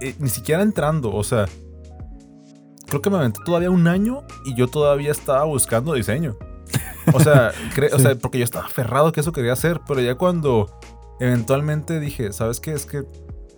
[0.00, 1.46] eh, ni siquiera entrando, o sea,
[2.86, 6.36] creo que me aventé todavía un año y yo todavía estaba buscando diseño.
[7.14, 7.52] O sea,
[7.94, 10.68] o sea, porque yo estaba aferrado que eso quería hacer, pero ya cuando
[11.20, 12.72] eventualmente dije, ¿sabes qué?
[12.72, 13.04] Es que,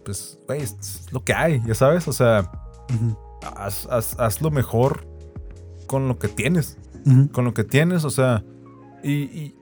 [0.05, 2.51] pues, güey, es lo que hay, ya sabes, o sea,
[3.57, 5.07] haz, haz- haz lo mejor
[5.87, 6.79] con lo que tienes
[7.33, 8.43] con lo que tienes, o sea,
[9.11, 9.55] y,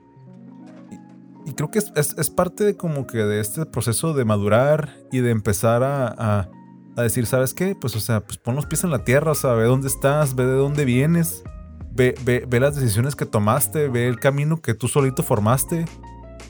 [1.55, 5.31] creo que es, es- parte de como que de este proceso de madurar y de
[5.31, 6.49] empezar a, a-
[7.01, 7.75] decir, ¿sabes qué?
[7.75, 10.35] Pues, o sea, pues pon los pies en la tierra, o sea, ve dónde estás,
[10.35, 11.43] ve de dónde vienes,
[11.91, 15.85] ve, ve, ve las decisiones que tomaste, ve el camino que tú solito formaste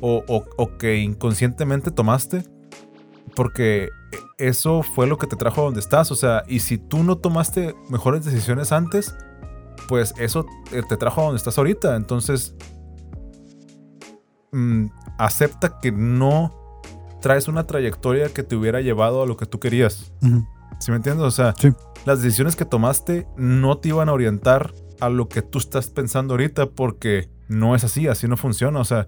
[0.02, 2.44] o, o- que inconscientemente tomaste,
[3.36, 3.90] porque
[4.38, 7.18] eso fue lo que te trajo a donde estás, o sea, y si tú no
[7.18, 9.16] tomaste mejores decisiones antes,
[9.88, 11.96] pues eso te trajo a donde estás ahorita.
[11.96, 12.54] Entonces,
[14.54, 14.86] mm,
[15.18, 16.54] acepta que no
[17.22, 20.12] traes una trayectoria que te hubiera llevado a lo que tú querías.
[20.22, 20.46] Ujú.
[20.80, 21.26] ¿Sí me entiendes?
[21.26, 21.70] O sea, Sí.
[22.06, 26.34] las decisiones que tomaste no te iban a orientar a lo que tú estás pensando
[26.34, 28.80] ahorita porque no es así, así no funciona.
[28.80, 29.08] O sea,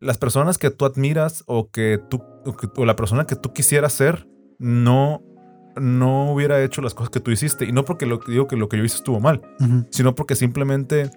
[0.00, 3.52] las personas que tú admiras o que tú o, que- o la persona que tú
[3.52, 4.26] quisieras ser
[4.58, 5.22] no
[5.76, 8.68] no hubiera hecho las cosas que tú hiciste y no porque lo digo que lo
[8.68, 9.40] que yo hice estuvo mal,
[9.90, 11.10] sino porque simplemente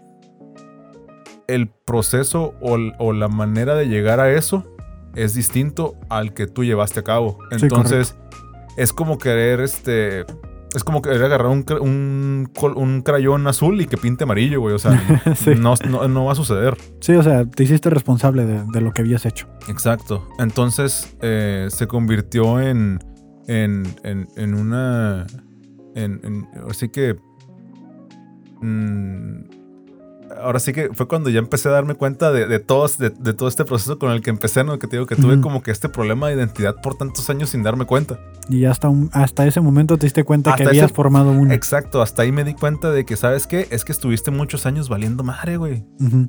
[1.48, 4.66] el proceso o, la manera de llegar a eso
[5.16, 7.38] es distinto al que tú llevaste a cabo.
[7.52, 8.16] Sí, Entonces,
[8.78, 10.26] es como querer este
[10.76, 11.64] es como querer agarrar un,
[12.60, 14.74] un, crayón azul y que pinte amarillo, güey.
[14.74, 15.00] O sea,
[15.36, 15.52] Sí.
[15.56, 16.76] no, no, no va a suceder.
[17.00, 19.48] Sí, o sea, te hiciste responsable de, de lo que habías hecho.
[19.68, 20.28] Exacto.
[20.40, 22.98] Entonces eh, se convirtió en,
[23.48, 25.28] en, en, en una...
[25.96, 27.18] En, en- así que...
[28.62, 29.63] mm,
[30.42, 33.34] ahora sí que fue cuando ya empecé a darme cuenta de, de, todos, de, de
[33.34, 34.78] todo este proceso con el que empecé, ¿no?
[34.80, 37.64] Que te digo que tuve como que este problema de identidad por tantos años sin
[37.64, 38.20] darme cuenta.
[38.50, 41.54] Y hasta, un- hasta ese momento te diste cuenta que Hasta habías ese- formado una.
[41.54, 43.68] Exacto, hasta ahí me di cuenta de que, ¿sabes qué?
[43.72, 45.86] Es que estuviste muchos años valiendo madre, güey.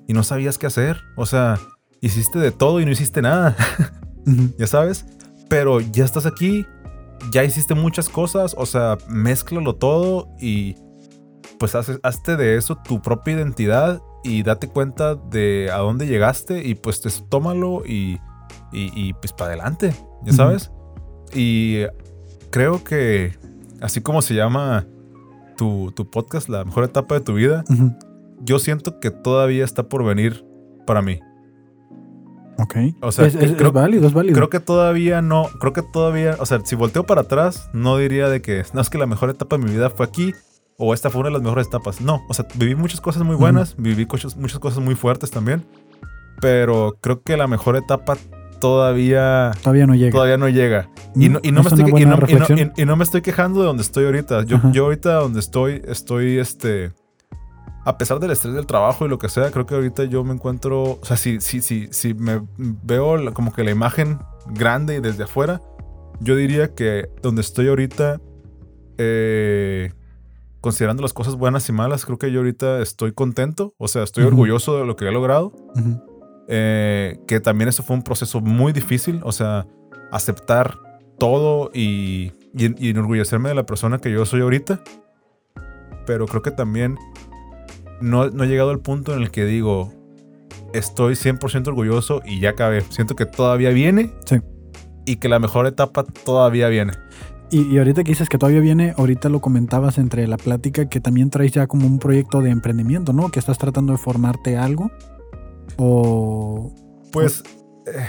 [0.06, 1.00] Y no sabías qué hacer.
[1.16, 1.58] O sea,
[2.00, 3.56] hiciste de todo y no hiciste nada.
[4.58, 5.06] ya sabes.
[5.48, 6.66] Pero ya estás aquí,
[7.30, 10.76] ya hiciste muchas cosas, o sea, mézclalo todo y
[11.58, 16.66] pues hace- hazte de eso tu propia identidad y date cuenta de a dónde llegaste
[16.66, 18.18] y pues te, tómalo y,
[18.72, 19.94] y, y, pues para adelante,
[20.24, 20.70] ya sabes.
[21.34, 21.82] Y
[22.50, 23.36] creo que
[23.80, 24.86] así como se llama
[25.56, 27.64] tu, tu podcast, la mejor etapa de tu vida,
[28.42, 30.44] yo siento que todavía está por venir
[30.86, 31.20] para mí.
[32.58, 32.76] Ok.
[33.02, 34.34] O sea, es, es- es creo- válido, es válido.
[34.36, 38.28] Creo que todavía no, creo que todavía, o sea, si volteo para atrás, no diría
[38.28, 40.32] de que no es que la mejor etapa de mi vida fue aquí
[40.78, 42.00] o esta fue una de las mejores etapas.
[42.00, 45.64] No, o sea, viví muchas cosas muy buenas, viví muchas, muchas cosas muy fuertes también,
[46.40, 48.16] pero creo que la mejor etapa
[48.60, 50.12] todavía, Todavía no llega.
[50.12, 50.88] todavía no llega.
[51.14, 52.72] Y no, y no Es me estoy, una y buena no- y no- reflexión.
[52.76, 54.44] y- y no me estoy quejando de donde estoy ahorita.
[54.44, 54.70] Yo, Ajá.
[54.72, 56.92] yo ahorita donde estoy, estoy este.
[57.86, 60.32] A pesar del estrés del trabajo y lo que sea, creo que ahorita yo me
[60.32, 60.82] encuentro.
[60.82, 65.24] O sea, si, si, si, si me veo como que la imagen grande y desde
[65.24, 65.60] afuera,
[66.20, 68.20] yo diría que donde estoy ahorita,
[68.96, 69.92] eh,
[70.64, 73.74] considerando las cosas buenas y malas, creo que yo ahorita estoy contento.
[73.76, 75.52] O sea, estoy orgulloso de lo que he logrado.
[76.48, 79.66] Eh, que también eso fue un proceso muy difícil, o sea,
[80.10, 80.78] aceptar
[81.18, 84.82] todo y, y, y enorgullecerme de la persona que yo soy ahorita.
[86.06, 86.96] Pero creo que también
[88.00, 89.92] no, no he llegado al punto en el que digo,
[90.72, 92.80] estoy 100% orgulloso y ya acabé.
[92.88, 94.36] Siento que todavía viene Sí.
[95.04, 96.92] y que la mejor etapa todavía viene.
[97.50, 101.00] Y, y ahorita que dices que todavía viene, ahorita lo comentabas entre la plática que
[101.00, 103.30] también traes ya como un proyecto de emprendimiento, ¿no?
[103.30, 104.90] Que estás tratando de formarte algo.
[105.76, 106.74] O.
[107.12, 107.42] Pues,
[107.86, 108.06] eh,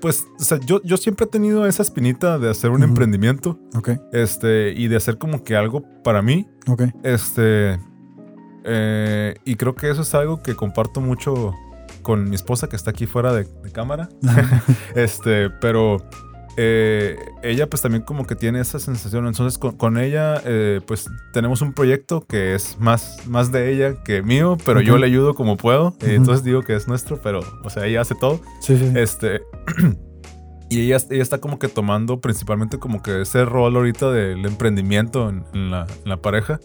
[0.00, 3.90] pues, o sea, yo, yo siempre he tenido esa espinita de hacer un emprendimiento Ok,
[4.12, 6.46] este, y de hacer como que algo para mí.
[6.68, 6.82] ok.
[7.02, 7.78] Este.
[8.64, 11.54] eh, y creo que eso es algo que comparto mucho
[12.02, 14.08] con mi esposa que está aquí fuera de, de cámara.
[14.94, 15.98] Este, pero
[16.56, 19.26] eh, ella pues también como que tiene esa sensación.
[19.26, 24.02] Entonces con, con ella eh, pues tenemos un proyecto que es más, más de ella
[24.04, 25.96] que mío, pero yo le ayudo como puedo.
[26.00, 28.40] Eh, entonces digo que es nuestro, pero o sea, ella hace todo.
[28.60, 28.92] Sí, sí.
[28.94, 29.42] Este.
[30.68, 35.28] Y ella, ella está como que tomando principalmente como que ese rol ahorita del emprendimiento
[35.28, 36.58] en, en la, en la pareja.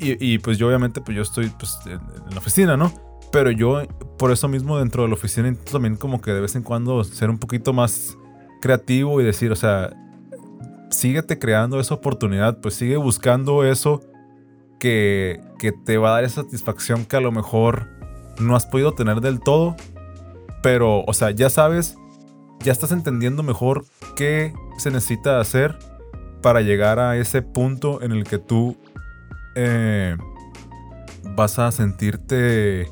[0.00, 2.92] Y, y, pues yo obviamente pues yo estoy pues en, en la oficina, ¿no?
[3.30, 3.86] Pero yo
[4.18, 7.04] por eso mismo dentro de la oficina intento también como que de vez en cuando
[7.04, 8.18] ser un poquito más
[8.60, 9.90] creativo y decir, o sea,
[10.90, 14.00] síguete creando esa oportunidad, pues sigue buscando eso
[14.78, 17.88] que, que te va a dar esa satisfacción que a lo mejor
[18.38, 19.76] no has podido tener del todo,
[20.62, 21.96] pero, o sea, ya sabes,
[22.60, 23.84] ya estás entendiendo mejor
[24.16, 25.78] qué se necesita hacer
[26.42, 28.76] para llegar a ese punto en el que tú
[29.54, 30.16] eh,
[31.36, 32.88] vas a sentirte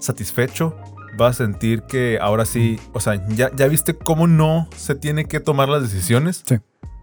[0.00, 0.76] satisfecho,
[1.16, 5.24] vas a sentir que ahora sí, o sea, ya, ya viste cómo no se tiene
[5.26, 6.42] que tomar las decisiones.
[6.46, 6.56] Sí.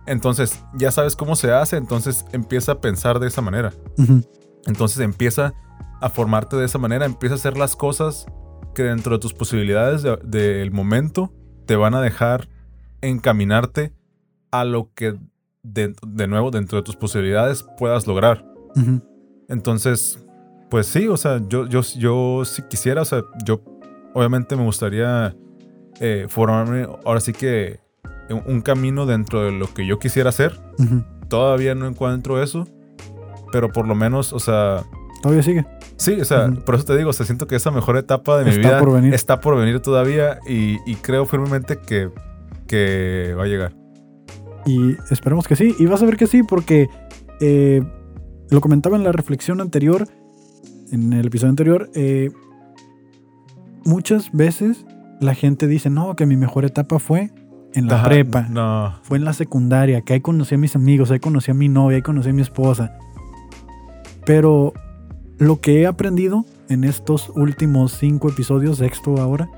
[0.05, 3.73] Entonces, ya sabes cómo se hace, entonces empieza a pensar de esa manera.
[3.97, 4.21] Ujú.
[4.65, 5.53] Entonces empieza
[6.01, 8.25] a formarte de esa manera, empieza a hacer las cosas
[8.75, 11.31] que dentro de tus posibilidades de- del momento
[11.65, 12.49] te van a dejar
[13.01, 13.93] encaminarte
[14.51, 15.15] a lo que
[15.63, 18.45] de, de nuevo dentro de tus posibilidades puedas lograr.
[18.75, 19.01] Ujú.
[19.49, 20.19] Entonces,
[20.69, 23.61] pues sí, o sea, yo, yo, yo si quisiera, o sea, yo
[24.13, 25.35] obviamente me gustaría
[25.99, 27.79] eh, formarme ahora sí que
[28.29, 30.59] un, camino dentro de lo que yo quisiera hacer.
[31.27, 32.67] Todavía no encuentro eso,
[33.51, 34.83] pero por lo menos, o sea,
[35.21, 35.65] Todavía sigue.
[35.95, 38.43] Sí, o sea, por eso te digo, o sea, siento que esa mejor etapa de
[38.43, 39.13] mi Está vida por venir.
[39.13, 42.09] está por venir todavía y, y creo firmemente que,
[42.67, 43.73] que va a llegar.
[44.65, 45.75] Y esperemos que sí.
[45.79, 46.89] Y vas a ver que sí, porque
[47.39, 47.81] eh,
[48.49, 50.09] lo comentaba en la reflexión anterior,
[50.91, 51.89] en el episodio anterior.
[51.95, 52.29] eh,
[53.85, 54.85] muchas veces
[55.19, 57.31] la gente dice, no, que mi mejor etapa fue
[57.73, 58.95] en la Ajá, prepa, No.
[59.03, 61.95] fue en la secundaria, que ahí conocí a mis amigos, ahí conocí a mi novia,
[61.97, 62.97] ahí conocí a mi esposa.
[64.25, 64.73] Pero
[65.37, 69.49] lo que he aprendido en estos últimos cinco episodios, sexto ahora,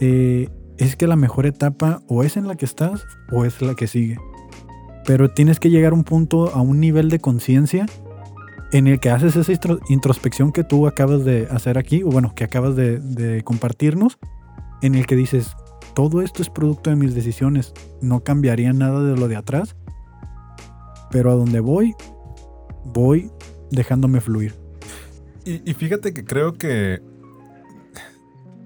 [0.00, 0.48] eh,
[0.78, 3.86] es que la mejor etapa o es en la que estás o es la que
[3.86, 4.18] sigue.
[5.06, 7.86] Pero tienes que llegar a un punto, a un nivel de conciencia
[8.74, 12.34] en el que haces esa intro- introspección que tú acabas de hacer aquí, o bueno,
[12.34, 14.18] que acabas de, de compartirnos,
[14.82, 15.54] en el que dices,
[15.94, 17.72] todo esto es producto de mis decisiones,
[18.02, 19.76] no cambiaría nada de lo de atrás,
[21.10, 21.94] pero a donde voy,
[22.84, 23.30] voy
[23.70, 24.54] dejándome fluir.
[25.44, 27.00] Y, y fíjate que creo que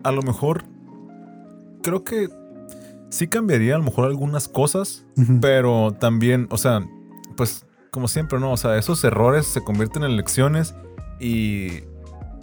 [0.05, 0.65] a lo mejor,
[1.83, 2.29] creo que
[3.11, 5.39] sí cambiaría a lo mejor algunas cosas, Ujú.
[5.41, 6.87] pero también, o sea,
[7.37, 8.53] pues como siempre, ¿no?
[8.53, 10.75] O sea, esos errores se convierten en lecciones
[11.21, 11.83] y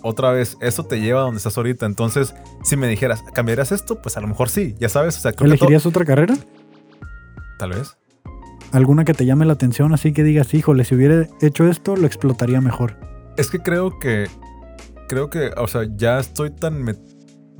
[0.01, 1.85] otra vez, eso te lleva a donde estás ahorita.
[1.85, 4.01] Entonces, si me dijeras, ¿cambiarías esto?
[4.01, 6.35] Pues a lo mejor sí, ya sabes, o sea, todo- ¿Elegirías otra carrera?
[7.57, 7.97] tal vez.
[8.71, 12.05] ¿Alguna que te llame la atención así que digas, híjole, si hubiera hecho esto, lo
[12.05, 12.97] explotaría mejor?
[13.37, 14.27] Es que creo que.
[15.07, 16.83] Creo que, o sea, ya estoy tan.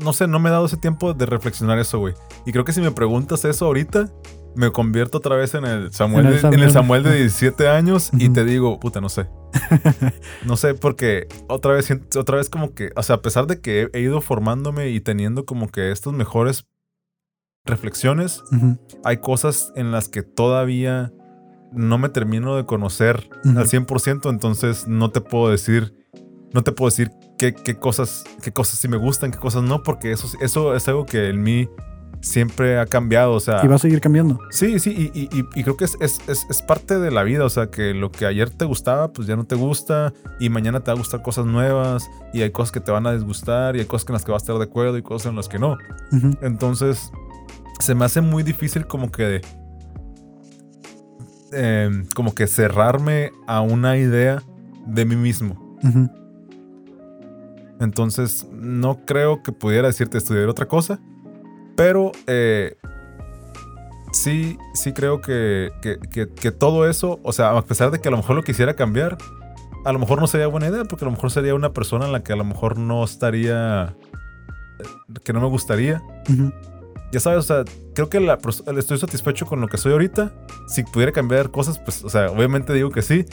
[0.04, 2.14] No sé, no me he dado ese tiempo de reflexionar eso, güey.
[2.46, 4.10] Y creo que si me preguntas eso ahorita,
[4.56, 7.04] me convierto otra vez en el Samuel, En el de, en el Samuel.
[7.04, 9.28] De 17 años y te digo, puta, no sé.
[10.46, 13.90] No sé, porque otra vez, otra vez como que, o sea, a pesar de que
[13.94, 16.66] he, ido formándome y teniendo como que estas mejores
[17.66, 18.44] reflexiones,
[19.04, 21.12] hay cosas en las que todavía
[21.72, 23.60] no me termino de conocer Ujú.
[23.60, 25.96] al 100%, entonces no te puedo decir,
[26.54, 29.84] no te puedo decir qué, qué cosas, qué cosas sí me gustan, qué cosas no,
[29.84, 31.68] porque eso, eso es algo que en mí
[32.26, 33.62] siempre ha cambiado, o sea...
[33.64, 34.40] Y va a seguir cambiando.
[34.50, 37.46] Sí, sí, y, y- y- creo que es, es- es- es parte de la vida,
[37.46, 40.80] o sea, que lo que ayer te gustaba, pues ya no te gusta, y mañana
[40.80, 43.80] te va a gustar cosas nuevas, y hay cosas que te van a disgustar, y
[43.80, 45.60] hay cosas en las que vas a estar de acuerdo, y cosas en las que
[45.60, 45.78] no.
[46.42, 47.12] Entonces,
[47.80, 49.42] se me hace muy difícil como que...
[51.54, 54.42] eh, como que cerrarme a una idea
[54.88, 55.78] de mí mismo.
[57.80, 61.00] Entonces, no creo que pudiera decirte estudiar otra cosa.
[61.76, 62.76] Pero eh,
[64.12, 68.08] sí, sí creo que, que- que- que todo eso, o sea, a pesar de que
[68.08, 69.18] a lo mejor lo quisiera cambiar,
[69.84, 72.12] a lo mejor no sería buena idea, porque a lo mejor sería una persona en
[72.12, 73.96] la que a lo mejor no estaría,
[74.80, 74.84] eh,
[75.24, 76.02] que no me gustaría.
[77.12, 78.40] Ya sabes, o sea, creo que la
[78.78, 80.34] estoy satisfecho con lo que soy ahorita.
[80.68, 83.26] Si pudiera cambiar cosas, pues, o sea, obviamente digo que sí.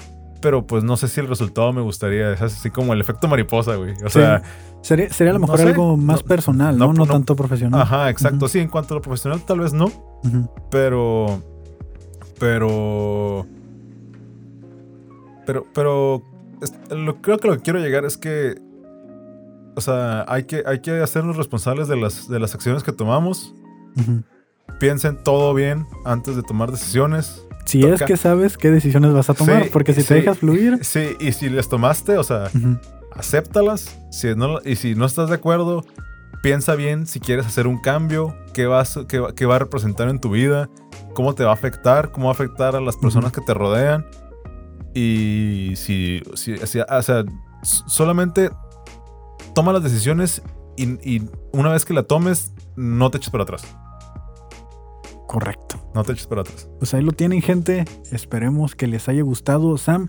[0.42, 2.32] Pero pues no sé si el resultado me gustaría.
[2.32, 3.92] Es así como el efecto mariposa, güey.
[4.04, 4.18] O Sí.
[4.18, 4.42] sea,
[4.82, 5.68] Sería, sería a lo no mejor sé.
[5.68, 7.06] algo más No, personal, no, ¿no?
[7.06, 7.80] Tanto profesional.
[7.80, 8.48] ajá, exacto.
[8.48, 9.86] Sí, en cuanto a lo profesional, tal vez no.
[10.24, 10.50] Ujú.
[10.70, 11.40] Pero.
[12.38, 13.46] Pero.
[15.46, 15.66] Pero.
[15.72, 16.22] Pero.
[16.60, 18.56] es- lo, creo que lo que quiero llegar es que.
[19.74, 23.54] O sea, hay que, hay que hacernos responsables de las, de las acciones que tomamos.
[24.78, 27.46] Piensen todo bien antes de tomar decisiones.
[27.64, 30.08] Si es que sabes qué decisiones vas a tomar, Sí, porque si sí.
[30.08, 30.78] te dejas fluir.
[30.84, 32.78] Sí, y si les tomaste, o sea, Ujú.
[33.14, 33.98] acéptalas.
[34.10, 35.84] Si no, y si no estás de acuerdo,
[36.42, 40.08] piensa bien si quieres hacer un cambio, qué, vas, qué, va- qué va a representar
[40.08, 40.68] en tu vida,
[41.14, 44.04] cómo te va a afectar, cómo va a afectar a las personas que te rodean.
[44.94, 47.24] Y si, si, si- o sea,
[47.86, 48.50] solamente
[49.54, 50.42] toma las decisiones
[50.76, 53.62] y, y una vez que la tomes, no te eches para atrás.
[55.28, 55.71] Correcto.
[55.94, 56.68] No te eches para atrás.
[56.78, 57.84] Pues ahí lo tienen, gente.
[58.10, 59.76] Esperemos que les haya gustado.
[59.78, 60.08] Sam,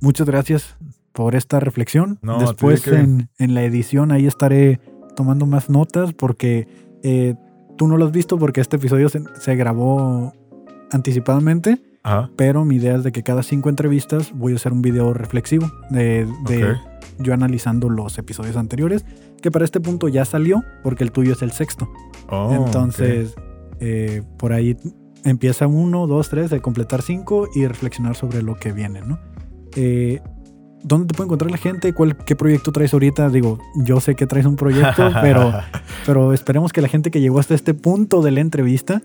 [0.00, 0.76] muchas gracias
[1.12, 2.18] por esta reflexión.
[2.22, 3.00] No, Después Kevin.
[3.38, 4.80] en, en la edición ahí estaré
[5.16, 6.66] tomando más notas porque
[7.02, 7.34] eh,
[7.76, 10.32] tú no lo has visto porque este episodio se, se grabó
[10.90, 12.30] anticipadamente, Ajá.
[12.36, 15.70] pero mi idea es de que cada cinco entrevistas voy a hacer un video reflexivo
[15.90, 16.26] de,
[17.18, 19.04] yo analizando los episodios anteriores,
[19.42, 21.88] que para este punto ya salió porque el tuyo es el sexto.
[22.28, 23.34] Oh, Entonces,
[23.80, 24.76] eh, por ahí
[25.24, 29.18] empieza uno, dos, tres, de completar cinco y reflexionar sobre lo que viene, ¿no?
[29.76, 30.20] Eh,
[30.82, 31.92] ¿Dónde te puede encontrar la gente?
[31.92, 33.28] ¿Cuál, ¿Qué proyecto traes ahorita?
[33.28, 35.52] Digo, yo sé que traes un proyecto, pero,
[36.06, 39.02] pero esperemos que la gente que llegó hasta este punto de la entrevista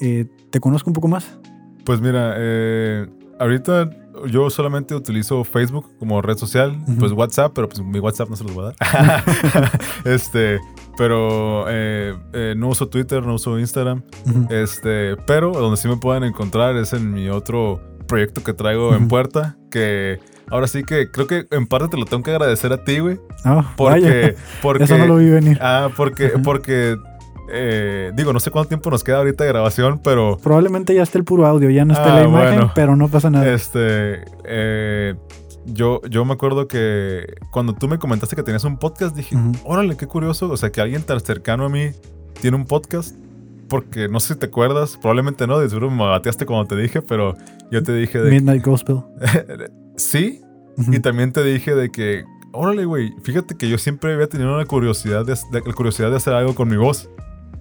[0.00, 1.38] eh, te conozca un poco más.
[1.84, 3.06] Pues mira, eh,
[3.38, 3.90] ahorita
[4.28, 8.44] yo solamente utilizo Facebook como red social, pues WhatsApp, pero pues mi WhatsApp no se
[8.44, 9.24] los voy a dar.
[10.04, 10.58] este,
[10.96, 14.02] pero eh, eh, no uso Twitter, no uso Instagram.
[14.50, 19.08] Este, pero donde sí me pueden encontrar es en mi otro proyecto que traigo en
[19.08, 20.18] puerta, que
[20.50, 23.18] ahora sí que creo que en parte te lo tengo que agradecer a ti, güey,
[23.44, 25.58] Ah, porque, porque, eso no lo vi venir.
[25.62, 26.96] ah, porque, porque,
[27.52, 31.18] eh, digo, no sé cuánto tiempo nos queda ahorita de grabación, pero Probablemente ya esté
[31.18, 32.72] el puro audio, ya no esté Ah, la imagen, bueno.
[32.74, 33.52] pero no pasa nada.
[33.52, 35.14] Este, eh,
[35.66, 39.96] yo, yo me acuerdo que cuando tú me comentaste que tenías un podcast, dije, órale,
[39.96, 40.50] qué curioso.
[40.50, 41.90] O sea, que alguien tan cercano a mí
[42.40, 43.16] tiene un podcast.
[43.68, 47.02] Porque no sé si te acuerdas, probablemente no, de seguro me bateaste cuando te dije,
[47.02, 47.36] pero
[47.70, 48.96] yo te dije de Midnight Gospel.
[49.96, 50.40] sí,
[50.90, 54.64] y también te dije de que, órale, güey, fíjate que yo siempre había tenido la
[54.64, 57.08] curiosidad de, de- la curiosidad de hacer algo con mi voz.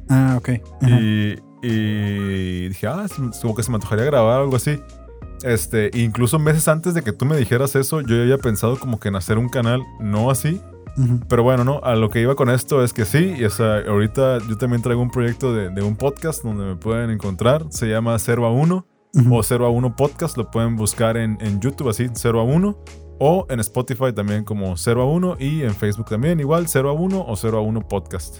[0.10, 0.50] Ah, ok.
[0.82, 3.06] Y, y dije, ah,
[3.42, 4.80] como que se me antojaría grabar algo así.
[5.44, 9.00] Este, incluso meses antes de que tú me dijeras eso, yo ya había pensado como
[9.00, 10.62] que en hacer un canal, no así.
[11.30, 13.78] Pero bueno, no, a lo que iba con esto es que sí, y o sea,
[13.88, 17.88] ahorita yo también traigo un proyecto de, de un podcast donde me pueden encontrar, se
[17.88, 18.86] llama 0 a 1
[19.16, 19.36] Ujú.
[19.38, 22.78] o 0 a 1 podcast, lo pueden buscar en, en YouTube así, 0 a 1,
[23.20, 26.94] o en Spotify también como 0 a 1 y en Facebook también igual, 0 a
[26.94, 28.40] 1 o 0 a 1 podcast.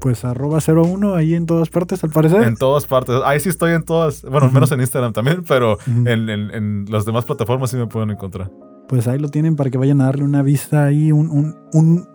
[0.00, 2.42] Pues arroba 01 ahí en todas partes, al parecer.
[2.42, 3.16] En todas partes.
[3.24, 4.22] Ahí sí estoy en todas.
[4.22, 4.54] Bueno, Ujú.
[4.54, 8.50] menos en Instagram también, pero en, en- en las demás plataformas sí me pueden encontrar.
[8.88, 12.08] Pues ahí lo tienen para que vayan a darle una vista ahí, un, un, un-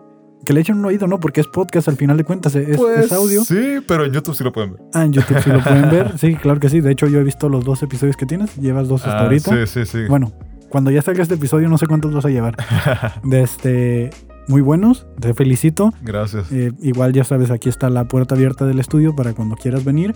[0.44, 1.18] que le echen un oído, ¿no?
[1.18, 3.42] Porque es podcast al final de cuentas, es, es audio.
[3.46, 4.82] Pues Sí, pero en YouTube sí lo pueden ver.
[4.94, 6.18] Ah, en YouTube sí lo pueden ver.
[6.18, 6.80] Sí, claro que sí.
[6.80, 8.54] De hecho, yo he visto los dos episodios que tienes.
[8.56, 9.66] Llevas dos hasta Ah, ahorita.
[9.66, 9.98] Sí, sí, sí.
[10.08, 10.32] Bueno,
[10.68, 12.56] cuando ya salga este episodio, no sé cuántos vas a llevar.
[13.24, 14.10] De este,
[14.48, 15.06] muy buenos.
[15.20, 15.92] Te felicito.
[16.02, 16.50] Gracias.
[16.52, 20.14] Eh, igual ya sabes, aquí está la puerta abierta del estudio para cuando quieras venir.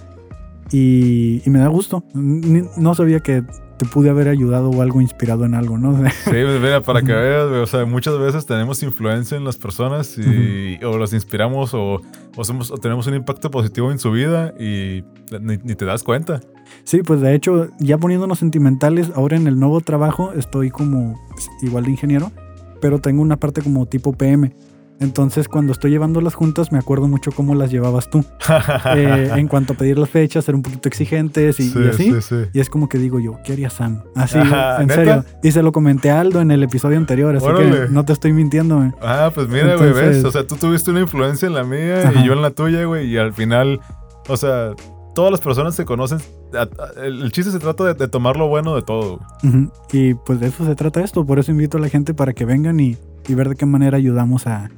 [0.73, 2.05] Y, y me da gusto.
[2.15, 3.43] Ni- no sabía que
[3.77, 5.97] te pude haber ayudado o algo inspirado en algo, ¿no?
[6.25, 6.31] Sí,
[6.61, 10.99] mira, para que veas, o sea, muchas veces tenemos influencia en las personas y o
[10.99, 12.03] los inspiramos o,
[12.37, 15.03] o, somos, o tenemos un impacto positivo en su vida y
[15.41, 16.41] ni, ni te das cuenta.
[16.85, 21.19] Sí, pues de hecho, ya poniéndonos sentimentales, ahora en el nuevo trabajo estoy como
[21.63, 22.31] igual de ingeniero,
[22.81, 24.53] pero tengo una parte como tipo PM.
[25.03, 28.23] Entonces, cuando estoy llevando las juntas, me acuerdo mucho cómo las llevabas tú.
[28.97, 32.05] Eh, en cuanto a pedir las fechas, ser un poquito exigentes y, Sí, y así.
[32.13, 32.37] sí, sí.
[32.53, 34.03] Y es como que digo yo, ¿qué haría Sam?
[34.15, 34.95] Así, en ¿neta?
[34.95, 35.25] serio.
[35.43, 37.87] Y se lo comenté a Aldo en el episodio anterior, así Órale.
[37.87, 38.93] que no te estoy mintiendo.
[39.01, 40.23] Ah, pues mira, güey, ves.
[40.25, 42.21] O sea, tú tuviste una influencia en la mía Ajá.
[42.21, 43.07] y yo en la tuya, güey.
[43.11, 43.81] Y al final,
[44.29, 44.73] o sea,
[45.15, 46.19] todas las personas se conocen.
[47.03, 49.21] El chiste se trata de, tomar lo bueno de todo.
[49.93, 51.25] Y pues de eso se trata esto.
[51.25, 52.97] Por eso invito a la gente para que vengan y,
[53.29, 54.71] y ver de qué manera ayudamos a,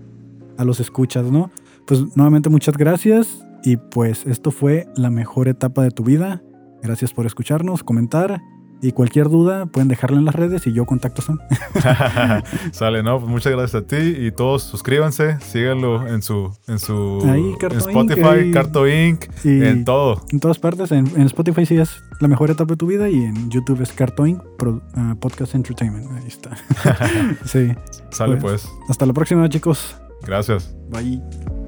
[0.57, 1.51] a los escuchas, ¿no?
[1.87, 3.45] Pues nuevamente muchas gracias.
[3.65, 6.43] Y pues esto fue la mejor etapa de tu vida.
[6.83, 8.41] Gracias por escucharnos, comentar.
[8.85, 11.39] Y cualquier duda pueden dejarla en las redes y yo contacto Sam.
[12.73, 13.19] Sale, ¿no?
[13.21, 17.57] Pues muchas gracias a ti y todos suscríbanse, síganlo en su, en su Ahí, en
[17.57, 18.51] Carto Spotify, Inc, ahí.
[18.51, 20.23] Carto Inc, Y en todo.
[20.33, 21.91] en todas partes, en, en Spotify sí es
[22.21, 26.11] la mejor etapa de tu vida y en YouTube es Cartoon Pro- ah, Podcast Entertainment.
[26.13, 26.51] Ahí está.
[27.45, 27.73] sí.
[28.11, 28.63] Sale Pues.
[28.67, 28.69] pues.
[28.89, 29.97] Hasta la próxima, chicos.
[30.25, 30.75] Gracias.
[30.91, 31.62] Bye.